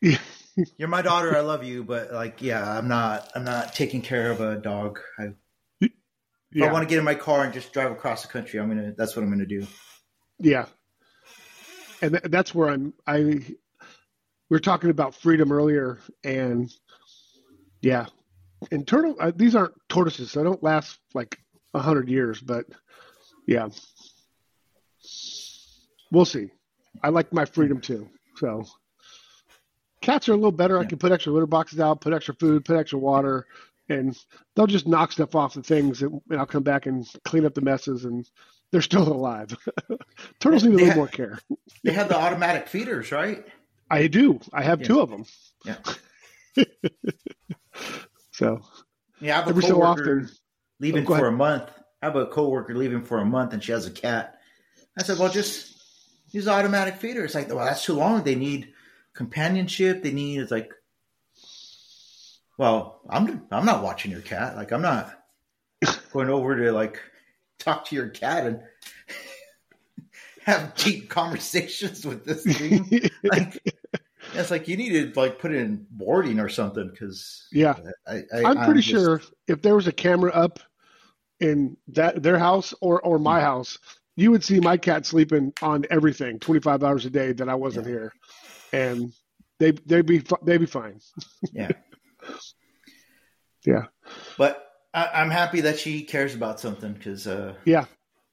You're 0.78 0.88
my 0.88 1.02
daughter. 1.02 1.36
I 1.36 1.40
love 1.40 1.64
you, 1.64 1.82
but 1.82 2.12
like, 2.12 2.40
yeah, 2.40 2.78
I'm 2.78 2.86
not. 2.86 3.28
I'm 3.34 3.44
not 3.44 3.74
taking 3.74 4.02
care 4.02 4.30
of 4.30 4.40
a 4.40 4.56
dog. 4.56 5.00
I, 5.18 5.30
yeah. 6.52 6.66
I 6.66 6.72
want 6.72 6.84
to 6.84 6.88
get 6.88 6.98
in 6.98 7.04
my 7.04 7.16
car 7.16 7.42
and 7.42 7.52
just 7.52 7.72
drive 7.72 7.90
across 7.90 8.22
the 8.22 8.28
country, 8.28 8.60
I'm 8.60 8.68
gonna. 8.68 8.94
That's 8.96 9.16
what 9.16 9.24
I'm 9.24 9.30
gonna 9.30 9.46
do. 9.46 9.66
Yeah, 10.38 10.66
and 12.02 12.12
th- 12.12 12.24
that's 12.30 12.54
where 12.54 12.68
I'm. 12.70 12.94
I 13.04 13.18
we 13.18 13.56
were 14.48 14.60
talking 14.60 14.90
about 14.90 15.16
freedom 15.16 15.50
earlier, 15.50 15.98
and 16.22 16.70
yeah, 17.80 18.06
internal. 18.70 19.16
Uh, 19.18 19.32
these 19.34 19.56
aren't 19.56 19.74
tortoises, 19.88 20.30
so 20.30 20.38
they 20.38 20.44
don't 20.44 20.62
last 20.62 21.00
like 21.14 21.36
a 21.72 21.80
hundred 21.80 22.08
years, 22.08 22.40
but 22.40 22.66
yeah, 23.46 23.68
we'll 26.10 26.24
see. 26.24 26.50
I 27.02 27.08
like 27.08 27.32
my 27.32 27.44
freedom 27.44 27.80
too, 27.80 28.08
so. 28.36 28.64
Cats 30.00 30.28
are 30.28 30.32
a 30.32 30.36
little 30.36 30.52
better. 30.52 30.78
I 30.78 30.84
can 30.84 30.98
put 30.98 31.12
extra 31.12 31.32
litter 31.32 31.46
boxes 31.46 31.80
out, 31.80 32.02
put 32.02 32.12
extra 32.12 32.34
food, 32.34 32.66
put 32.66 32.76
extra 32.76 32.98
water, 32.98 33.46
and 33.88 34.14
they'll 34.54 34.66
just 34.66 34.86
knock 34.86 35.12
stuff 35.12 35.34
off 35.34 35.54
the 35.54 35.62
things, 35.62 36.02
and, 36.02 36.20
and 36.28 36.38
I'll 36.38 36.44
come 36.44 36.62
back 36.62 36.84
and 36.84 37.06
clean 37.24 37.46
up 37.46 37.54
the 37.54 37.62
messes, 37.62 38.04
and 38.04 38.28
they're 38.70 38.82
still 38.82 39.08
alive. 39.12 39.56
Turtles 40.40 40.62
need 40.64 40.74
a 40.74 40.78
little 40.78 40.94
more 40.94 41.08
care. 41.08 41.38
They 41.84 41.92
have 41.92 42.08
the 42.10 42.18
automatic 42.18 42.68
feeders, 42.68 43.12
right? 43.12 43.46
I 43.90 44.06
do. 44.08 44.40
I 44.52 44.62
have 44.62 44.82
Yeah. 44.82 44.86
two 44.88 45.00
of 45.00 45.10
them. 45.10 45.24
Yeah. 45.64 45.76
So 48.32 48.60
Yeah, 49.20 49.34
I 49.34 49.36
have 49.38 49.46
a 49.46 49.50
every 49.50 49.62
so 49.62 49.80
often, 49.82 50.28
leaving 50.80 51.04
Oh, 51.04 51.06
for 51.06 51.12
ahead. 51.14 51.26
a 51.26 51.30
month. 51.32 51.70
I 52.04 52.08
have 52.08 52.16
a 52.16 52.26
coworker 52.26 52.74
leaving 52.74 53.02
for 53.02 53.16
a 53.16 53.24
month, 53.24 53.54
and 53.54 53.64
she 53.64 53.72
has 53.72 53.86
a 53.86 53.90
cat. 53.90 54.38
I 54.98 55.02
said, 55.02 55.18
"Well, 55.18 55.30
just 55.30 55.74
use 56.32 56.46
automatic 56.46 56.96
feeder." 56.96 57.24
It's 57.24 57.34
like, 57.34 57.48
well, 57.48 57.64
that's 57.64 57.82
too 57.82 57.94
long. 57.94 58.22
They 58.22 58.34
need 58.34 58.74
companionship. 59.14 60.02
They 60.02 60.12
need. 60.12 60.40
It's 60.40 60.50
like, 60.50 60.70
well, 62.58 63.00
I'm 63.08 63.46
I'm 63.50 63.64
not 63.64 63.82
watching 63.82 64.10
your 64.10 64.20
cat. 64.20 64.54
Like, 64.54 64.70
I'm 64.70 64.82
not 64.82 65.18
going 66.12 66.28
over 66.28 66.54
to 66.56 66.72
like 66.72 67.00
talk 67.58 67.86
to 67.86 67.96
your 67.96 68.08
cat 68.08 68.46
and 68.48 68.60
have 70.44 70.74
deep 70.74 71.08
conversations 71.08 72.04
with 72.04 72.26
this 72.26 72.42
thing. 72.42 73.08
like, 73.24 73.66
it's 74.34 74.50
like 74.50 74.68
you 74.68 74.76
need 74.76 74.90
to 75.14 75.18
like 75.18 75.38
put 75.38 75.52
it 75.52 75.62
in 75.62 75.86
boarding 75.90 76.38
or 76.38 76.50
something 76.50 76.86
because 76.90 77.48
yeah, 77.50 77.76
I, 78.06 78.24
I, 78.30 78.44
I'm 78.44 78.62
pretty 78.66 78.82
just- 78.82 78.90
sure 78.90 79.22
if 79.48 79.62
there 79.62 79.74
was 79.74 79.86
a 79.86 79.92
camera 79.92 80.32
up 80.32 80.60
in 81.40 81.76
that 81.88 82.22
their 82.22 82.38
house 82.38 82.74
or 82.80 83.00
or 83.02 83.18
my 83.18 83.40
Hmm. 83.40 83.46
house, 83.46 83.78
you 84.16 84.30
would 84.30 84.44
see 84.44 84.60
my 84.60 84.76
cat 84.76 85.06
sleeping 85.06 85.52
on 85.62 85.84
everything 85.90 86.38
25 86.38 86.82
hours 86.84 87.04
a 87.04 87.10
day 87.10 87.32
that 87.32 87.48
I 87.48 87.54
wasn't 87.54 87.86
Yeah. 87.86 87.92
here, 87.92 88.12
and 88.72 89.12
they 89.58 89.72
they'd 89.72 90.06
be 90.06 90.22
they'd 90.42 90.58
be 90.58 90.66
fine. 90.66 91.00
Yeah. 91.52 91.70
Yeah. 93.66 93.86
But 94.36 94.62
I, 94.92 95.08
I'm 95.14 95.30
happy 95.30 95.62
that 95.62 95.78
she 95.78 96.02
cares 96.02 96.34
about 96.34 96.60
something 96.60 96.92
because, 96.92 97.26
uh, 97.26 97.54
Yeah, 97.64 97.86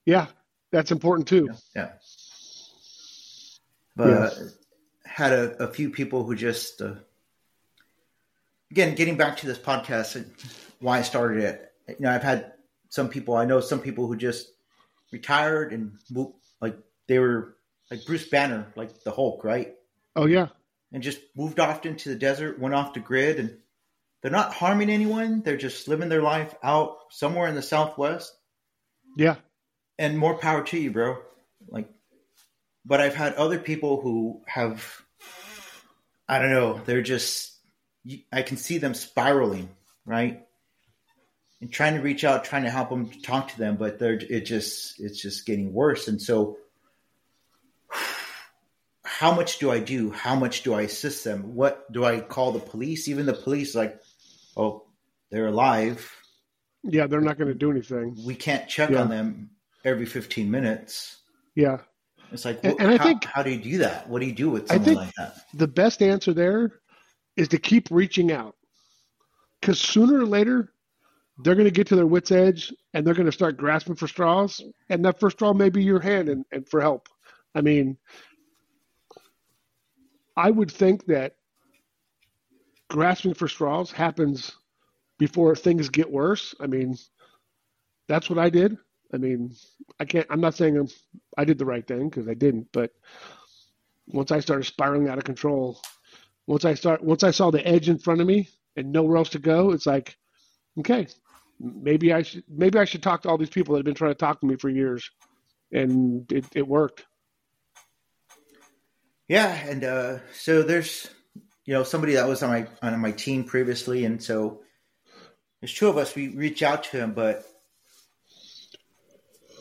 yeah, 0.06 0.28
that's 0.74 0.92
important 0.92 1.30
too. 1.30 1.48
yeah. 1.74 1.94
But 3.96 4.38
had 5.06 5.32
a, 5.32 5.64
a 5.64 5.68
few 5.74 5.90
people 5.90 6.26
who 6.26 6.36
just, 6.36 6.82
uh, 6.82 6.96
again, 8.72 8.96
getting 8.96 9.16
back 9.16 9.38
to 9.38 9.48
this 9.48 9.58
podcast 9.58 10.18
and 10.18 10.34
why 10.80 11.00
I 11.00 11.02
started 11.04 11.44
it. 11.44 11.74
You 11.88 11.96
know, 12.00 12.12
I've 12.12 12.24
had 12.24 12.54
some 12.92 13.10
people, 13.10 13.36
I 13.36 13.46
know 13.46 13.62
some 13.62 13.80
people 13.80 14.06
who 14.06 14.16
just 14.16 14.52
retired 15.12 15.74
and 15.74 15.98
moved, 16.12 16.36
like 16.62 16.78
they 17.08 17.18
were 17.18 17.56
like 17.90 18.06
Bruce 18.06 18.28
Banner, 18.28 18.72
like 18.76 19.04
the 19.04 19.12
Hulk, 19.12 19.44
right? 19.44 19.74
Oh 20.16 20.26
yeah, 20.26 20.50
and 20.92 21.02
just 21.02 21.20
moved 21.36 21.60
off 21.60 21.86
into 21.86 22.10
the 22.10 22.16
desert, 22.16 22.60
went 22.60 22.76
off 22.76 22.94
the 22.94 23.00
grid, 23.00 23.40
and 23.40 23.58
they're 24.22 24.32
not 24.32 24.54
harming 24.54 24.90
anyone. 24.90 25.42
They're 25.42 25.58
just 25.58 25.88
living 25.88 26.10
their 26.10 26.22
life 26.22 26.54
out 26.62 26.98
somewhere 27.10 27.48
in 27.48 27.56
the 27.56 27.62
Southwest. 27.62 28.36
yeah, 29.18 29.36
And 29.98 30.18
more 30.18 30.38
power 30.38 30.64
to 30.66 30.78
you, 30.78 30.92
bro. 30.92 31.18
Like, 31.70 31.90
but 32.86 33.00
I've 33.00 33.16
had 33.16 33.36
other 33.36 33.58
people 33.58 34.02
who 34.02 34.42
have, 34.48 35.02
I 36.28 36.40
don't 36.40 36.52
know, 36.52 36.82
they're 36.86 37.02
just, 37.02 37.58
I 38.32 38.42
can 38.42 38.58
see 38.58 38.80
them 38.80 38.94
spiraling, 38.94 39.70
right? 40.06 40.46
And 41.62 41.72
trying 41.72 41.94
to 41.96 42.02
reach 42.02 42.24
out, 42.24 42.44
trying 42.44 42.64
to 42.64 42.72
help 42.72 42.90
them, 42.90 43.10
talk 43.22 43.50
to 43.50 43.58
them, 43.60 43.78
but 43.78 44.00
they're, 44.00 44.14
it 44.14 44.42
just, 44.48 45.00
it's 45.00 45.22
just 45.22 45.46
getting 45.46 45.72
worse. 45.74 46.08
And 46.08 46.20
so, 46.20 46.58
how 49.04 49.34
much 49.36 49.60
do 49.60 49.70
I 49.72 49.80
do? 49.80 50.12
How 50.12 50.36
much 50.36 50.64
do 50.64 50.74
I 50.74 50.82
assist 50.84 51.24
them? 51.24 51.54
What 51.56 51.92
do 51.92 52.04
I 52.04 52.20
call 52.22 52.52
the 52.52 52.60
police? 52.60 53.08
Even 53.08 53.26
the 53.26 53.34
police, 53.34 53.76
like, 53.76 54.00
oh, 54.58 54.86
they're 55.30 55.48
alive. 55.48 56.12
yeah. 56.84 57.06
They're 57.08 57.22
not 57.22 57.38
going 57.38 57.50
to 57.50 57.54
do 57.54 57.70
anything. 57.72 58.18
We 58.26 58.36
can't 58.36 58.68
check 58.68 58.90
Yeah. 58.90 59.02
on 59.02 59.10
them 59.10 59.52
every 59.86 60.06
15 60.06 60.50
minutes. 60.50 61.18
Yeah, 61.56 61.80
It's 62.32 62.46
like, 62.46 62.62
And- 62.64 62.80
and 62.80 62.92
I 62.94 62.98
how, 62.98 63.04
think- 63.04 63.26
how 63.26 63.44
do 63.44 63.52
you 63.52 63.62
do 63.62 63.78
that? 63.80 64.08
What 64.10 64.20
do 64.22 64.26
you 64.26 64.34
do 64.34 64.50
with 64.50 64.72
I 64.72 64.76
someone 64.76 64.86
think- 64.86 64.98
like 64.98 65.14
that? 65.18 65.36
the 65.54 65.68
best 65.68 66.02
answer 66.02 66.34
there 66.34 66.80
is 67.36 67.50
to 67.50 67.58
keep 67.60 67.90
reaching 67.92 68.32
out, 68.32 68.56
because 69.60 69.80
sooner 69.80 70.20
or 70.20 70.26
later 70.26 70.72
they're 71.44 71.56
going 71.56 71.66
to 71.66 71.72
get 71.72 71.88
to 71.88 71.96
their 71.96 72.06
wits' 72.06 72.32
edge 72.32 72.74
and 72.94 73.06
they're 73.06 73.14
going 73.14 73.26
to 73.26 73.32
start 73.32 73.58
grasping 73.58 73.96
for 73.96 74.08
straws, 74.08 74.62
and 74.90 75.06
that 75.06 75.20
first 75.20 75.38
straw 75.38 75.54
may 75.54 75.70
be 75.70 75.84
your 75.84 76.00
hand 76.00 76.30
and, 76.30 76.46
and 76.52 76.68
for 76.68 76.82
help. 76.82 77.08
I 77.56 77.62
mean, 77.62 77.98
I 80.36 80.50
would 80.50 80.72
think 80.72 81.06
that 81.08 81.36
grasping 82.90 83.34
for 83.34 83.48
straws 83.48 83.92
happens 83.92 84.52
before 85.18 85.56
things 85.56 85.90
get 85.90 86.12
worse. 86.12 86.56
I 86.60 86.68
mean, 86.68 86.98
that's 88.08 88.30
what 88.30 88.40
I 88.40 88.50
did. 88.50 88.78
I 89.14 89.18
mean, 89.18 89.56
I 90.00 90.06
can't. 90.06 90.28
I'm 90.30 90.42
not 90.42 90.56
saying 90.56 90.78
I'm, 90.78 90.88
I 91.38 91.46
did 91.46 91.58
the 91.58 91.66
right 91.66 91.86
thing 91.86 92.10
because 92.10 92.28
I 92.28 92.34
didn't, 92.34 92.68
but 92.72 92.92
once 94.08 94.32
I 94.32 94.40
started 94.40 94.66
spiraling 94.66 95.10
out 95.10 95.18
of 95.18 95.24
control, 95.24 95.82
once 96.48 96.66
I 96.66 96.74
start, 96.74 97.04
once 97.04 97.24
I 97.24 97.32
saw 97.32 97.52
the 97.52 97.66
edge 97.68 97.90
in 97.90 98.00
front 98.00 98.22
of 98.22 98.28
me 98.28 98.50
and 98.76 98.92
nowhere 98.92 99.18
else 99.18 99.30
to 99.30 99.40
go, 99.40 99.72
it's 99.72 99.86
like, 99.86 100.18
okay, 100.80 101.08
maybe 101.62 102.14
I 102.14 102.24
should, 102.24 102.44
maybe 102.50 102.80
I 102.80 102.86
should 102.86 103.04
talk 103.04 103.22
to 103.24 103.30
all 103.30 103.38
these 103.38 103.50
people 103.50 103.74
that 103.74 103.80
have 103.80 103.86
been 103.86 103.96
trying 103.96 104.12
to 104.12 104.16
talk 104.16 104.40
to 104.40 104.46
me 104.46 104.56
for 104.56 104.70
years, 104.70 105.10
and 105.72 106.30
it, 106.32 106.46
it 106.56 106.68
worked. 106.68 107.06
Yeah, 109.28 109.54
and 109.54 109.84
uh, 109.84 110.20
so 110.34 110.64
there's 110.64 111.10
you 111.66 111.74
know 111.74 111.84
somebody 111.84 112.14
that 112.14 112.28
was 112.28 112.44
on 112.44 112.50
my 112.50 112.68
on 112.82 113.00
my 113.00 113.12
team 113.12 113.44
previously, 113.44 114.06
and 114.06 114.22
so 114.22 114.62
there's 115.62 115.74
two 115.74 115.88
of 115.88 115.98
us. 115.98 116.16
We 116.16 116.30
reach 116.30 116.64
out 116.64 116.84
to 116.86 116.98
him, 116.98 117.14
but 117.14 117.46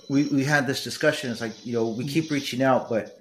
we 0.09 0.24
we 0.24 0.44
had 0.44 0.66
this 0.66 0.82
discussion. 0.82 1.30
It's 1.30 1.40
like 1.40 1.66
you 1.66 1.74
know 1.74 1.88
we 1.88 2.07
keep 2.07 2.30
reaching 2.30 2.62
out, 2.62 2.88
but 2.88 3.16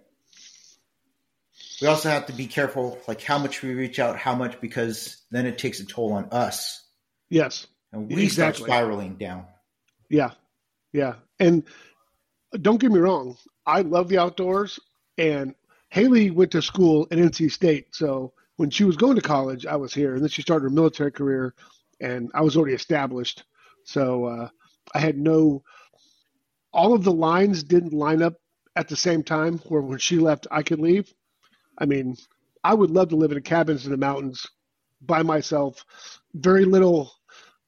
we 1.81 1.87
also 1.87 2.09
have 2.09 2.25
to 2.25 2.33
be 2.33 2.47
careful, 2.47 2.99
like 3.07 3.21
how 3.21 3.37
much 3.37 3.61
we 3.61 3.73
reach 3.73 3.99
out, 3.99 4.17
how 4.17 4.35
much 4.35 4.59
because 4.59 5.17
then 5.31 5.45
it 5.45 5.57
takes 5.57 5.79
a 5.79 5.85
toll 5.85 6.13
on 6.13 6.29
us, 6.31 6.83
Yes, 7.29 7.67
and 7.91 8.07
we 8.07 8.23
Exactly. 8.23 8.65
start 8.65 8.69
spiraling 8.69 9.15
down. 9.15 9.45
yeah, 10.09 10.31
yeah. 10.93 11.15
And 11.39 11.63
don't 12.61 12.79
get 12.81 12.91
me 12.91 12.99
wrong, 12.99 13.37
I 13.65 13.81
love 13.81 14.09
the 14.09 14.17
outdoors, 14.17 14.79
and 15.17 15.53
Haley 15.89 16.31
went 16.31 16.51
to 16.51 16.61
school 16.61 17.07
at 17.11 17.17
NC 17.17 17.49
State, 17.51 17.87
so 17.95 18.33
when 18.57 18.69
she 18.69 18.83
was 18.83 18.97
going 18.97 19.15
to 19.15 19.21
college, 19.21 19.65
I 19.65 19.75
was 19.75 19.93
here, 19.93 20.13
and 20.13 20.21
then 20.21 20.29
she 20.29 20.41
started 20.41 20.63
her 20.63 20.69
military 20.69 21.11
career, 21.11 21.53
and 22.01 22.29
I 22.33 22.41
was 22.41 22.57
already 22.57 22.75
established, 22.75 23.43
so 23.83 24.25
uh, 24.25 24.49
I 24.93 24.99
had 24.99 25.17
no. 25.17 25.63
All 26.73 26.93
of 26.93 27.03
the 27.03 27.11
lines 27.11 27.63
didn't 27.63 27.93
line 27.93 28.21
up 28.21 28.35
at 28.75 28.87
the 28.87 28.95
same 28.95 29.23
time, 29.23 29.57
where 29.67 29.81
when 29.81 29.97
she 29.97 30.17
left, 30.19 30.45
I 30.51 30.61
could 30.61 30.79
leave. 30.79 31.11
I 31.77 31.85
mean, 31.85 32.15
I 32.63 32.73
would 32.73 32.91
love 32.91 33.09
to 33.09 33.15
live 33.15 33.31
in 33.31 33.37
a 33.37 33.41
cabins 33.41 33.85
in 33.85 33.91
the 33.91 33.97
mountains 33.97 34.45
by 35.01 35.23
myself, 35.23 35.83
very 36.33 36.65
little 36.65 37.11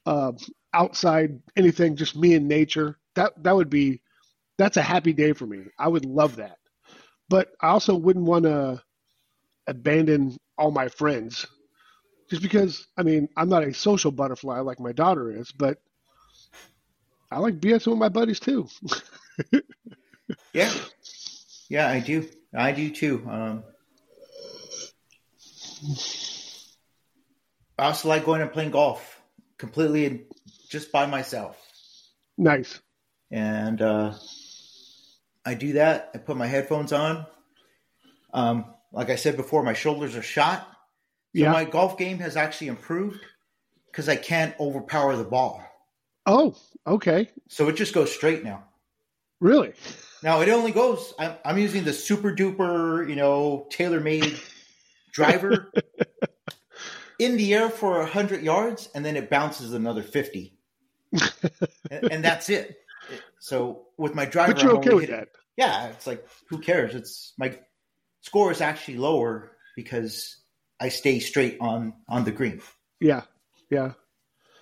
uh, 0.06 0.32
outside 0.74 1.40
anything, 1.56 1.96
just 1.96 2.16
me 2.16 2.34
and 2.36 2.48
nature. 2.48 2.98
That 3.16 3.34
that 3.44 3.56
would 3.56 3.70
be 3.70 4.02
that's 4.58 4.78
a 4.78 4.82
happy 4.82 5.14
day 5.14 5.34
for 5.34 5.46
me. 5.46 5.66
I 5.78 5.88
would 5.88 6.06
love 6.06 6.38
that. 6.38 6.58
But 7.30 7.50
I 7.62 7.70
also 7.70 7.96
wouldn't 7.96 8.26
want 8.26 8.44
to 8.46 8.82
abandon 9.68 10.38
all 10.58 10.72
my 10.72 10.90
friends 10.90 11.46
just 12.30 12.42
because 12.42 12.88
I 12.98 13.04
mean, 13.04 13.30
I'm 13.38 13.50
not 13.50 13.64
a 13.64 13.74
social 13.74 14.12
butterfly 14.12 14.60
like 14.60 14.80
my 14.80 14.92
daughter 14.92 15.32
is, 15.32 15.52
but 15.52 15.78
I 17.32 17.40
like 17.40 17.60
BSing 17.60 17.88
with 17.88 18.00
my 18.00 18.10
buddies 18.10 18.40
too. 18.40 18.68
Yeah, 20.54 20.74
yeah, 21.70 21.88
I 21.88 22.00
do. 22.00 22.28
I 22.54 22.72
do 22.74 22.90
too. 22.90 23.26
Um, 23.30 23.64
I 27.78 27.86
also 27.86 28.10
like 28.10 28.26
going 28.26 28.42
and 28.42 28.52
playing 28.52 28.72
golf 28.72 29.21
completely 29.62 30.06
and 30.08 30.22
just 30.70 30.92
by 30.92 31.06
myself. 31.06 31.56
nice. 32.38 32.82
And 33.30 33.82
uh, 33.82 34.14
I 35.46 35.54
do 35.54 35.74
that. 35.74 36.10
I 36.14 36.18
put 36.18 36.36
my 36.36 36.48
headphones 36.48 36.92
on. 36.92 37.26
Um, 38.34 38.66
like 38.92 39.10
I 39.10 39.16
said 39.16 39.38
before, 39.38 39.64
my 39.64 39.72
shoulders 39.74 40.18
are 40.18 40.22
shot. 40.22 40.68
So 41.34 41.44
Yeah. 41.44 41.52
my 41.54 41.64
golf 41.64 41.98
game 41.98 42.20
has 42.20 42.36
actually 42.36 42.68
improved 42.68 43.22
because 43.86 44.10
I 44.10 44.18
can't 44.18 44.54
overpower 44.60 45.16
the 45.16 45.24
ball. 45.24 45.64
Oh, 46.26 46.56
okay. 46.86 47.30
So 47.48 47.70
it 47.70 47.78
just 47.78 47.94
goes 47.94 48.12
straight 48.14 48.44
now. 48.44 48.66
Really? 49.40 49.74
Now 50.24 50.42
it 50.42 50.50
only 50.50 50.72
goes. 50.72 51.14
I'm, 51.18 51.36
I'm 51.46 51.58
using 51.58 51.84
the 51.86 51.94
super 51.94 52.36
duper, 52.36 53.08
you 53.08 53.16
know, 53.16 53.68
TaylorMade 53.72 54.38
driver 55.14 55.72
in 57.22 57.38
the 57.38 57.54
air 57.54 57.70
for 57.70 58.04
hundred 58.04 58.42
yards, 58.42 58.90
and 58.96 59.06
then 59.06 59.16
it 59.16 59.30
bounces 59.30 59.74
another 59.74 60.02
fifty, 60.02 60.58
and, 61.92 62.12
and 62.12 62.24
that's 62.24 62.50
it. 62.50 62.78
So 63.40 63.88
with 63.98 64.16
my 64.16 64.26
driver, 64.26 64.54
But 64.54 64.64
you're 64.64 64.72
I'm 64.72 64.78
okay 64.78 64.94
with 64.96 65.10
that. 65.10 65.30
Yeah, 65.56 65.88
it's 65.90 66.08
like 66.08 66.26
who 66.50 66.58
cares? 66.58 66.96
It's 66.96 67.34
my 67.38 67.58
score 68.22 68.52
is 68.52 68.60
actually 68.60 68.98
lower 68.98 69.52
because 69.76 70.38
I 70.80 70.90
stay 70.90 71.20
straight 71.20 71.58
on 71.62 71.94
on 72.10 72.24
the 72.24 72.32
green. 72.32 72.60
Yeah, 73.00 73.22
yeah. 73.70 73.94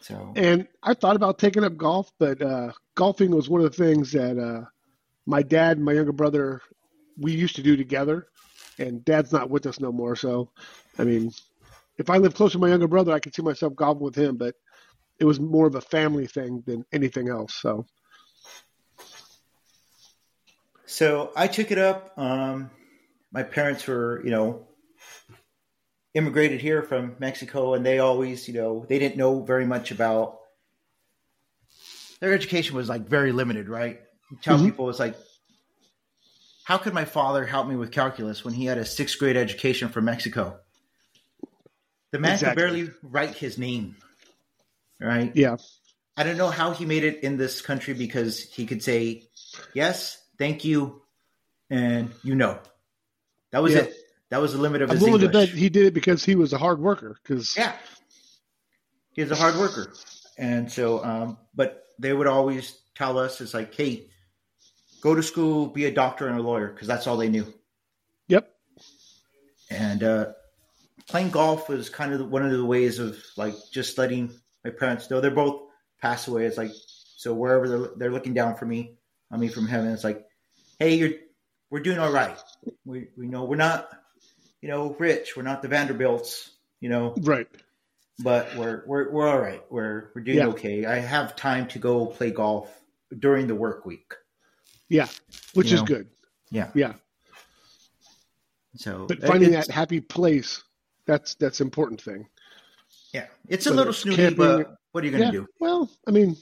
So 0.01 0.33
And 0.35 0.67
I 0.83 0.93
thought 0.95 1.15
about 1.15 1.39
taking 1.39 1.63
up 1.63 1.77
golf, 1.77 2.11
but 2.19 2.41
uh, 2.41 2.71
golfing 2.95 3.31
was 3.31 3.49
one 3.49 3.61
of 3.61 3.71
the 3.71 3.83
things 3.83 4.11
that 4.11 4.37
uh, 4.37 4.65
my 5.25 5.43
dad 5.43 5.77
and 5.77 5.85
my 5.85 5.93
younger 5.93 6.13
brother 6.13 6.61
we 7.17 7.33
used 7.33 7.55
to 7.55 7.63
do 7.63 7.77
together. 7.77 8.27
And 8.77 9.03
dad's 9.03 9.33
not 9.33 9.49
with 9.49 9.65
us 9.65 9.81
no 9.81 9.91
more, 9.91 10.15
so 10.15 10.51
I 10.97 11.03
mean, 11.03 11.31
if 11.99 12.09
I 12.09 12.17
lived 12.17 12.35
close 12.35 12.53
to 12.53 12.59
my 12.59 12.69
younger 12.69 12.87
brother, 12.87 13.11
I 13.11 13.19
could 13.19 13.35
see 13.35 13.43
myself 13.43 13.75
golfing 13.75 14.03
with 14.03 14.15
him. 14.15 14.37
But 14.37 14.55
it 15.19 15.25
was 15.25 15.39
more 15.39 15.67
of 15.67 15.75
a 15.75 15.81
family 15.81 16.25
thing 16.25 16.63
than 16.65 16.85
anything 16.91 17.29
else. 17.29 17.53
So 17.55 17.85
So 20.85 21.31
I 21.35 21.47
took 21.47 21.69
it 21.69 21.77
up. 21.77 22.13
Um, 22.17 22.71
my 23.31 23.43
parents 23.43 23.85
were, 23.85 24.23
you 24.23 24.31
know, 24.31 24.67
immigrated 26.15 26.61
here 26.61 26.81
from 26.81 27.15
Mexico, 27.19 27.75
and 27.75 27.85
they 27.85 27.99
always, 27.99 28.47
you 28.47 28.55
know, 28.55 28.85
they 28.89 28.97
didn't 28.97 29.17
know 29.17 29.43
very 29.43 29.67
much 29.67 29.91
about 29.91 30.39
their 32.21 32.33
education 32.33 32.75
was 32.75 32.89
like 32.89 33.07
very 33.07 33.31
limited, 33.31 33.69
right? 33.69 33.99
You 34.31 34.37
tell 34.41 34.57
Mhm. 34.57 34.65
people 34.65 34.89
it's 34.89 34.99
like, 34.99 35.15
how 36.63 36.77
could 36.77 36.93
my 36.93 37.05
father 37.05 37.45
help 37.45 37.67
me 37.67 37.75
with 37.75 37.91
calculus 37.91 38.43
when 38.43 38.53
he 38.53 38.65
had 38.65 38.77
a 38.77 38.85
sixth 38.85 39.19
grade 39.19 39.37
education 39.37 39.89
from 39.89 40.05
Mexico? 40.05 40.59
The 42.11 42.19
man 42.19 42.33
Exactly. 42.33 42.49
could 42.49 42.55
barely 42.71 42.91
write 43.03 43.35
his 43.35 43.57
name, 43.57 43.95
right? 44.99 45.31
yeah, 45.35 45.57
I 46.17 46.23
don't 46.23 46.37
know 46.37 46.49
how 46.49 46.71
he 46.71 46.85
made 46.85 47.03
it 47.03 47.23
in 47.23 47.37
this 47.37 47.61
country 47.61 47.93
because 47.93 48.41
he 48.41 48.65
could 48.65 48.83
say 48.83 49.23
yes, 49.73 50.17
thank 50.37 50.65
you, 50.65 51.01
and 51.69 52.11
you 52.23 52.35
know. 52.35 52.59
That 53.51 53.63
was 53.63 53.73
Yeah. 53.73 53.81
it. 53.81 53.95
That 54.29 54.41
was 54.41 54.53
the 54.53 54.59
limit 54.59 54.81
of 54.83 54.89
I'm 54.89 54.95
his 54.95 55.03
willing 55.03 55.21
to 55.21 55.25
English. 55.27 55.49
bet 55.49 55.57
he 55.57 55.69
did 55.69 55.85
it 55.87 55.93
because 55.93 56.23
he 56.23 56.35
was 56.35 56.53
a 56.53 56.57
hard 56.57 56.79
worker. 56.79 57.17
Because 57.23 57.55
yeah, 57.57 57.73
he 59.13 59.21
was 59.23 59.31
a 59.31 59.35
hard 59.35 59.55
worker, 59.55 59.93
and 60.37 60.71
so, 60.71 61.03
um, 61.03 61.37
but 61.55 61.85
they 61.99 62.13
would 62.13 62.27
always 62.27 62.77
tell 62.95 63.17
us, 63.17 63.41
"It's 63.41 63.53
like, 63.55 63.73
hey, 63.73 64.09
go 65.01 65.15
to 65.15 65.23
school, 65.23 65.67
be 65.67 65.85
a 65.85 65.91
doctor 65.91 66.27
and 66.27 66.37
a 66.37 66.41
lawyer," 66.43 66.67
because 66.67 66.87
that's 66.87 67.07
all 67.07 67.17
they 67.17 67.29
knew. 67.29 67.51
yep, 68.27 68.53
and 69.71 70.03
uh, 70.03 70.33
playing 71.09 71.29
golf 71.31 71.67
was 71.69 71.89
kind 71.89 72.13
of 72.13 72.29
one 72.29 72.45
of 72.45 72.51
the 72.51 72.65
ways 72.65 72.99
of 72.99 73.17
like 73.35 73.55
just 73.71 73.97
letting 73.97 74.31
my 74.63 74.71
parents 74.71 75.09
know 75.09 75.19
they're 75.21 75.31
both 75.31 75.61
passed 76.01 76.27
away. 76.27 76.45
It's 76.45 76.57
like 76.57 76.71
so 77.17 77.33
wherever 77.33 77.67
they're, 77.67 77.89
they're 77.97 78.11
looking 78.11 78.33
down 78.33 78.55
for 78.55 78.65
me, 78.65 78.97
I 79.31 79.37
mean 79.37 79.49
from 79.49 79.67
heaven, 79.67 79.91
it's 79.91 80.03
like, 80.03 80.25
hey, 80.79 80.95
you're 80.95 81.11
we're 81.69 81.81
doing 81.81 81.99
all 81.99 82.11
right. 82.11 82.37
We 82.85 83.07
we 83.17 83.27
know 83.27 83.43
we're 83.45 83.55
not 83.57 83.89
you 84.61 84.69
know 84.69 84.95
rich. 84.99 85.35
We're 85.35 85.43
not 85.43 85.61
the 85.61 85.67
Vanderbilts, 85.67 86.49
you 86.79 86.89
know, 86.89 87.13
right, 87.21 87.47
but 88.19 88.55
we're 88.55 88.83
we're 88.87 89.11
we're 89.11 89.27
all 89.27 89.39
right. 89.39 89.63
We're 89.69 90.11
we're 90.15 90.21
doing 90.23 90.37
Yeah. 90.37 90.47
okay. 90.47 90.85
I 90.85 90.99
have 90.99 91.35
time 91.35 91.67
to 91.69 91.79
go 91.79 92.05
play 92.05 92.31
golf 92.31 92.69
during 93.17 93.47
the 93.47 93.55
work 93.55 93.85
week. 93.85 94.13
yeah, 94.89 95.07
which 95.53 95.69
You 95.69 95.75
is 95.75 95.81
know, 95.81 95.87
good. 95.87 96.07
Yeah. 96.51 96.69
Yeah, 96.73 96.93
So 98.75 99.05
but 99.07 99.21
finding 99.21 99.51
that 99.51 99.69
happy 99.69 100.01
place 100.01 100.63
that's 101.09 101.35
that's 101.35 101.59
important 101.61 102.01
thing. 102.01 102.27
yeah, 103.13 103.25
it's 103.47 103.65
a 103.65 103.69
whether 103.69 103.77
little 103.77 103.89
it's 103.91 103.99
snooty, 104.03 104.17
camping- 104.17 104.37
but 104.37 104.75
what 104.91 105.03
are 105.03 105.07
you 105.07 105.11
gonna 105.11 105.25
yeah. 105.25 105.31
do? 105.31 105.47
Well, 105.59 105.89
I 106.07 106.11
mean, 106.11 106.35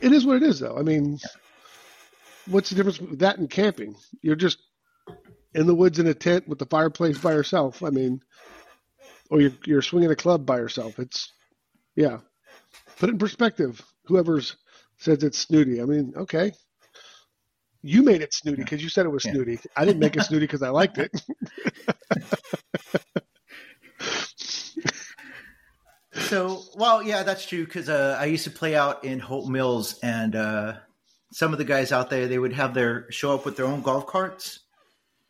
it 0.00 0.12
is 0.12 0.24
what 0.26 0.36
it 0.36 0.42
is, 0.42 0.60
though. 0.60 0.76
I 0.78 0.82
mean, 0.82 1.18
what's 2.46 2.68
the 2.70 2.76
difference 2.76 3.00
with 3.00 3.18
that 3.20 3.38
and 3.38 3.48
camping? 3.50 3.96
You're 4.22 4.36
just 4.36 4.58
in 5.54 5.66
the 5.66 5.74
woods 5.74 5.98
in 5.98 6.06
a 6.06 6.14
tent 6.14 6.46
with 6.48 6.58
the 6.58 6.66
fireplace 6.66 7.18
by 7.18 7.32
yourself. 7.32 7.82
I 7.82 7.90
mean, 7.90 8.20
or 9.30 9.40
you're 9.40 9.52
you're 9.64 9.82
swinging 9.82 10.10
a 10.10 10.16
club 10.16 10.44
by 10.46 10.58
yourself. 10.58 10.98
It's 10.98 11.32
yeah. 11.96 12.18
Put 12.98 13.08
it 13.08 13.12
in 13.12 13.18
perspective. 13.18 13.80
Whoever's 14.06 14.56
says 14.98 15.22
it's 15.24 15.38
snooty. 15.38 15.80
I 15.80 15.84
mean, 15.84 16.12
okay. 16.16 16.52
You 17.82 18.02
made 18.02 18.22
it 18.22 18.32
snooty 18.32 18.62
because 18.62 18.82
you 18.82 18.88
said 18.88 19.04
it 19.04 19.10
was 19.10 19.24
Yeah. 19.24 19.32
snooty. 19.32 19.58
I 19.76 19.84
didn't 19.84 20.00
make 20.00 20.16
it 20.16 20.22
snooty 20.22 20.46
because 20.46 20.62
I 20.62 20.70
liked 20.70 20.98
it. 20.98 21.10
So, 26.34 26.62
well, 26.74 27.00
yeah, 27.02 27.22
that's 27.22 27.46
true 27.46 27.64
because 27.64 27.88
uh, 27.88 28.16
I 28.20 28.24
used 28.24 28.42
to 28.44 28.50
play 28.50 28.74
out 28.74 29.04
in 29.04 29.20
Hope 29.20 29.46
Mills, 29.46 29.98
and 30.02 30.34
uh, 30.34 30.74
some 31.32 31.52
of 31.52 31.58
the 31.58 31.64
guys 31.64 31.92
out 31.92 32.10
there 32.10 32.26
they 32.26 32.38
would 32.38 32.52
have 32.54 32.74
their 32.74 33.10
show 33.12 33.34
up 33.34 33.44
with 33.44 33.56
their 33.56 33.66
own 33.66 33.82
golf 33.82 34.06
carts, 34.08 34.58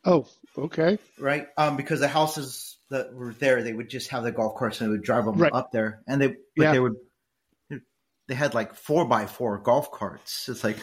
Oh, 0.03 0.27
okay. 0.57 0.97
right? 1.19 1.47
Um, 1.57 1.77
because 1.77 1.99
the 1.99 2.07
houses 2.07 2.77
that 2.89 3.13
were 3.13 3.33
there, 3.33 3.61
they 3.61 3.73
would 3.73 3.87
just 3.89 4.09
have 4.09 4.23
the 4.23 4.31
golf 4.31 4.57
carts 4.57 4.81
and 4.81 4.87
they 4.89 4.91
would 4.93 5.03
drive 5.03 5.25
them 5.25 5.37
Right. 5.37 5.53
up 5.53 5.71
there, 5.71 6.01
and 6.07 6.19
they 6.19 6.27
but 6.29 6.37
Yeah. 6.57 6.71
they 6.71 6.79
would 6.79 6.95
they 8.27 8.33
had 8.33 8.55
like 8.55 8.73
four 8.73 9.05
by 9.05 9.27
four 9.27 9.59
golf 9.59 9.91
carts. 9.91 10.49
It's 10.49 10.63
like, 10.63 10.77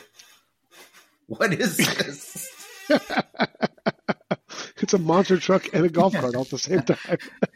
what 1.26 1.52
is 1.52 1.76
this? 1.78 2.48
It's 4.78 4.94
a 4.94 4.98
monster 4.98 5.38
truck 5.38 5.68
and 5.72 5.84
a 5.86 5.88
golf 5.88 6.12
cart 6.12 6.34
all 6.34 6.40
at 6.42 6.50
the 6.50 6.58
same 6.58 6.82
time. 6.82 7.18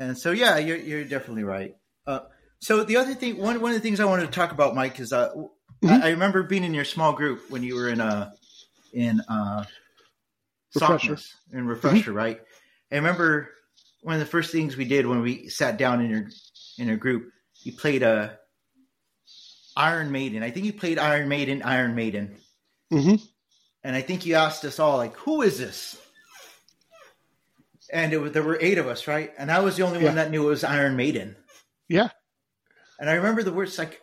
And 0.00 0.16
so, 0.16 0.30
yeah, 0.30 0.58
you're 0.58 0.76
you're 0.76 1.04
definitely 1.04 1.44
right. 1.44 1.74
Uh, 2.06 2.20
so 2.60 2.84
the 2.84 2.96
other 2.96 3.14
thing, 3.14 3.38
one 3.38 3.60
one 3.60 3.72
of 3.72 3.76
the 3.76 3.82
things 3.82 4.00
I 4.00 4.04
wanted 4.04 4.26
to 4.26 4.32
talk 4.32 4.52
about, 4.52 4.74
Mike, 4.74 4.98
is 5.00 5.12
uh, 5.12 5.30
Mhm. 5.82 6.02
I, 6.02 6.08
I 6.08 6.10
remember 6.10 6.42
being 6.42 6.64
in 6.64 6.74
your 6.74 6.84
small 6.84 7.12
group 7.12 7.50
when 7.50 7.62
you 7.62 7.76
were 7.76 7.88
in 7.88 8.00
uh 8.00 8.32
in 8.92 9.20
uh 9.28 9.64
Refresher. 10.74 10.96
softness 11.16 11.34
in 11.52 11.66
refresher, 11.66 12.12
right? 12.12 12.40
I 12.92 12.96
remember 12.96 13.50
one 14.02 14.14
of 14.14 14.20
the 14.20 14.26
first 14.26 14.50
things 14.52 14.76
we 14.76 14.84
did 14.84 15.06
when 15.06 15.20
we 15.22 15.48
sat 15.48 15.76
down 15.78 16.00
in 16.04 16.10
your 16.10 16.28
in 16.78 16.88
your 16.88 16.96
group, 16.96 17.30
you 17.62 17.72
played 17.72 18.02
a 18.02 18.38
Iron 19.76 20.10
Maiden. 20.10 20.42
I 20.42 20.50
think 20.50 20.66
you 20.66 20.72
played 20.72 20.98
Iron 20.98 21.28
Maiden, 21.28 21.62
Iron 21.62 21.94
Maiden, 21.94 22.36
hmm 22.90 23.14
and 23.84 23.94
I 23.94 24.00
think 24.02 24.26
you 24.26 24.34
asked 24.34 24.64
us 24.64 24.78
all 24.80 24.96
like, 24.96 25.14
"Who 25.18 25.42
is 25.42 25.58
this?" 25.58 25.96
And 27.92 28.12
it 28.12 28.18
was, 28.18 28.32
there 28.32 28.42
were 28.42 28.58
eight 28.60 28.78
of 28.78 28.86
us, 28.86 29.06
right? 29.06 29.32
And 29.38 29.50
I 29.50 29.60
was 29.60 29.76
the 29.76 29.82
only 29.84 30.00
Yeah. 30.00 30.06
one 30.06 30.16
that 30.16 30.30
knew 30.30 30.44
it 30.46 30.50
was 30.50 30.64
Iron 30.64 30.96
Maiden. 30.96 31.36
Yeah. 31.88 32.08
And 33.00 33.08
I 33.08 33.14
remember 33.14 33.42
the 33.42 33.52
words 33.52 33.78
like, 33.78 34.00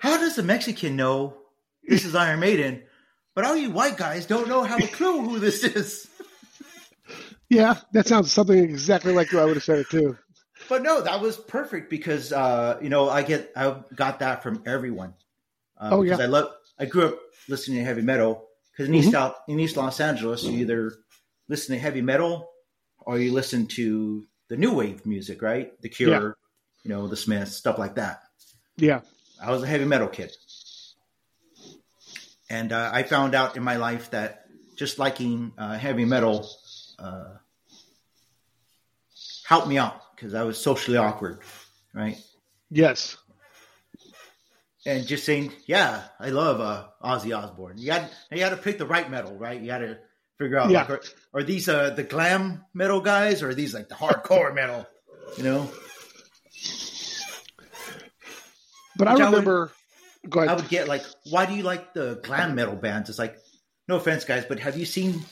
"How 0.00 0.18
does 0.18 0.36
the 0.36 0.42
Mexican 0.42 0.96
know 0.96 1.38
this 1.86 2.04
is 2.04 2.14
Iron 2.14 2.40
Maiden, 2.40 2.82
but 3.34 3.44
all 3.44 3.56
you 3.56 3.70
white 3.70 3.96
guys 3.96 4.26
don't 4.26 4.48
know 4.48 4.62
have 4.64 4.82
a 4.82 4.86
clue 4.88 5.22
who 5.22 5.38
this 5.38 5.64
is?" 5.64 6.08
Yeah, 7.50 7.74
that 7.92 8.06
sounds 8.08 8.32
something 8.32 8.58
exactly 8.58 9.12
like 9.12 9.28
who 9.28 9.38
I 9.38 9.44
would 9.44 9.54
have 9.56 9.62
said 9.62 9.78
it 9.78 9.90
too. 9.90 10.16
But 10.68 10.82
no, 10.82 11.02
that 11.02 11.20
was 11.20 11.36
perfect 11.36 11.90
because 11.90 12.32
uh, 12.32 12.78
you 12.82 12.88
know 12.88 13.08
I 13.08 13.22
get 13.22 13.52
I 13.54 13.76
got 13.94 14.20
that 14.20 14.42
from 14.42 14.62
everyone. 14.66 15.14
Uh, 15.78 15.90
Oh, 15.92 16.02
because 16.02 16.18
yeah. 16.18 16.24
I 16.24 16.28
love 16.28 16.50
I 16.78 16.86
grew 16.86 17.08
up 17.08 17.18
listening 17.48 17.78
to 17.78 17.84
heavy 17.84 18.00
metal 18.02 18.48
because 18.72 18.88
in 18.88 18.94
Mhm. 18.94 18.98
East 19.04 19.14
Out 19.14 19.36
in 19.46 19.60
East 19.60 19.76
Los 19.76 20.00
Angeles 20.00 20.42
you 20.42 20.52
either 20.52 20.94
listen 21.48 21.74
to 21.74 21.80
heavy 21.80 22.00
metal 22.02 22.50
or 22.98 23.18
you 23.18 23.32
listen 23.32 23.66
to 23.66 24.26
the 24.48 24.56
new 24.56 24.72
wave 24.74 25.04
music, 25.06 25.42
right? 25.42 25.78
The 25.82 25.88
Cure, 25.88 26.10
Yeah. 26.10 26.30
you 26.82 26.90
know, 26.90 27.06
the 27.08 27.16
Smiths, 27.16 27.56
stuff 27.56 27.78
like 27.78 27.94
that. 27.96 28.22
Yeah. 28.76 29.00
I 29.42 29.50
was 29.50 29.62
a 29.62 29.66
heavy 29.66 29.84
metal 29.84 30.08
kid, 30.08 30.32
and 32.48 32.72
uh, 32.72 32.90
I 32.92 33.02
found 33.02 33.34
out 33.34 33.56
in 33.56 33.62
my 33.62 33.76
life 33.76 34.10
that 34.10 34.46
just 34.76 34.98
liking 34.98 35.52
uh, 35.58 35.76
heavy 35.76 36.04
metal 36.04 36.48
uh, 36.98 37.34
helped 39.46 39.68
me 39.68 39.76
out 39.78 40.00
because 40.14 40.34
I 40.34 40.42
was 40.44 40.58
socially 40.58 40.96
awkward, 40.96 41.40
right? 41.92 42.16
Yes. 42.70 43.16
And 44.86 45.06
just 45.06 45.24
saying, 45.24 45.52
yeah, 45.66 46.02
I 46.20 46.28
love 46.30 46.60
uh, 46.60 46.84
Ozzy 47.02 47.36
Osbourne. 47.36 47.78
You 47.78 47.92
had 47.92 48.10
you 48.30 48.42
had 48.42 48.50
to 48.50 48.56
pick 48.56 48.78
the 48.78 48.86
right 48.86 49.10
metal, 49.10 49.34
right? 49.36 49.60
You 49.60 49.70
had 49.70 49.78
to 49.78 49.98
figure 50.38 50.58
out, 50.58 50.70
Yeah. 50.70 50.80
like, 50.80 50.90
are, 50.90 51.00
are 51.34 51.42
these 51.42 51.68
uh, 51.68 51.90
the 51.90 52.02
glam 52.02 52.64
metal 52.74 53.00
guys, 53.00 53.42
or 53.42 53.50
are 53.50 53.54
these 53.54 53.74
like 53.74 53.88
the 53.88 53.94
hardcore 53.94 54.54
metal? 54.60 54.86
You 55.38 55.44
know, 55.44 55.70
But 58.96 59.08
I 59.08 59.12
Which 59.14 59.22
I 59.22 59.24
would- 59.24 59.30
remember. 59.32 59.72
go 60.28 60.40
I 60.40 60.54
would 60.54 60.68
get 60.68 60.88
like, 60.88 61.02
why 61.30 61.46
do 61.46 61.54
you 61.54 61.62
like 61.62 61.94
the 61.94 62.20
glam 62.22 62.54
metal 62.54 62.76
bands? 62.76 63.10
It's 63.10 63.18
like, 63.18 63.36
no 63.88 63.96
offense, 63.96 64.24
guys, 64.24 64.44
but 64.48 64.58
have 64.60 64.76
you 64.78 64.84
seen 64.86 65.22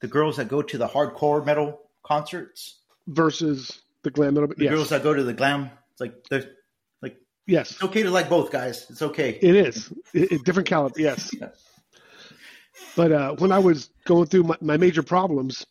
the 0.00 0.08
girls 0.08 0.36
that 0.38 0.48
go 0.48 0.62
to 0.62 0.78
the 0.78 0.88
hardcore 0.88 1.44
metal 1.44 1.80
concerts? 2.02 2.78
versus 3.08 3.82
the 4.04 4.10
glam 4.10 4.34
metal. 4.34 4.48
The 4.48 4.64
Yes. 4.64 4.72
girls 4.74 4.88
that 4.90 5.02
go 5.02 5.12
to 5.12 5.22
the 5.24 5.32
glam, 5.34 5.70
it's 5.92 6.00
like 6.00 6.14
they're 6.30 6.44
like 7.02 7.16
Yes, 7.46 7.72
It's 7.72 7.82
okay 7.82 8.04
to 8.04 8.10
like 8.10 8.28
both, 8.28 8.50
guys. 8.52 8.86
It's 8.90 9.02
okay. 9.02 9.38
it 9.42 9.54
is. 9.56 9.92
It- 10.14 10.44
different 10.44 10.68
caliber. 10.68 10.94
Yes. 11.00 11.30
But 12.96 13.12
uh, 13.12 13.34
when 13.36 13.52
I 13.52 13.58
was 13.58 13.90
going 14.04 14.26
through 14.26 14.44
my, 14.44 14.56
my 14.60 14.76
major 14.76 15.02
problems 15.02 15.66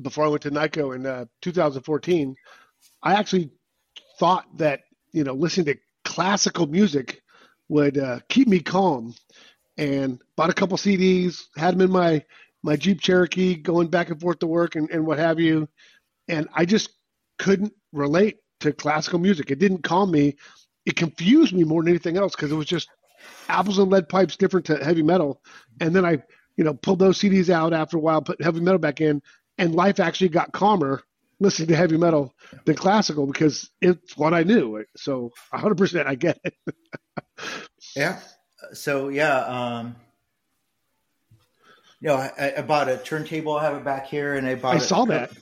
before 0.00 0.24
I 0.24 0.28
went 0.28 0.42
to 0.42 0.50
NICoE 0.50 0.96
in 0.96 1.06
uh, 1.06 1.24
2014, 1.42 2.34
I 3.02 3.14
actually 3.14 3.50
thought 4.18 4.46
that 4.58 4.80
you 5.12 5.24
know 5.24 5.34
listening 5.34 5.66
to 5.66 5.76
classical 6.04 6.66
music 6.66 7.22
would 7.68 7.98
uh, 7.98 8.20
keep 8.28 8.48
me 8.48 8.60
calm, 8.60 9.14
and 9.76 10.20
bought 10.36 10.50
a 10.50 10.54
couple 10.54 10.76
CDs, 10.76 11.42
had 11.56 11.74
them 11.74 11.82
in 11.82 11.90
my 11.90 12.24
my 12.62 12.76
Jeep 12.76 13.00
Cherokee, 13.00 13.56
going 13.56 13.88
back 13.88 14.10
and 14.10 14.20
forth 14.20 14.38
to 14.40 14.46
work 14.46 14.76
and, 14.76 14.88
and 14.90 15.04
what 15.04 15.18
have 15.18 15.40
you, 15.40 15.68
and 16.28 16.48
I 16.54 16.64
just 16.64 16.90
couldn't 17.38 17.72
relate 17.92 18.38
to 18.60 18.72
classical 18.72 19.18
music. 19.18 19.50
It 19.50 19.58
didn't 19.58 19.82
calm 19.82 20.10
me. 20.10 20.36
It 20.86 20.96
confused 20.96 21.52
me 21.52 21.64
more 21.64 21.82
than 21.82 21.90
anything 21.90 22.16
else 22.16 22.34
because 22.34 22.52
it 22.52 22.56
was 22.56 22.66
just 22.66 22.88
apples 23.48 23.78
and 23.78 23.90
lead 23.90 24.08
pipes 24.08 24.36
different 24.36 24.66
to 24.66 24.82
heavy 24.84 25.02
metal. 25.02 25.40
And 25.80 25.94
then 25.94 26.04
I, 26.04 26.22
you 26.56 26.64
know, 26.64 26.74
pulled 26.74 26.98
those 26.98 27.18
CDs 27.18 27.50
out 27.50 27.72
after 27.72 27.96
a 27.96 28.00
while, 28.00 28.22
put 28.22 28.42
heavy 28.42 28.60
metal 28.60 28.78
back 28.78 29.00
in, 29.00 29.22
and 29.58 29.74
life 29.74 30.00
actually 30.00 30.28
got 30.28 30.52
calmer 30.52 31.02
listening 31.40 31.68
to 31.68 31.76
heavy 31.76 31.96
metal 31.96 32.32
than 32.64 32.76
classical 32.76 33.26
because 33.26 33.68
it's 33.80 34.16
what 34.16 34.32
I 34.32 34.44
knew. 34.44 34.84
So 34.96 35.32
100% 35.52 36.06
I 36.06 36.14
get 36.14 36.38
it. 36.44 36.54
Yeah. 37.96 38.20
So 38.72 39.08
yeah, 39.08 39.38
um, 39.40 39.96
you 42.00 42.08
know, 42.08 42.14
I, 42.16 42.54
I 42.58 42.62
bought 42.62 42.88
a 42.88 42.96
turntable. 42.96 43.56
I 43.56 43.64
have 43.64 43.76
it 43.76 43.84
back 43.84 44.06
here, 44.06 44.34
and 44.34 44.46
I 44.46 44.54
bought. 44.54 44.74
I 44.74 44.78
a- 44.78 44.80
saw 44.80 45.04
that. 45.06 45.32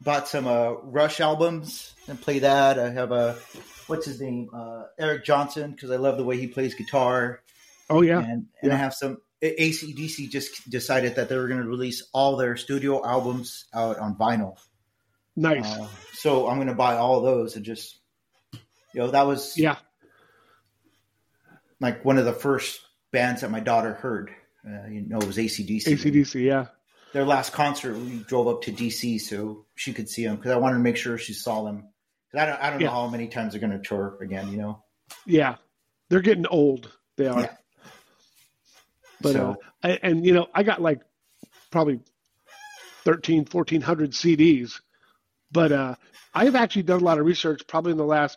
Bought 0.00 0.28
some 0.28 0.46
uh, 0.46 0.72
Rush 0.82 1.20
albums 1.20 1.94
and 2.06 2.20
play 2.20 2.40
that. 2.40 2.78
I 2.78 2.90
have 2.90 3.12
a 3.12 3.38
what's 3.86 4.06
his 4.06 4.20
name, 4.20 4.50
uh, 4.54 4.84
Eric 4.98 5.24
Johnson, 5.24 5.72
because 5.72 5.90
I 5.90 5.96
love 5.96 6.16
the 6.16 6.24
way 6.24 6.38
he 6.38 6.46
plays 6.46 6.74
guitar. 6.74 7.42
Oh, 7.88 8.02
yeah. 8.02 8.20
and 8.20 8.46
and 8.62 8.72
I 8.72 8.76
have 8.76 8.94
some. 8.94 9.18
ACDC 9.42 10.30
just 10.30 10.68
decided 10.70 11.16
that 11.16 11.28
they 11.28 11.36
were 11.36 11.46
going 11.46 11.60
to 11.60 11.68
release 11.68 12.02
all 12.12 12.36
their 12.36 12.56
studio 12.56 13.04
albums 13.06 13.66
out 13.74 13.98
on 13.98 14.16
vinyl. 14.16 14.56
Nice. 15.36 15.66
Uh, 15.66 15.86
so 16.14 16.48
I'm 16.48 16.56
going 16.56 16.68
to 16.68 16.74
buy 16.74 16.96
all 16.96 17.20
those 17.20 17.56
and 17.56 17.64
just, 17.64 17.98
you 18.52 18.60
know, 18.94 19.10
that 19.10 19.26
was 19.26 19.56
yeah. 19.58 19.76
like 21.80 22.04
one 22.04 22.16
of 22.16 22.24
the 22.24 22.32
first 22.32 22.80
bands 23.12 23.42
that 23.42 23.50
my 23.50 23.60
daughter 23.60 23.92
heard. 23.92 24.30
Uh, 24.66 24.88
you 24.88 25.02
know, 25.02 25.18
it 25.18 25.26
was 25.26 25.36
ACDC. 25.36 25.84
ACDC. 25.84 26.42
Yeah. 26.42 26.66
Their 27.12 27.26
last 27.26 27.52
concert, 27.52 27.96
we 27.96 28.18
drove 28.26 28.48
up 28.48 28.62
to 28.62 28.72
DC 28.72 29.20
so 29.20 29.66
she 29.74 29.92
could 29.92 30.08
see 30.08 30.24
them 30.24 30.36
because 30.36 30.50
I 30.52 30.56
wanted 30.56 30.78
to 30.78 30.82
make 30.82 30.96
sure 30.96 31.18
she 31.18 31.34
saw 31.34 31.64
them. 31.64 31.88
I 32.38 32.46
don't, 32.46 32.60
I 32.62 32.70
don't 32.70 32.80
Yeah. 32.80 32.86
know 32.88 32.92
how 32.94 33.08
many 33.08 33.28
times 33.28 33.52
they're 33.52 33.60
going 33.60 33.72
to 33.80 33.86
tour 33.86 34.18
again. 34.20 34.50
You 34.50 34.58
know, 34.58 34.84
Yeah. 35.24 35.56
They're 36.08 36.20
getting 36.20 36.46
old. 36.46 36.90
They 37.16 37.26
are. 37.26 37.40
Yeah. 37.40 37.56
But 39.20 39.32
So- 39.32 39.50
uh, 39.50 39.54
I, 39.82 39.98
and 40.02 40.24
you 40.24 40.32
know, 40.34 40.46
I 40.54 40.62
got 40.62 40.80
like 40.80 41.00
probably 41.70 42.00
13, 43.04 43.44
1400 43.46 44.10
CDs. 44.12 44.80
But 45.52 45.72
uh, 45.72 45.94
I've 46.34 46.54
actually 46.56 46.82
done 46.82 47.00
a 47.00 47.04
lot 47.04 47.18
of 47.18 47.26
research 47.26 47.62
probably 47.66 47.92
in 47.92 47.98
the 47.98 48.04
last 48.04 48.36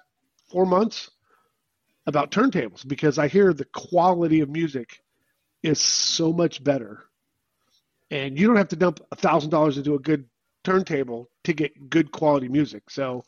four 0.52 0.66
months 0.66 1.10
about 2.06 2.32
turntables 2.32 2.88
because 2.88 3.18
I 3.20 3.28
hear 3.28 3.54
the 3.54 3.66
quality 3.66 4.40
of 4.42 4.50
music 4.50 5.02
is 5.64 5.80
so 5.80 6.32
much 6.32 6.64
better. 6.64 7.04
And 8.12 8.40
you 8.40 8.48
don't 8.48 8.56
have 8.56 8.70
to 8.70 8.76
dump 8.76 9.02
a 9.12 9.16
thousand 9.16 9.50
dollars 9.52 9.78
into 9.78 9.94
a 9.96 10.00
good 10.00 10.26
turntable 10.64 11.30
to 11.44 11.54
get 11.54 11.90
good 11.90 12.12
quality 12.12 12.48
music. 12.48 12.90
So 12.90 13.24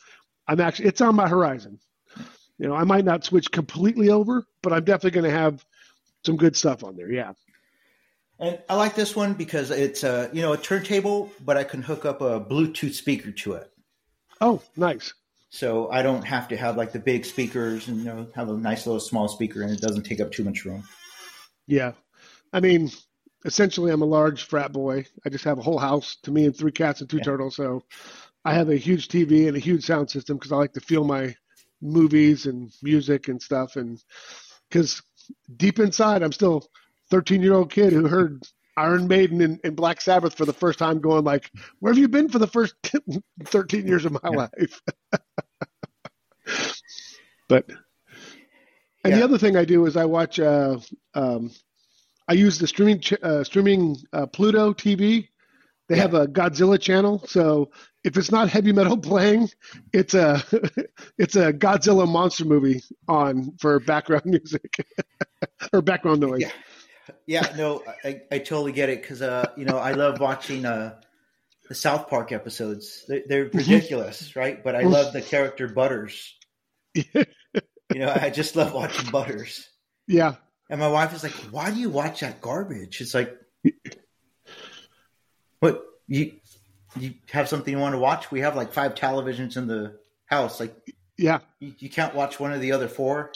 I'm 0.52 0.60
actually 0.60 0.88
it's 0.88 1.00
on 1.02 1.16
my 1.16 1.30
horizon. 1.30 1.80
You 2.58 2.68
know, 2.68 2.76
I 2.76 2.84
might 2.84 3.06
not 3.06 3.24
switch 3.24 3.50
completely 3.52 4.10
over, 4.10 4.46
but 4.62 4.74
I'm 4.74 4.84
definitely 4.84 5.20
going 5.22 5.32
to 5.32 5.38
have 5.40 5.66
some 6.26 6.36
good 6.36 6.56
stuff 6.58 6.84
on 6.84 6.96
there. 6.98 7.10
Yeah. 7.10 7.34
and 8.38 8.60
I 8.70 8.76
like 8.76 8.94
this 8.96 9.16
one 9.16 9.34
because 9.34 9.72
it's 9.72 10.04
a 10.04 10.30
you 10.34 10.42
know 10.42 10.52
a 10.54 10.58
turntable, 10.58 11.32
but 11.44 11.56
I 11.58 11.64
can 11.64 11.82
hook 11.82 12.06
up 12.06 12.20
a 12.22 12.40
Bluetooth 12.42 12.94
speaker 12.94 13.32
to 13.32 13.54
it. 13.54 13.72
Oh, 14.42 14.62
nice. 14.76 15.14
So 15.50 15.90
I 15.90 16.02
don't 16.02 16.24
have 16.24 16.50
to 16.50 16.58
have 16.58 16.76
like 16.78 16.92
the 16.92 17.00
big 17.00 17.26
speakers 17.26 17.88
and 17.88 17.98
you 18.00 18.04
know 18.06 18.28
have 18.36 18.50
a 18.50 18.54
nice 18.58 18.86
little 18.86 19.00
small 19.00 19.28
speaker 19.30 19.62
and 19.62 19.72
it 19.72 19.80
doesn't 19.82 20.04
take 20.04 20.20
up 20.20 20.32
too 20.34 20.44
much 20.44 20.66
room. 20.66 20.84
Yeah. 21.68 21.94
I 22.54 22.60
mean, 22.60 22.92
essentially, 23.46 23.92
I'm 23.92 24.02
a 24.02 24.06
large 24.06 24.44
frat 24.48 24.74
boy. 24.74 25.06
I 25.26 25.30
just 25.30 25.46
have 25.46 25.58
a 25.58 25.62
whole 25.62 25.80
house 25.80 26.18
to 26.24 26.32
me 26.32 26.46
and 26.46 26.56
three 26.56 26.72
cats 26.74 27.00
and 27.02 27.10
two 27.10 27.18
Yeah. 27.18 27.24
turtles. 27.24 27.56
So 27.56 27.84
I 28.46 28.54
have 28.54 28.70
a 28.70 28.76
huge 28.76 29.08
TV 29.08 29.48
and 29.48 29.56
a 29.56 29.60
huge 29.60 29.86
sound 29.86 30.10
system 30.10 30.38
because 30.38 30.52
I 30.52 30.58
like 30.58 30.74
to 30.74 30.82
feel 30.82 31.04
my 31.04 31.36
movies 31.82 32.46
and 32.46 32.72
music 32.82 33.28
and 33.28 33.42
stuff. 33.42 33.76
And 33.76 34.02
because 34.70 35.02
deep 35.58 35.80
inside, 35.80 36.24
I'm 36.24 36.32
still 36.32 36.68
13 37.10 37.42
year 37.42 37.54
old 37.54 37.72
kid 37.72 37.94
who 37.94 38.08
heard 38.08 38.44
Iron 38.78 39.08
Maiden 39.08 39.42
and, 39.42 39.60
and 39.64 39.76
Black 39.76 40.02
Sabbath 40.02 40.36
for 40.36 40.46
the 40.46 40.54
first 40.54 40.80
time, 40.80 41.00
going 41.00 41.24
like, 41.24 41.52
"Where 41.80 41.94
have 41.94 42.00
you 42.00 42.08
been 42.08 42.30
for 42.30 42.40
the 42.40 42.48
first 42.48 42.76
13 43.46 43.86
years 43.88 44.06
of 44.06 44.14
my 44.24 44.30
Yeah. 44.30 44.48
life?" 44.56 44.82
but 47.48 47.70
and 49.04 49.14
the 49.14 49.24
other 49.24 49.38
thing 49.38 49.58
I 49.58 49.66
do 49.66 49.86
is 49.86 49.98
I 49.98 50.06
watch. 50.06 50.40
Uh, 50.40 50.80
um, 51.14 51.52
I 52.28 52.34
use 52.34 52.58
the 52.58 52.68
streaming 52.68 53.02
uh, 53.24 53.44
streaming 53.44 53.98
uh, 54.14 54.26
Pluto 54.28 54.74
TV. 54.74 55.28
They 55.90 55.96
Yeah. 55.96 56.04
have 56.04 56.14
a 56.14 56.28
Godzilla 56.28 56.80
channel, 56.80 57.24
so 57.28 57.72
if 58.04 58.18
it's 58.18 58.32
not 58.32 58.50
heavy 58.50 58.72
metal 58.72 58.98
playing, 59.12 59.50
it's 59.94 60.14
a 60.14 60.44
it's 61.18 61.36
a 61.36 61.54
Godzilla 61.54 62.08
monster 62.08 62.46
movie 62.46 62.82
on 63.08 63.58
for 63.60 63.80
background 63.80 64.26
music 64.26 64.86
or 65.74 65.82
background 65.82 66.22
noise. 66.22 66.42
Yeah. 66.42 66.52
Yeah, 67.26 67.54
no, 67.58 67.84
I, 68.06 68.22
I 68.32 68.38
totally 68.38 68.72
get 68.72 68.90
it 68.90 69.02
because 69.02 69.22
uh, 69.22 69.52
you 69.58 69.66
know 69.66 69.78
I 69.78 69.92
love 69.92 70.20
watching 70.20 70.66
uh, 70.66 70.96
the 71.68 71.76
South 71.76 72.08
Park 72.08 72.32
episodes. 72.32 73.04
They're, 73.08 73.24
they're 73.28 73.44
ridiculous, 73.46 74.36
right? 74.36 74.64
But 74.64 74.76
I 74.76 74.84
love 74.84 75.12
the 75.12 75.22
character 75.22 75.68
Butters. 75.68 76.36
You 76.94 77.06
know, 78.00 78.14
I 78.16 78.30
just 78.30 78.56
love 78.56 78.74
watching 78.74 79.10
Butters. 79.12 79.68
yeah, 80.08 80.36
And 80.70 80.80
my 80.80 80.88
wife 80.88 81.14
is 81.14 81.24
like, 81.24 81.34
"Why 81.52 81.72
do 81.72 81.80
you 81.80 81.90
watch 81.90 82.22
that 82.22 82.40
garbage?" 82.40 83.02
It's 83.02 83.14
like, 83.14 83.36
what 85.60 85.84
you 86.08 86.41
you 86.98 87.14
have 87.32 87.48
something 87.48 87.74
you 87.74 87.80
want 87.80 87.94
to 87.96 88.00
watch? 88.00 88.32
We 88.32 88.42
have 88.42 88.56
like 88.56 88.74
five 88.74 88.96
televisions 88.96 89.58
in 89.58 89.68
the 89.68 89.98
house. 90.26 90.60
Like, 90.60 90.76
yeah, 91.18 91.40
you, 91.60 91.74
you 91.80 91.90
can't 91.90 92.16
watch 92.16 92.40
one 92.40 92.52
of 92.54 92.62
the 92.62 92.72
other 92.74 92.88
four. 92.88 93.32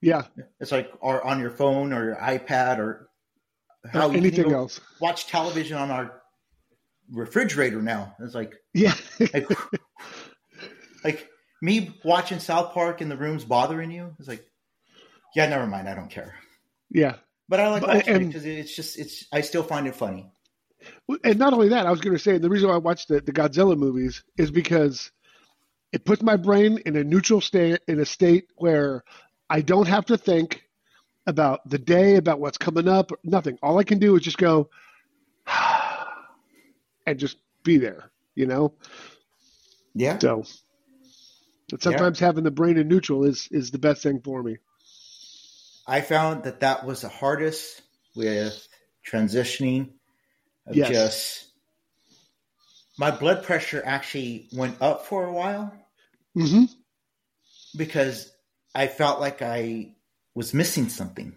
yeah. 0.00 0.22
It's 0.60 0.72
like 0.72 0.90
or 1.00 1.24
on 1.26 1.40
your 1.40 1.50
phone 1.50 1.92
or 1.92 2.04
your 2.04 2.16
iPad 2.16 2.78
or 2.78 3.08
how 3.92 4.06
you 4.06 4.12
can 4.14 4.20
anything 4.26 4.52
else? 4.52 4.80
watch 5.00 5.26
television 5.26 5.76
on 5.76 5.90
our 5.90 6.22
refrigerator 7.10 7.82
now. 7.82 8.14
It's 8.20 8.34
like 8.34 8.54
Yeah, 8.72 8.94
like, 9.32 9.48
like 11.04 11.28
me 11.62 11.98
watching 12.04 12.38
South 12.40 12.72
Park 12.72 13.00
in 13.00 13.08
the 13.08 13.16
room's 13.16 13.44
bothering 13.44 13.90
you. 13.90 14.14
It's 14.18 14.28
like, 14.28 14.44
yeah, 15.34 15.46
never 15.48 15.66
mind. 15.66 15.88
I 15.88 15.94
don't 15.94 16.10
care. 16.10 16.34
yeah. 16.90 17.16
But 17.48 17.60
I 17.60 17.68
like 17.68 17.82
watching 17.86 18.16
it 18.16 18.26
because 18.26 18.46
it's 18.46 18.74
just 18.74 18.98
it's. 18.98 19.26
I 19.30 19.42
still 19.42 19.62
find 19.62 19.86
it 19.86 19.94
funny. 19.94 20.30
And 21.22 21.38
not 21.38 21.52
only 21.52 21.68
that, 21.70 21.86
I 21.86 21.90
was 21.90 22.00
going 22.00 22.16
to 22.16 22.22
say 22.22 22.38
the 22.38 22.48
reason 22.48 22.68
why 22.68 22.74
I 22.74 22.78
watch 22.78 23.06
the, 23.06 23.20
the 23.20 23.32
Godzilla 23.32 23.76
movies 23.76 24.22
is 24.36 24.50
because 24.50 25.10
it 25.92 26.04
puts 26.04 26.22
my 26.22 26.36
brain 26.36 26.78
in 26.86 26.96
a 26.96 27.04
neutral 27.04 27.40
state, 27.40 27.80
in 27.86 28.00
a 28.00 28.04
state 28.04 28.48
where 28.56 29.04
I 29.48 29.60
don't 29.60 29.86
have 29.88 30.06
to 30.06 30.16
think 30.16 30.64
about 31.26 31.68
the 31.68 31.78
day, 31.78 32.16
about 32.16 32.40
what's 32.40 32.58
coming 32.58 32.88
up, 32.88 33.12
nothing. 33.22 33.58
All 33.62 33.78
I 33.78 33.84
can 33.84 33.98
do 33.98 34.16
is 34.16 34.22
just 34.22 34.38
go 34.38 34.68
and 37.06 37.18
just 37.18 37.36
be 37.62 37.78
there, 37.78 38.10
you 38.34 38.46
know? 38.46 38.74
Yeah. 39.94 40.18
So 40.18 40.44
but 41.70 41.82
sometimes 41.82 42.18
having 42.18 42.44
the 42.44 42.50
brain 42.50 42.76
in 42.76 42.88
neutral 42.88 43.24
is, 43.24 43.48
is 43.50 43.70
the 43.70 43.78
best 43.78 44.02
thing 44.02 44.20
for 44.20 44.42
me. 44.42 44.58
I 45.86 46.00
found 46.00 46.44
that 46.44 46.60
that 46.60 46.84
was 46.84 47.02
the 47.02 47.08
hardest 47.08 47.82
with 48.14 48.66
transitioning. 49.06 49.90
Of 50.66 50.76
Yes. 50.76 50.88
Just 50.88 51.44
my 52.96 53.10
blood 53.10 53.42
pressure 53.42 53.82
actually 53.84 54.48
went 54.52 54.80
up 54.80 55.06
for 55.06 55.24
a 55.24 55.32
while 55.32 55.72
hmm 56.34 56.64
because 57.76 58.32
I 58.74 58.86
felt 58.86 59.20
like 59.20 59.42
I 59.42 59.94
was 60.34 60.54
missing 60.54 60.88
something. 60.88 61.34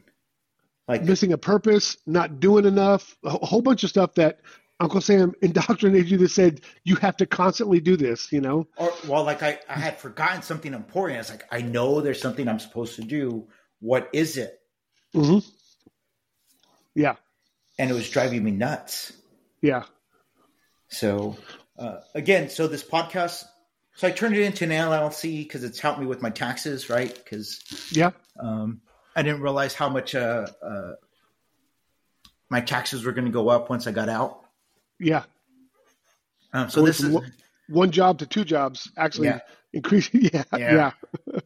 Like 0.88 1.03
Missing 1.03 1.34
a 1.34 1.38
purpose, 1.38 1.97
not 2.05 2.39
doing 2.39 2.65
enough, 2.65 3.17
a 3.23 3.45
whole 3.45 3.61
bunch 3.61 3.84
of 3.84 3.89
stuff 3.89 4.15
that 4.15 4.39
Uncle 4.80 5.01
Sam 5.01 5.34
indoctrinated 5.41 6.09
you 6.09 6.17
that 6.19 6.30
said 6.30 6.61
you 6.84 6.95
have 6.97 7.17
to 7.17 7.25
constantly 7.25 7.80
do 7.80 7.97
this, 7.97 8.32
you 8.32 8.39
know? 8.39 8.67
or 8.78 8.93
well, 9.07 9.23
like 9.23 9.43
I, 9.43 9.59
I 9.67 9.73
had 9.73 9.99
forgotten 9.99 10.41
something 10.41 10.73
important. 10.73 11.19
It's 11.19 11.30
like 11.30 11.45
I 11.51 11.61
know 11.61 12.01
there's 12.01 12.21
something 12.21 12.47
I'm 12.47 12.59
supposed 12.59 12.95
to 12.95 13.03
do. 13.03 13.47
What 13.80 14.09
is 14.13 14.38
it? 14.38 14.59
hmm 15.13 15.39
Yeah, 16.95 17.15
And 17.80 17.89
it 17.91 17.93
was 17.93 18.09
driving 18.09 18.43
me 18.43 18.51
nuts. 18.51 19.13
yeah, 19.61 19.84
So 20.89 21.38
uh, 21.78 21.97
again, 22.15 22.49
so 22.49 22.67
this 22.67 22.84
podcast, 22.84 23.43
So 23.95 24.07
I 24.07 24.11
turned 24.11 24.36
it 24.36 24.41
into 24.43 24.63
an 24.63 24.71
LLC 24.71 25.39
because 25.43 25.63
it's 25.63 25.80
helped 25.80 25.99
me 25.99 26.05
with 26.05 26.21
my 26.21 26.30
taxes, 26.30 26.89
right? 26.89 27.13
Because 27.13 27.61
Yeah. 27.91 28.11
um, 28.39 28.82
I 29.15 29.21
didn't 29.23 29.41
realize 29.41 29.73
how 29.73 29.89
much 29.89 30.13
uh, 30.15 30.47
uh, 30.61 30.91
my 32.49 32.61
taxes 32.61 33.03
were 33.03 33.11
going 33.11 33.25
to 33.25 33.32
go 33.32 33.49
up 33.49 33.69
once 33.69 33.88
I 33.88 33.91
got 33.91 34.09
out. 34.09 34.43
Yeah. 34.99 35.23
Um, 36.53 36.69
so 36.69 36.78
Going 36.78 36.86
this 36.88 36.99
is 37.01 37.09
one- 37.09 37.34
One 37.69 37.91
job 37.91 38.19
to 38.19 38.25
two 38.25 38.45
jobs 38.45 38.89
actually 38.97 39.28
Yeah. 39.28 39.39
increasing. 39.73 40.21
Yeah. 40.34 40.43
Yeah. 40.57 40.91
Yeah. 41.36 41.39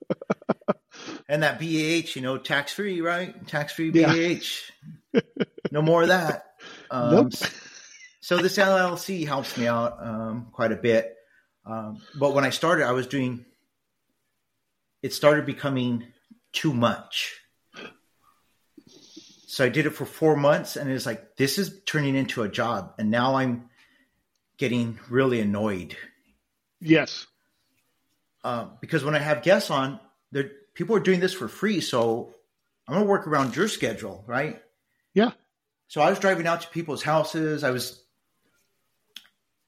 and 1.27 1.41
that 1.43 1.59
BAH, 1.59 2.15
you 2.15 2.21
know, 2.21 2.37
tax 2.37 2.73
free, 2.73 3.01
right? 3.01 3.47
Tax 3.47 3.73
free 3.73 3.91
Yeah. 3.91 4.13
BAH. 4.13 5.21
no 5.71 5.81
more 5.81 6.03
of 6.03 6.09
that. 6.09 6.53
Um, 6.89 7.11
Nope. 7.11 7.33
So 8.19 8.37
this 8.37 8.57
LLC 8.57 9.25
helps 9.25 9.57
me 9.57 9.67
out 9.67 9.97
um, 9.99 10.47
quite 10.51 10.71
a 10.71 10.75
bit. 10.75 11.15
Um, 11.65 12.01
but 12.19 12.35
when 12.35 12.43
I 12.43 12.49
started, 12.51 12.85
I 12.85 12.91
was 12.91 13.07
doing. 13.07 13.45
It 15.01 15.13
started 15.13 15.45
becoming 15.47 16.05
too 16.53 16.73
much. 16.73 17.39
So 19.47 19.65
I 19.65 19.69
did 19.69 19.85
it 19.85 19.89
for 19.91 20.05
four 20.05 20.35
months, 20.37 20.75
and 20.75 20.89
it's 20.89 21.05
like 21.05 21.35
this 21.35 21.57
is 21.57 21.81
turning 21.85 22.15
into 22.15 22.43
a 22.43 22.47
job, 22.47 22.93
and 22.99 23.09
now 23.09 23.35
I'm 23.35 23.69
getting 24.57 24.99
really 25.09 25.41
annoyed 25.41 25.97
Yes. 26.79 27.25
uh, 28.43 28.67
because 28.79 29.03
when 29.03 29.15
I 29.15 29.19
have 29.19 29.41
guests 29.41 29.71
on, 29.71 29.99
people 30.73 30.95
are 30.95 30.99
doing 31.01 31.19
this 31.19 31.33
for 31.33 31.47
free. 31.47 31.81
So 31.81 32.33
I'm 32.87 32.93
going 32.93 33.05
to 33.05 33.09
work 33.09 33.27
around 33.27 33.55
your 33.55 33.67
schedule, 33.67 34.23
right? 34.27 34.61
Yeah. 35.13 35.31
So 35.91 35.99
I 35.99 36.09
was 36.09 36.19
driving 36.19 36.47
out 36.47 36.61
to 36.61 36.69
people's 36.69 37.03
houses. 37.03 37.65
I 37.65 37.71
was 37.71 38.01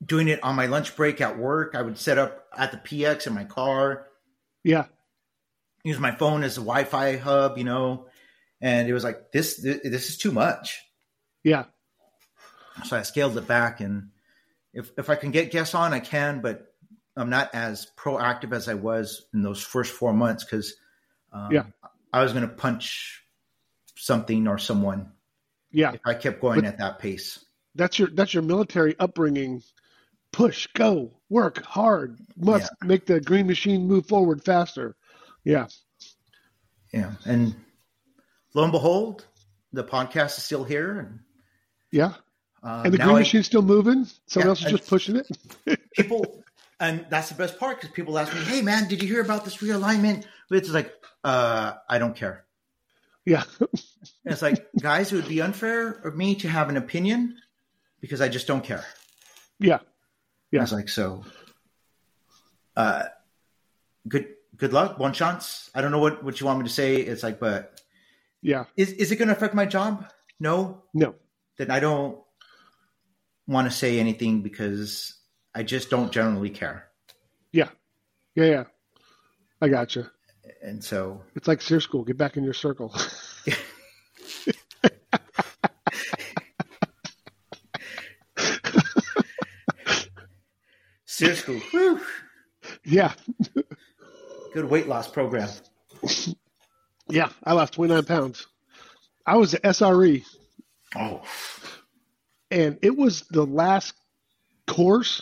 doing 0.01 0.29
it 0.29 0.41
on 0.41 0.55
my 0.55 0.67
lunch 0.67 0.95
break 0.95 1.19
at 1.19 1.37
work. 1.37 1.75
I 1.75 1.81
would 1.81 1.97
set 1.97 2.17
up 2.17 2.47
at 2.57 2.71
the 2.71 2.77
PX 2.77 3.27
in 3.27 3.33
my 3.33 3.43
car, 3.43 4.07
Yeah. 4.63 4.85
use 5.83 5.99
my 5.99 6.15
phone 6.15 6.43
as 6.43 6.53
a 6.57 6.61
Wi-Fi 6.61 7.17
hub, 7.17 7.57
you 7.57 7.65
know, 7.65 8.07
and 8.61 8.87
it 8.87 8.93
was 8.93 9.03
like 9.03 9.33
this. 9.33 9.57
This, 9.57 10.09
is 10.09 10.17
too 10.17 10.31
much. 10.31 10.79
Yeah. 11.43 11.65
So 12.85 12.95
I 12.95 13.01
scaled 13.01 13.37
it 13.37 13.45
back, 13.45 13.81
and 13.81 14.11
if 14.73 14.91
if 14.97 15.09
I 15.09 15.15
can 15.15 15.31
get 15.31 15.51
guests 15.51 15.75
on, 15.75 15.93
I 15.93 15.99
can, 15.99 16.39
but 16.39 16.73
I'm 17.17 17.29
not 17.29 17.53
as 17.53 17.91
proactive 17.97 18.53
as 18.53 18.69
I 18.69 18.75
was 18.75 19.25
in 19.33 19.41
those 19.41 19.61
first 19.61 19.91
four 19.91 20.13
months 20.13 20.45
because 20.45 20.73
um, 21.33 21.51
Yeah. 21.51 21.65
I 22.13 22.23
was 22.23 22.31
going 22.31 22.47
to 22.47 22.55
punch 22.55 23.25
something 23.97 24.47
or 24.47 24.57
someone 24.57 25.11
Yeah. 25.73 25.93
if 25.93 26.01
I 26.05 26.13
kept 26.13 26.39
going 26.39 26.61
But- 26.61 26.67
at 26.69 26.77
that 26.77 26.99
pace. 26.99 27.43
That's 27.75 27.97
your 27.97 28.07
that's 28.09 28.33
your 28.33 28.43
military 28.43 28.95
upbringing. 28.99 29.63
Push, 30.31 30.67
go, 30.73 31.11
work 31.29 31.63
hard, 31.63 32.19
must 32.37 32.71
make 32.83 33.05
the 33.07 33.19
green 33.19 33.47
machine 33.47 33.87
move 33.87 34.05
forward 34.07 34.43
faster. 34.45 34.95
Yeah. 35.43 35.67
Yeah, 36.93 37.13
and 37.25 37.55
lo 38.53 38.63
and 38.63 38.71
behold, 38.71 39.25
the 39.71 39.83
podcast 39.83 40.37
is 40.37 40.43
still 40.43 40.63
here, 40.63 40.99
and 40.99 41.19
Yeah. 41.91 42.13
uh, 42.63 42.83
And 42.85 42.93
the 42.93 42.97
green 42.99 43.15
I- 43.15 43.19
machine's 43.19 43.47
still 43.47 43.61
moving. 43.63 44.05
Someone 44.27 44.45
Yeah, 44.45 44.49
else 44.49 44.63
is 44.65 44.71
just 44.71 44.87
pushing 44.87 45.15
it. 45.17 45.27
people 45.95 46.43
and 46.79 47.05
that's 47.09 47.29
the 47.29 47.35
best 47.35 47.59
part 47.59 47.79
because 47.79 47.93
people 47.95 48.17
ask 48.17 48.33
me 48.33 48.39
hey 48.41 48.61
man 48.63 48.87
did 48.87 49.01
you 49.01 49.07
hear 49.07 49.21
about 49.21 49.45
this 49.45 49.57
realignment 49.57 50.25
it's 50.49 50.69
like 50.71 50.91
uh 51.23 51.73
i 51.87 51.99
don't 51.99 52.15
care 52.15 52.45
Yeah. 53.25 53.43
and 53.59 53.69
it's 54.25 54.41
like 54.41 54.65
guys 54.79 55.11
it 55.11 55.15
would 55.15 55.27
be 55.29 55.41
unfair 55.41 55.89
of 55.91 56.15
me 56.15 56.35
to 56.35 56.49
have 56.49 56.67
an 56.69 56.77
opinion 56.77 57.37
because 58.01 58.19
i 58.21 58.27
just 58.27 58.47
don't 58.47 58.63
care 58.63 58.83
Yeah. 59.59 59.79
Yeah. 60.51 60.63
it's 60.63 60.71
like 60.73 60.89
so 60.89 61.23
uh 62.75 63.03
good 64.07 64.27
good 64.57 64.73
luck 64.73 64.97
bon 64.97 65.13
chance 65.13 65.69
i 65.73 65.81
don't 65.81 65.91
know 65.91 65.99
what 65.99 66.23
what 66.23 66.39
you 66.39 66.45
want 66.45 66.59
me 66.59 66.65
to 66.65 66.73
say 66.73 66.97
it's 66.97 67.23
like 67.23 67.39
but 67.39 67.79
Yeah. 68.41 68.65
is, 68.75 68.91
is 68.91 69.11
it 69.11 69.15
going 69.15 69.29
to 69.29 69.35
affect 69.35 69.53
my 69.55 69.65
job 69.65 70.05
no 70.39 70.83
No. 70.93 71.15
then 71.57 71.71
i 71.71 71.79
don't 71.79 72.17
want 73.47 73.69
to 73.69 73.75
say 73.75 73.99
anything 73.99 74.41
because 74.41 75.15
i 75.55 75.63
just 75.63 75.89
don't 75.89 76.11
generally 76.11 76.49
care 76.49 76.89
Yeah. 77.53 77.69
Yeah. 78.35 78.45
Yeah. 78.45 78.63
I 79.61 79.69
got 79.69 79.95
you. 79.95 80.05
And 80.61 80.83
so 80.83 81.21
It's 81.35 81.47
like 81.47 81.61
SERE 81.61 81.79
School. 81.79 82.03
Get 82.03 82.17
back 82.17 82.37
in 82.37 82.43
your 82.43 82.53
circle. 82.53 82.93
Seriously, 91.05 91.59
whew, 91.71 92.01
yeah. 92.83 93.13
good 94.53 94.65
weight 94.65 94.87
loss 94.87 95.07
program. 95.07 95.47
Yeah. 97.09 97.29
I 97.43 97.53
lost 97.53 97.73
29 97.73 98.03
pounds. 98.05 98.47
I 99.25 99.37
was 99.37 99.53
at 99.53 99.75
SERE 99.75 100.21
Oh, 100.95 101.21
and 102.51 102.77
it 102.81 102.95
was 102.95 103.21
the 103.31 103.45
last 103.45 103.93
course 104.67 105.21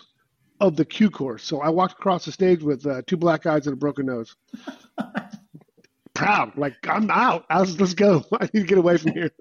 of 0.61 0.75
the 0.77 0.85
Q 0.85 1.09
course. 1.09 1.43
So 1.43 1.59
I 1.59 1.69
walked 1.69 1.93
across 1.93 2.23
the 2.25 2.31
stage 2.31 2.61
with 2.63 2.85
uh, 2.85 3.01
two 3.07 3.17
black 3.17 3.45
eyes 3.45 3.67
and 3.67 3.73
a 3.73 3.77
broken 3.77 4.05
nose. 4.05 4.35
Proud, 6.13 6.55
like 6.57 6.75
I'm 6.87 7.09
out. 7.09 7.45
I 7.49 7.59
was, 7.61 7.79
let's 7.79 7.93
go. 7.95 8.23
I 8.39 8.43
need 8.53 8.61
to 8.61 8.67
get 8.67 8.77
away 8.77 8.97
from 8.97 9.13
here. 9.13 9.31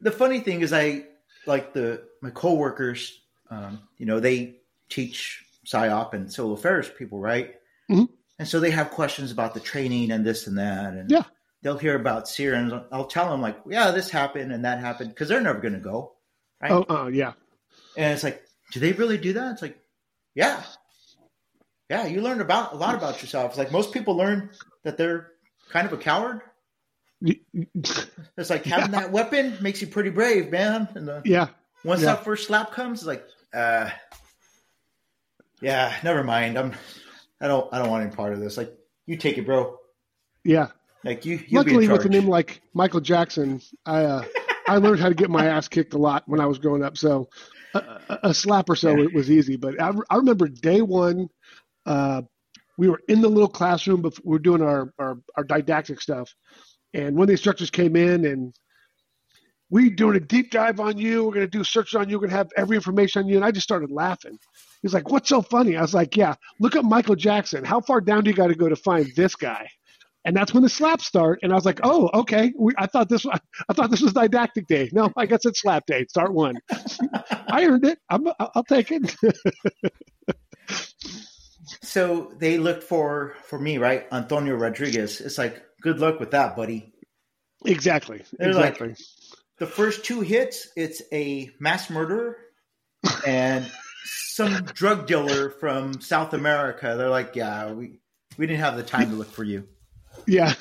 the 0.00 0.10
funny 0.10 0.40
thing 0.40 0.60
is, 0.62 0.72
I 0.72 1.04
like 1.46 1.72
the 1.72 2.02
my 2.20 2.30
coworkers. 2.30 3.20
Um, 3.50 3.80
you 3.98 4.06
know, 4.06 4.20
they 4.20 4.56
teach 4.88 5.44
psyop 5.66 6.12
and 6.14 6.32
civil 6.32 6.54
affairs 6.54 6.88
people, 6.88 7.18
right? 7.20 7.54
Mhm. 7.90 8.08
And 8.38 8.48
so 8.48 8.58
they 8.58 8.70
have 8.70 8.90
questions 8.90 9.30
about 9.30 9.54
the 9.54 9.60
training 9.60 10.10
and 10.10 10.24
this 10.26 10.46
and 10.46 10.58
that, 10.58 10.94
and 10.94 11.10
Yeah. 11.10 11.22
they'll 11.62 11.78
hear 11.78 11.94
about 11.94 12.28
SERE, 12.28 12.54
and 12.54 12.82
I'll 12.90 13.06
tell 13.06 13.30
them 13.30 13.40
like, 13.40 13.58
yeah, 13.68 13.90
this 13.92 14.10
happened 14.10 14.50
and 14.52 14.64
that 14.64 14.80
happened 14.80 15.10
because 15.10 15.28
they're 15.28 15.40
never 15.40 15.60
going 15.60 15.74
to 15.74 15.80
go, 15.80 16.14
right? 16.60 16.72
Oh, 16.72 16.84
uh, 16.88 17.06
yeah, 17.06 17.34
And 17.96 18.12
it's 18.12 18.22
like, 18.22 18.42
do 18.72 18.80
they 18.80 18.92
really 18.92 19.18
do 19.18 19.34
that? 19.34 19.52
It's 19.52 19.62
like, 19.62 19.78
yeah, 20.34 20.62
yeah. 21.88 22.06
You 22.06 22.20
learn 22.20 22.40
about 22.40 22.72
a 22.72 22.76
lot 22.76 22.94
about 22.94 23.20
yourself. 23.22 23.50
It's 23.50 23.58
like 23.58 23.72
most 23.72 23.92
people 23.92 24.16
learn 24.16 24.50
that 24.82 24.96
they're 24.96 25.32
kind 25.70 25.86
of 25.86 25.92
a 25.92 25.96
coward. 25.96 26.40
It's 27.22 28.50
like 28.50 28.64
having 28.64 28.90
that 28.92 29.12
weapon 29.12 29.56
makes 29.60 29.80
you 29.80 29.86
pretty 29.86 30.10
brave, 30.10 30.50
man. 30.50 30.88
And 30.94 31.08
the, 31.08 31.22
yeah, 31.24 31.48
once 31.84 32.00
yeah. 32.00 32.14
that 32.14 32.24
first 32.24 32.48
slap 32.48 32.72
comes, 32.72 33.00
it's 33.00 33.06
like, 33.06 33.24
uh, 33.54 33.90
yeah, 35.60 35.94
never 36.02 36.24
mind. 36.24 36.58
I'm, 36.58 36.72
I 37.40 37.48
don't, 37.48 37.72
I 37.72 37.78
don't 37.78 37.90
want 37.90 38.04
any 38.06 38.14
part 38.14 38.32
of 38.32 38.40
this. 38.40 38.56
Like, 38.56 38.76
you 39.06 39.16
take 39.16 39.38
it, 39.38 39.46
bro. 39.46 39.78
yeah. 40.44 40.68
Like 41.04 41.26
you, 41.26 41.36
you 41.46 41.58
Luckily, 41.58 41.80
be 41.80 41.84
in 41.84 41.92
with 41.92 42.06
a 42.06 42.08
name 42.08 42.26
like 42.26 42.62
Michael 42.72 43.00
Jackson, 43.00 43.60
I 43.84 44.04
uh, 44.04 44.24
I 44.66 44.78
learned 44.78 45.00
how 45.00 45.10
to 45.10 45.14
get 45.14 45.28
my 45.28 45.46
ass 45.46 45.68
kicked 45.68 45.92
a 45.92 45.98
lot 45.98 46.22
when 46.26 46.40
I 46.40 46.46
was 46.46 46.58
growing 46.58 46.82
up. 46.82 46.96
So 46.96 47.28
a, 47.74 48.34
slap 48.34 48.68
or 48.68 48.76
so 48.76 48.96
Yeah. 48.96 49.08
was 49.12 49.30
easy. 49.30 49.56
But 49.56 49.80
I, 49.80 49.92
I 50.10 50.16
remember 50.16 50.48
day 50.48 50.82
one, 50.82 51.28
uh, 51.86 52.22
we 52.78 52.88
were 52.88 53.00
in 53.08 53.20
the 53.20 53.28
little 53.28 53.48
classroom, 53.48 54.02
but 54.02 54.14
we 54.24 54.32
were 54.32 54.38
doing 54.38 54.62
our, 54.62 54.92
our 54.98 55.18
our 55.36 55.44
didactic 55.44 56.00
stuff, 56.00 56.34
and 56.92 57.14
one 57.16 57.24
of 57.24 57.26
the 57.28 57.32
instructors 57.34 57.70
came 57.70 57.96
in 57.96 58.24
and 58.24 58.54
we 59.70 59.90
doing 59.90 60.16
a 60.16 60.20
deep 60.20 60.50
dive 60.50 60.78
on 60.80 60.98
you. 60.98 61.24
We're 61.24 61.32
going 61.34 61.46
to 61.46 61.58
do 61.58 61.64
searches 61.64 61.94
on 61.94 62.08
you. 62.08 62.16
We're 62.16 62.22
going 62.28 62.30
to 62.30 62.36
have 62.36 62.50
every 62.56 62.76
information 62.76 63.22
on 63.22 63.28
you. 63.28 63.36
And 63.36 63.44
I 63.44 63.50
just 63.50 63.64
started 63.64 63.90
laughing. 63.90 64.38
He's 64.82 64.94
like, 64.94 65.10
"What's 65.10 65.28
so 65.28 65.42
funny?" 65.42 65.76
I 65.76 65.82
was 65.82 65.94
like, 65.94 66.16
"Yeah, 66.16 66.34
look 66.60 66.76
at 66.76 66.84
Michael 66.84 67.16
Jackson. 67.16 67.64
How 67.64 67.80
far 67.80 68.00
down 68.00 68.24
do 68.24 68.30
you 68.30 68.36
got 68.36 68.48
to 68.48 68.54
go 68.54 68.68
to 68.68 68.76
find 68.76 69.06
this 69.16 69.34
guy?" 69.34 69.68
And 70.26 70.34
that's 70.36 70.54
when 70.54 70.62
the 70.62 70.68
slaps 70.68 71.06
start. 71.06 71.40
And 71.42 71.52
I 71.52 71.54
was 71.54 71.64
like, 71.66 71.80
"Oh, 71.82 72.10
okay. 72.14 72.52
We, 72.58 72.72
I 72.78 72.86
thought 72.86 73.08
this. 73.08 73.24
was- 73.24 73.38
I 73.68 73.72
thought 73.74 73.90
this 73.90 74.00
was 74.00 74.12
didactic 74.14 74.66
day. 74.66 74.88
No, 74.92 75.12
I 75.16 75.26
guess 75.26 75.44
it's 75.44 75.60
slap 75.60 75.84
day. 75.86 76.06
Start 76.08 76.32
one. 76.32 76.56
I 77.30 77.66
earned 77.66 77.84
it. 77.84 77.98
I'm, 78.08 78.26
I'll 78.38 78.64
take 78.64 78.90
it. 78.90 79.14
so 81.82 82.32
they 82.38 82.58
looked 82.58 82.82
for 82.84 83.34
for 83.44 83.58
me, 83.58 83.78
right? 83.78 84.06
Antonio 84.12 84.54
Rodriguez. 84.56 85.20
It's 85.20 85.38
like, 85.38 85.62
good 85.82 85.98
luck 85.98 86.20
with 86.20 86.30
that, 86.32 86.56
buddy. 86.56 86.92
exactly. 87.64 88.22
They're 88.38 88.52
like- 88.54 88.80
exactly. 88.80 88.94
The 89.58 89.66
first 89.68 90.04
two 90.04 90.20
hits, 90.20 90.68
it's 90.76 91.00
a 91.12 91.48
mass 91.60 91.88
murderer 91.88 92.36
and 93.26 93.70
some 94.04 94.64
drug 94.64 95.06
dealer 95.06 95.50
from 95.50 96.00
South 96.00 96.34
America. 96.34 96.94
They're 96.98 97.08
like, 97.08 97.36
yeah, 97.36 97.70
we 97.72 98.00
we 98.36 98.46
didn't 98.48 98.60
have 98.60 98.76
the 98.76 98.82
time 98.82 99.10
to 99.10 99.16
look 99.16 99.30
for 99.30 99.44
you. 99.44 99.68
Yeah. 100.26 100.54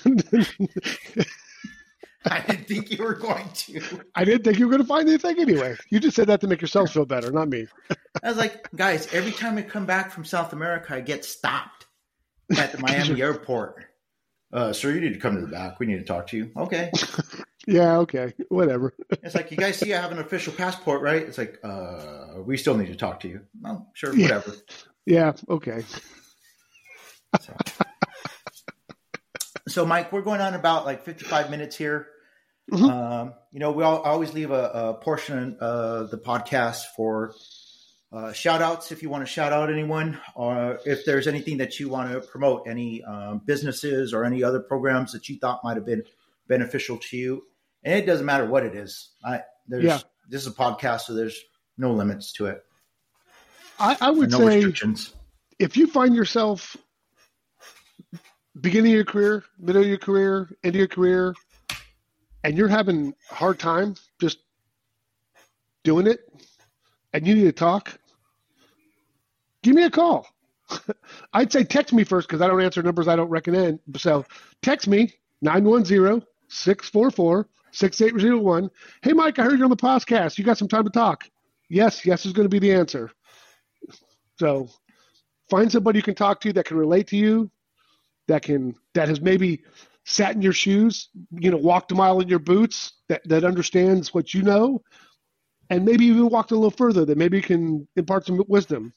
I 2.26 2.40
didn't 2.40 2.68
think 2.68 2.92
you 2.92 3.04
were 3.04 3.16
going 3.16 3.50
to. 3.54 4.02
I 4.16 4.24
didn't 4.24 4.44
think 4.44 4.58
you 4.60 4.68
were 4.68 4.72
going 4.72 4.82
to 4.82 4.88
find 4.88 5.08
anything 5.10 5.40
anyway. 5.40 5.76
You 5.90 6.00
just 6.00 6.16
said 6.16 6.28
that 6.28 6.42
to 6.42 6.48
make 6.48 6.62
yourself 6.62 6.92
feel 6.92 7.06
better, 7.06 7.32
not 7.32 7.50
me. 7.50 7.68
I 8.24 8.30
was 8.30 8.38
like, 8.38 8.70
guys, 8.76 9.14
every 9.14 9.32
time 9.32 9.58
I 9.58 9.62
come 9.64 9.86
back 9.86 10.12
from 10.12 10.24
South 10.24 10.54
America, 10.54 10.96
I 10.96 11.02
get 11.02 11.26
stopped 11.26 11.86
at 12.58 12.72
the 12.72 12.78
Miami 12.82 13.22
airport. 13.22 13.86
Uh, 14.54 14.72
sir, 14.72 14.92
you 14.92 15.02
need 15.02 15.14
to 15.14 15.20
come 15.20 15.36
to 15.36 15.42
the 15.42 15.48
back. 15.48 15.80
We 15.80 15.88
need 15.88 15.98
to 15.98 16.04
talk 16.04 16.28
to 16.28 16.38
you. 16.38 16.52
Okay. 16.56 16.92
Yeah, 17.66 18.00
okay, 18.00 18.34
whatever. 18.50 18.94
It's 19.10 19.36
like 19.36 19.50
you 19.50 19.56
guys 19.56 19.78
see 19.78 19.94
I 19.94 20.02
have 20.02 20.12
an 20.12 20.20
official 20.20 20.52
passport, 20.52 21.02
right? 21.02 21.22
It's 21.22 21.38
like, 21.38 21.60
uh, 21.64 22.42
we 22.46 22.58
still 22.58 22.76
need 22.76 22.88
to 22.88 22.96
talk 22.96 23.22
to 23.22 23.30
you. 23.30 23.40
Well, 23.62 23.90
sure, 23.94 24.14
whatever. 24.14 24.54
Yeah, 25.06 25.32
okay. 25.50 25.86
So. 27.40 27.56
So, 29.74 29.86
Mike, 29.86 30.12
we're 30.12 30.22
going 30.22 30.42
on 30.42 30.54
about 30.54 30.86
like 30.86 31.04
55 31.04 31.50
minutes 31.50 31.76
here. 31.76 32.08
Mhm. 32.72 32.90
Um, 32.90 33.34
you 33.52 33.60
know, 33.60 33.72
we 33.72 33.84
all, 33.84 34.00
always 34.00 34.34
leave 34.34 34.52
a, 34.52 34.70
a 34.70 34.94
portion 34.94 35.58
of 35.60 36.12
the 36.12 36.18
podcast 36.18 36.84
for 36.96 37.34
uh, 38.12 38.32
shout 38.32 38.62
outs 38.62 38.92
if 38.92 39.02
you 39.02 39.10
want 39.10 39.26
to 39.26 39.32
shout 39.32 39.52
out 39.52 39.72
anyone, 39.72 40.20
or 40.36 40.80
if 40.86 41.04
there's 41.04 41.28
anything 41.28 41.58
that 41.58 41.80
you 41.80 41.90
want 41.90 42.12
to 42.12 42.22
promote, 42.22 42.68
any 42.68 43.04
um, 43.04 43.42
businesses 43.44 44.14
or 44.14 44.24
any 44.24 44.44
other 44.44 44.60
programs 44.60 45.12
that 45.14 45.28
you 45.28 45.38
thought 45.40 45.62
might 45.64 45.76
have 45.76 45.86
been 45.86 46.04
beneficial 46.48 46.98
to 46.98 47.18
you. 47.18 47.44
And 47.84 47.96
it 47.96 48.06
doesn't 48.06 48.26
matter 48.26 48.46
what 48.46 48.64
it 48.64 48.76
is. 48.76 49.10
I, 49.26 49.42
there's, 49.68 49.84
Yeah. 49.84 50.00
This 50.30 50.42
is 50.42 50.48
a 50.48 50.56
podcast, 50.56 51.02
so 51.02 51.16
there's 51.16 51.38
no 51.78 51.92
limits 51.92 52.32
to 52.34 52.46
it. 52.46 52.64
I, 53.78 53.98
I 54.00 54.12
would 54.12 54.32
no 54.32 54.48
say 54.48 54.72
if 55.60 55.76
you 55.76 55.88
find 55.88 56.16
yourself 56.16 56.78
beginning 58.60 58.92
of 58.92 58.96
your 58.96 59.06
career, 59.06 59.44
middle 59.60 59.82
of 59.82 59.88
your 59.88 59.98
career, 59.98 60.50
end 60.64 60.76
of 60.76 60.80
your 60.80 60.88
career, 60.88 61.34
and 62.44 62.58
you're 62.58 62.68
having 62.68 63.14
a 63.32 63.36
hard 63.36 63.60
time 63.60 63.96
just 64.20 64.40
doing 65.84 66.08
it, 66.08 66.20
and 67.14 67.28
you 67.28 67.36
need 67.36 67.44
to 67.44 67.52
talk, 67.52 67.98
give 69.64 69.76
me 69.76 69.84
a 69.84 69.90
call. 69.90 70.28
I'd 71.34 71.52
say 71.52 71.64
text 71.64 71.94
me 71.94 72.04
first 72.04 72.28
because 72.28 72.42
I 72.42 72.48
don't 72.48 72.62
answer 72.62 72.82
numbers 72.82 73.08
I 73.08 73.16
don't 73.16 73.30
recommend. 73.30 73.80
So 73.98 74.26
text 74.62 74.88
me 74.88 75.14
910 75.42 76.26
644 76.50 77.50
6801. 77.72 78.70
Hey, 79.02 79.14
Mike, 79.14 79.40
I 79.40 79.44
heard 79.44 79.58
you're 79.58 79.66
on 79.66 79.70
the 79.70 79.76
podcast. 79.76 80.38
You 80.38 80.44
got 80.44 80.58
some 80.58 80.68
time 80.68 80.84
to 80.84 80.90
talk? 80.90 81.28
Yes, 81.70 82.06
yes 82.06 82.26
is 82.26 82.34
going 82.34 82.46
to 82.46 82.50
be 82.50 82.60
the 82.60 82.74
answer. 82.74 83.12
So 84.40 84.70
find 85.50 85.72
somebody 85.72 86.00
you 86.00 86.04
can 86.04 86.16
talk 86.16 86.40
to 86.42 86.54
that 86.54 86.66
can 86.66 86.78
relate 86.78 87.08
to 87.08 87.18
you, 87.18 87.50
that 88.28 88.44
can 88.44 88.76
that 88.94 89.08
has 89.08 89.22
maybe 89.22 89.64
sat 90.06 90.36
in 90.36 90.42
your 90.42 90.54
shoes, 90.54 91.10
you 91.32 91.50
know, 91.50 91.58
walked 91.58 91.92
a 91.92 91.96
mile 91.96 92.20
in 92.20 92.28
your 92.28 92.40
boots, 92.40 92.94
that 93.10 93.22
that 93.26 93.44
understands 93.44 94.14
what 94.14 94.34
you 94.34 94.42
know, 94.42 94.82
and 95.70 95.86
maybe 95.86 96.06
even 96.06 96.30
walked 96.30 96.52
a 96.52 96.56
little 96.56 96.72
further, 96.72 97.06
that 97.06 97.18
maybe 97.18 97.42
can 97.42 97.88
impart 97.96 98.26
some 98.26 98.44
wisdom. 98.48 98.94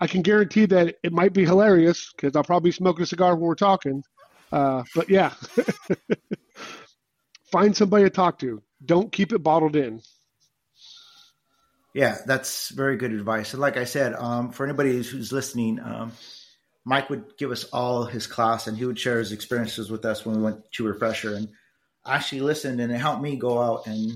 I 0.00 0.06
can 0.08 0.22
guarantee 0.22 0.66
that 0.66 0.96
it 1.04 1.12
might 1.12 1.32
be 1.32 1.44
hilarious 1.44 2.12
because 2.12 2.34
I'll 2.34 2.42
probably 2.42 2.72
smoking 2.72 3.04
a 3.04 3.06
cigar 3.06 3.36
when 3.36 3.44
we're 3.44 3.54
talking. 3.54 4.02
Uh, 4.50 4.82
but 4.94 5.08
yeah, 5.08 5.32
find 7.52 7.76
somebody 7.76 8.04
to 8.04 8.10
talk 8.10 8.38
to. 8.40 8.60
Don't 8.84 9.12
keep 9.12 9.32
it 9.32 9.38
bottled 9.38 9.76
in. 9.76 10.02
Yeah, 11.94 12.18
that's 12.26 12.70
very 12.70 12.96
good 12.96 13.12
advice. 13.12 13.52
And 13.52 13.60
like 13.60 13.76
I 13.76 13.84
said, 13.84 14.14
um, 14.14 14.50
for 14.50 14.64
anybody 14.66 15.02
who's 15.02 15.30
listening, 15.30 15.78
um, 15.78 16.12
Mike 16.84 17.10
would 17.10 17.36
give 17.38 17.50
us 17.52 17.64
all 17.64 18.04
his 18.04 18.26
class 18.26 18.66
and 18.66 18.76
he 18.76 18.84
would 18.84 18.98
share 18.98 19.18
his 19.18 19.32
experiences 19.32 19.90
with 19.90 20.04
us 20.04 20.26
when 20.26 20.36
we 20.36 20.42
went 20.42 20.70
to 20.72 20.84
Refresher 20.84 21.34
and 21.34 21.48
I 22.04 22.16
actually 22.16 22.40
listened 22.40 22.80
and 22.80 22.90
it 22.92 22.98
helped 22.98 23.22
me 23.22 23.36
go 23.36 23.60
out 23.62 23.86
and 23.86 24.10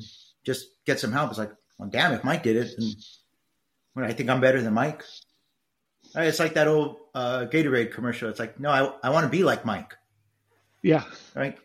just 0.45 0.67
get 0.85 0.99
some 0.99 1.13
help. 1.13 1.31
It's 1.31 1.39
like, 1.39 1.53
well, 1.79 1.89
damn, 1.89 2.13
if 2.13 2.25
Mike 2.25 2.43
did 2.43 2.57
it, 2.57 2.75
then 2.77 2.93
what, 3.95 4.05
I 4.05 4.13
think 4.13 4.29
I'm 4.31 4.41
better 4.41 4.61
than 4.61 4.75
Mike. 4.75 5.05
Uh, 6.17 6.23
It's 6.23 6.41
like 6.41 6.55
that 6.55 6.67
old 6.67 6.97
uh, 7.15 7.47
Gatorade 7.47 7.93
commercial. 7.93 8.29
It's 8.29 8.41
like, 8.41 8.59
no, 8.59 8.71
I, 8.71 9.09
I 9.09 9.11
want 9.11 9.25
to 9.25 9.31
be 9.31 9.45
like 9.45 9.65
Mike, 9.65 9.95
Yeah, 10.83 11.05
right? 11.37 11.57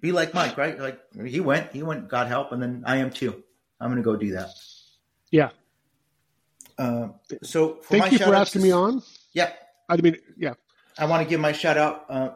be 0.00 0.10
like 0.12 0.34
Mike, 0.34 0.56
right? 0.58 0.78
Like 0.78 0.98
he 1.24 1.38
went, 1.40 1.72
he 1.72 1.82
went, 1.84 2.08
got 2.08 2.26
help, 2.26 2.50
and 2.52 2.60
then 2.62 2.82
I 2.86 2.96
am 2.96 3.10
too. 3.10 3.42
I'm 3.80 3.90
going 3.90 4.02
to 4.02 4.04
go 4.04 4.16
do 4.16 4.32
that. 4.32 4.50
yeah. 5.30 5.50
Uh, 6.76 7.08
so 7.42 7.76
for 7.82 7.96
my 7.96 8.08
Thank 8.08 8.12
you 8.20 8.26
for 8.26 8.34
asking 8.34 8.62
me 8.62 8.70
on. 8.70 9.02
Yeah, 9.32 9.52
I 9.88 9.96
mean, 9.96 10.16
yeah. 10.36 10.54
I 10.98 11.06
want 11.06 11.22
to 11.22 11.28
give 11.28 11.40
my 11.40 11.52
shout 11.52 11.78
out. 11.78 12.06
Uh, 12.08 12.30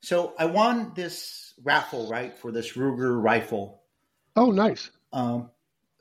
so 0.00 0.34
I 0.38 0.46
won 0.46 0.92
this 0.94 1.54
raffle 1.62 2.08
right 2.08 2.36
for 2.36 2.52
this 2.52 2.72
Ruger 2.72 3.22
rifle. 3.22 3.82
Oh, 4.36 4.50
nice. 4.50 4.90
Um, 5.12 5.50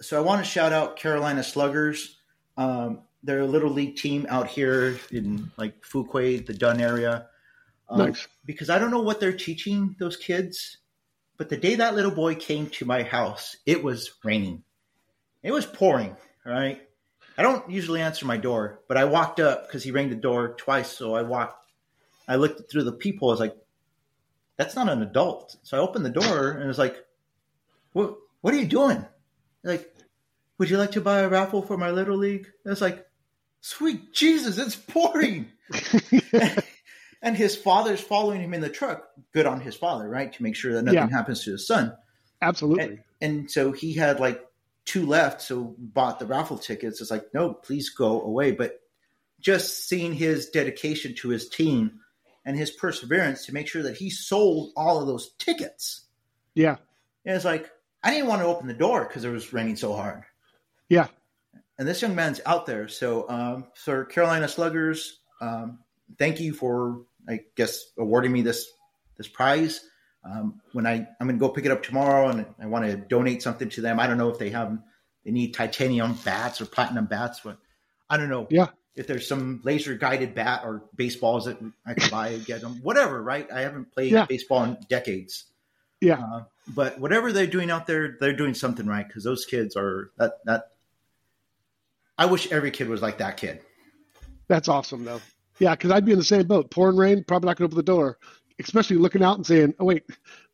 so 0.01 0.17
I 0.17 0.21
want 0.21 0.43
to 0.43 0.49
shout 0.49 0.73
out 0.73 0.97
Carolina 0.97 1.43
Sluggers. 1.43 2.17
Um, 2.57 3.01
they're 3.23 3.41
a 3.41 3.47
little 3.47 3.69
league 3.69 3.97
team 3.97 4.25
out 4.29 4.47
here 4.47 4.97
in 5.11 5.51
like 5.57 5.81
Fuquay, 5.83 6.45
the 6.45 6.53
Dunn 6.53 6.79
area. 6.79 7.27
Um, 7.89 7.99
Nice. 7.99 8.27
Because 8.45 8.69
I 8.69 8.79
don't 8.79 8.91
know 8.91 9.01
what 9.01 9.19
they're 9.19 9.33
teaching 9.33 9.95
those 9.99 10.15
kids, 10.15 10.77
but 11.37 11.49
the 11.49 11.57
day 11.57 11.75
that 11.75 11.95
little 11.95 12.11
boy 12.11 12.35
came 12.35 12.69
to 12.71 12.85
my 12.85 13.03
house, 13.03 13.57
it 13.65 13.83
was 13.83 14.11
raining. 14.23 14.63
It 15.43 15.51
was 15.51 15.65
pouring. 15.65 16.15
All 16.45 16.51
right. 16.51 16.81
I 17.37 17.41
don't 17.41 17.69
usually 17.69 18.01
answer 18.01 18.25
my 18.25 18.37
door, 18.37 18.79
but 18.87 18.97
I 18.97 19.05
walked 19.05 19.39
up 19.39 19.67
because 19.67 19.83
he 19.83 19.91
rang 19.91 20.09
the 20.09 20.15
door 20.15 20.55
twice. 20.57 20.89
So 20.91 21.15
I 21.15 21.21
walked. 21.21 21.55
I 22.27 22.35
looked 22.35 22.69
through 22.69 22.83
the 22.83 22.91
peephole. 22.91 23.29
I 23.29 23.33
was 23.33 23.39
like, 23.39 23.55
"That's 24.57 24.75
not 24.75 24.89
an 24.89 25.01
adult." 25.01 25.55
So 25.63 25.77
I 25.77 25.79
opened 25.81 26.05
the 26.05 26.09
door 26.09 26.51
and 26.51 26.67
was 26.67 26.77
like, 26.77 26.97
"What? 27.93 28.15
What 28.41 28.53
are 28.53 28.57
you 28.57 28.67
doing?" 28.67 29.05
Like, 29.63 29.93
would 30.57 30.69
you 30.69 30.77
like 30.77 30.91
to 30.91 31.01
buy 31.01 31.19
a 31.19 31.29
raffle 31.29 31.61
for 31.61 31.77
my 31.77 31.91
little 31.91 32.17
league? 32.17 32.47
I 32.65 32.69
was 32.69 32.81
like, 32.81 33.05
"Sweet 33.61 34.13
Jesus, 34.13 34.57
it's 34.57 34.75
pouring!" 34.75 35.47
and 37.21 37.35
his 37.35 37.55
father's 37.55 38.01
following 38.01 38.41
him 38.41 38.53
in 38.53 38.61
the 38.61 38.69
truck. 38.69 39.07
Good 39.33 39.45
on 39.45 39.61
his 39.61 39.75
father, 39.75 40.07
right? 40.09 40.31
To 40.33 40.43
make 40.43 40.55
sure 40.55 40.73
that 40.73 40.83
nothing 40.83 41.09
Yeah. 41.09 41.09
happens 41.09 41.43
to 41.45 41.51
his 41.51 41.67
son. 41.67 41.95
Absolutely. 42.41 42.83
And, 42.83 42.99
and 43.21 43.51
so 43.51 43.71
he 43.71 43.93
had 43.93 44.19
like 44.19 44.45
two 44.89 45.05
left, 45.05 45.41
so 45.43 45.75
bought 45.77 46.17
the 46.19 46.25
raffle 46.25 46.57
tickets. 46.57 46.99
It's 46.99 47.11
like, 47.11 47.31
no, 47.31 47.53
please 47.53 47.91
go 47.91 48.21
away. 48.21 48.51
But 48.51 48.79
just 49.39 49.87
seeing 49.87 50.13
his 50.13 50.49
dedication 50.49 51.13
to 51.15 51.29
his 51.29 51.47
team 51.47 51.99
and 52.43 52.57
his 52.57 52.71
perseverance 52.71 53.45
to 53.45 53.53
make 53.53 53.67
sure 53.67 53.83
that 53.83 53.97
he 53.97 54.09
sold 54.09 54.71
all 54.75 54.99
of 54.99 55.05
those 55.05 55.31
tickets. 55.37 56.07
yeah. 56.55 56.77
And 57.25 57.35
it's 57.35 57.45
like, 57.45 57.69
I 58.01 58.11
didn't 58.11 58.27
want 58.27 58.41
to 58.41 58.47
open 58.47 58.67
the 58.67 58.73
door 58.73 59.05
because 59.05 59.23
it 59.25 59.29
was 59.29 59.53
raining 59.53 59.75
so 59.75 59.93
hard. 59.93 60.23
Yeah. 60.87 61.07
And 61.77 61.87
this 61.87 62.01
young 62.01 62.15
man's 62.15 62.41
out 62.45 62.65
there. 62.65 62.87
So, 62.87 63.29
um, 63.29 63.67
for 63.75 64.05
Carolina 64.05 64.47
Sluggers, 64.47 65.19
um, 65.41 65.79
thank 66.17 66.39
you 66.39 66.53
for, 66.53 67.01
I 67.27 67.41
guess, 67.55 67.83
awarding 67.99 68.31
me 68.31 68.41
this 68.41 68.71
this 69.17 69.27
prize. 69.27 69.81
Um, 70.23 70.61
when 70.73 70.85
I 70.85 71.07
I'm 71.19 71.27
going 71.27 71.35
to 71.35 71.39
go 71.39 71.49
pick 71.49 71.65
it 71.65 71.71
up 71.71 71.81
tomorrow, 71.81 72.27
and 72.29 72.45
I 72.61 72.65
want 72.67 72.85
to 72.85 72.97
donate 72.97 73.41
something 73.41 73.69
to 73.69 73.81
them. 73.81 73.99
I 73.99 74.07
don't 74.07 74.17
know 74.17 74.29
if 74.29 74.37
they 74.37 74.49
have 74.49 74.77
they 75.23 75.31
need 75.31 75.53
titanium 75.53 76.13
bats 76.25 76.59
or 76.61 76.65
platinum 76.65 77.05
bats, 77.05 77.39
but 77.43 77.57
I 78.09 78.17
don't 78.17 78.29
know. 78.29 78.47
Yeah. 78.49 78.67
If 78.95 79.07
there's 79.07 79.27
some 79.27 79.61
laser 79.63 79.95
guided 79.95 80.35
bat 80.35 80.61
or 80.65 80.83
baseballs 80.95 81.45
that 81.45 81.57
I 81.85 81.93
can 81.93 82.09
buy 82.09 82.29
and 82.29 82.45
get 82.45 82.59
them, 82.61 82.79
whatever, 82.81 83.21
right? 83.23 83.49
I 83.49 83.61
haven't 83.61 83.93
played 83.93 84.11
Yeah. 84.11 84.25
baseball 84.25 84.63
in 84.65 84.77
decades. 84.89 85.45
Yeah. 86.01 86.19
Uh, 86.21 86.43
but 86.67 86.99
whatever 86.99 87.31
they're 87.31 87.47
doing 87.47 87.71
out 87.71 87.87
there, 87.87 88.17
they're 88.19 88.35
doing 88.35 88.53
something 88.53 88.85
right 88.85 89.07
because 89.07 89.23
those 89.23 89.45
kids 89.45 89.75
are 89.77 90.11
that 90.17 90.33
that. 90.45 90.63
I 92.17 92.25
wish 92.25 92.51
every 92.51 92.71
kid 92.71 92.89
was 92.89 93.01
like 93.01 93.19
that 93.19 93.37
kid. 93.37 93.61
That's 94.49 94.67
awesome, 94.67 95.05
though. 95.05 95.21
Yeah, 95.59 95.75
because 95.75 95.91
I'd 95.91 96.05
be 96.05 96.11
in 96.11 96.17
the 96.17 96.23
same 96.25 96.47
boat. 96.47 96.71
Pouring 96.71 96.97
rain, 96.97 97.23
probably 97.25 97.47
not 97.47 97.57
going 97.57 97.69
to 97.69 97.73
open 97.73 97.77
the 97.77 97.83
door, 97.91 98.17
especially 98.59 98.97
looking 98.97 99.23
out 99.23 99.37
and 99.37 99.45
saying, 99.45 99.73
"Oh 99.79 99.85
wait, 99.85 100.03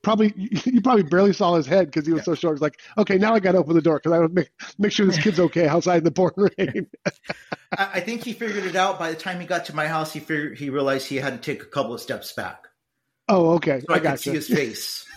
probably 0.02 0.34
you 0.38 0.82
probably 0.82 1.04
barely 1.04 1.34
saw 1.34 1.56
his 1.56 1.66
head 1.66 1.88
because 1.88 2.06
he 2.06 2.14
was 2.14 2.24
so 2.24 2.36
short." 2.36 2.54
It's 2.54 2.62
like, 2.62 2.80
okay, 2.98 3.18
now 3.18 3.34
I 3.34 3.40
got 3.40 3.54
to 3.54 3.58
open 3.60 3.76
the 3.76 3.82
door 3.82 4.00
because 4.00 4.12
I 4.12 4.20
would 4.20 4.34
make 4.34 4.50
make 4.78 4.92
sure 4.92 5.06
this 5.06 5.22
kid's 5.22 5.40
okay 5.40 5.68
outside 5.68 5.98
in 5.98 6.04
the 6.04 6.12
pouring 6.12 6.50
rain. 6.58 6.88
I, 7.78 8.00
think 8.00 8.24
he 8.24 8.34
figured 8.34 8.66
it 8.66 8.76
out 8.76 9.00
by 9.00 9.10
the 9.12 9.18
time 9.18 9.40
he 9.40 9.46
got 9.46 9.66
to 9.66 9.76
my 9.76 9.88
house. 9.88 10.14
He 10.14 10.20
figured 10.20 10.58
he 10.58 10.70
realized 10.70 11.08
he 11.08 11.18
had 11.18 11.42
to 11.42 11.52
take 11.52 11.64
a 11.64 11.68
couple 11.68 11.94
of 11.94 12.02
steps 12.02 12.32
back, 12.34 12.68
oh, 13.28 13.56
okay, 13.56 13.82
so 13.82 13.86
I, 13.90 13.96
I 13.96 13.98
could 13.98 14.04
got 14.04 14.20
see 14.20 14.32
his 14.32 14.48
face. 14.48 15.06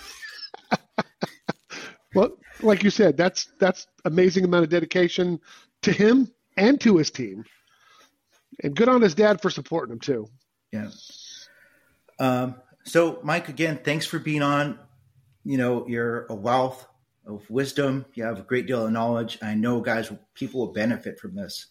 Well, 2.15 2.39
like 2.63 2.83
you 2.83 2.91
said, 2.91 3.17
that's 3.17 3.49
that's 3.59 3.87
amazing 4.05 4.45
amount 4.45 4.65
of 4.65 4.71
dedication 4.71 5.41
to 5.83 5.93
him 5.93 6.33
and 6.57 6.81
to 6.81 6.97
his 6.97 7.11
team, 7.11 7.45
and 8.63 8.75
good 8.75 8.89
on 8.89 9.03
his 9.03 9.15
dad 9.15 9.43
for 9.43 9.51
supporting 9.51 9.93
him 9.93 10.01
too. 10.01 10.29
Yeah. 10.73 10.89
Um, 12.19 12.57
so, 12.89 13.21
Mike, 13.23 13.49
again, 13.49 13.79
thanks 13.83 14.07
for 14.07 14.19
being 14.19 14.43
on. 14.43 14.79
You 15.45 15.59
know, 15.59 15.87
you're 15.87 16.27
a 16.27 16.35
wealth 16.35 16.87
of 17.27 17.49
wisdom. 17.51 18.05
You 18.15 18.25
have 18.25 18.39
a 18.39 18.43
great 18.43 18.67
deal 18.67 18.85
of 18.85 18.93
knowledge. 18.93 19.39
I 19.43 19.55
know, 19.55 19.81
guys, 19.81 20.11
people 20.35 20.61
will 20.61 20.73
benefit 20.73 21.19
from 21.19 21.35
this. 21.35 21.67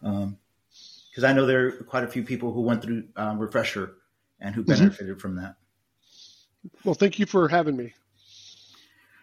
Because 0.00 1.24
I 1.24 1.32
know 1.32 1.46
there 1.46 1.66
are 1.66 1.72
quite 1.72 2.04
a 2.04 2.08
few 2.08 2.22
people 2.22 2.52
who 2.52 2.62
went 2.62 2.82
through 2.82 3.04
um, 3.16 3.38
Refresher 3.38 3.96
and 4.40 4.54
who 4.54 4.62
benefited 4.62 5.20
from 5.20 5.36
that. 5.36 5.56
Well, 6.84 6.94
thank 6.94 7.18
you 7.18 7.26
for 7.26 7.48
having 7.48 7.76
me. 7.76 7.94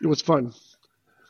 It 0.02 0.08
was 0.08 0.22
fun. 0.22 0.54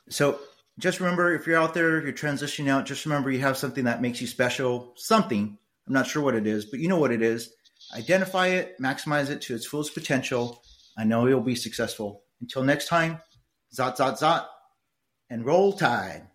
So 0.09 0.39
just 0.79 0.99
remember 0.99 1.33
if 1.33 1.47
you're 1.47 1.57
out 1.57 1.73
there, 1.73 2.01
you're 2.01 2.13
transitioning 2.13 2.69
out, 2.69 2.85
just 2.85 3.05
remember 3.05 3.31
you 3.31 3.39
have 3.39 3.57
something 3.57 3.85
that 3.85 4.01
makes 4.01 4.21
you 4.21 4.27
special. 4.27 4.93
Something. 4.95 5.57
I'm 5.87 5.93
not 5.93 6.07
sure 6.07 6.21
what 6.21 6.35
it 6.35 6.45
is, 6.47 6.65
but 6.65 6.79
you 6.79 6.87
know 6.87 6.99
what 6.99 7.11
it 7.11 7.21
is. 7.21 7.53
Identify 7.95 8.47
it, 8.47 8.75
maximize 8.81 9.29
it 9.29 9.41
to 9.43 9.55
its 9.55 9.65
fullest 9.65 9.93
potential. 9.93 10.61
I 10.97 11.03
know 11.03 11.27
you'll 11.27 11.41
be 11.41 11.55
successful. 11.55 12.23
Until 12.41 12.63
next 12.63 12.87
time, 12.87 13.21
Zot, 13.75 13.97
zot, 13.97 14.17
zot, 14.19 14.45
and 15.29 15.45
roll 15.45 15.73
tide. 15.73 16.27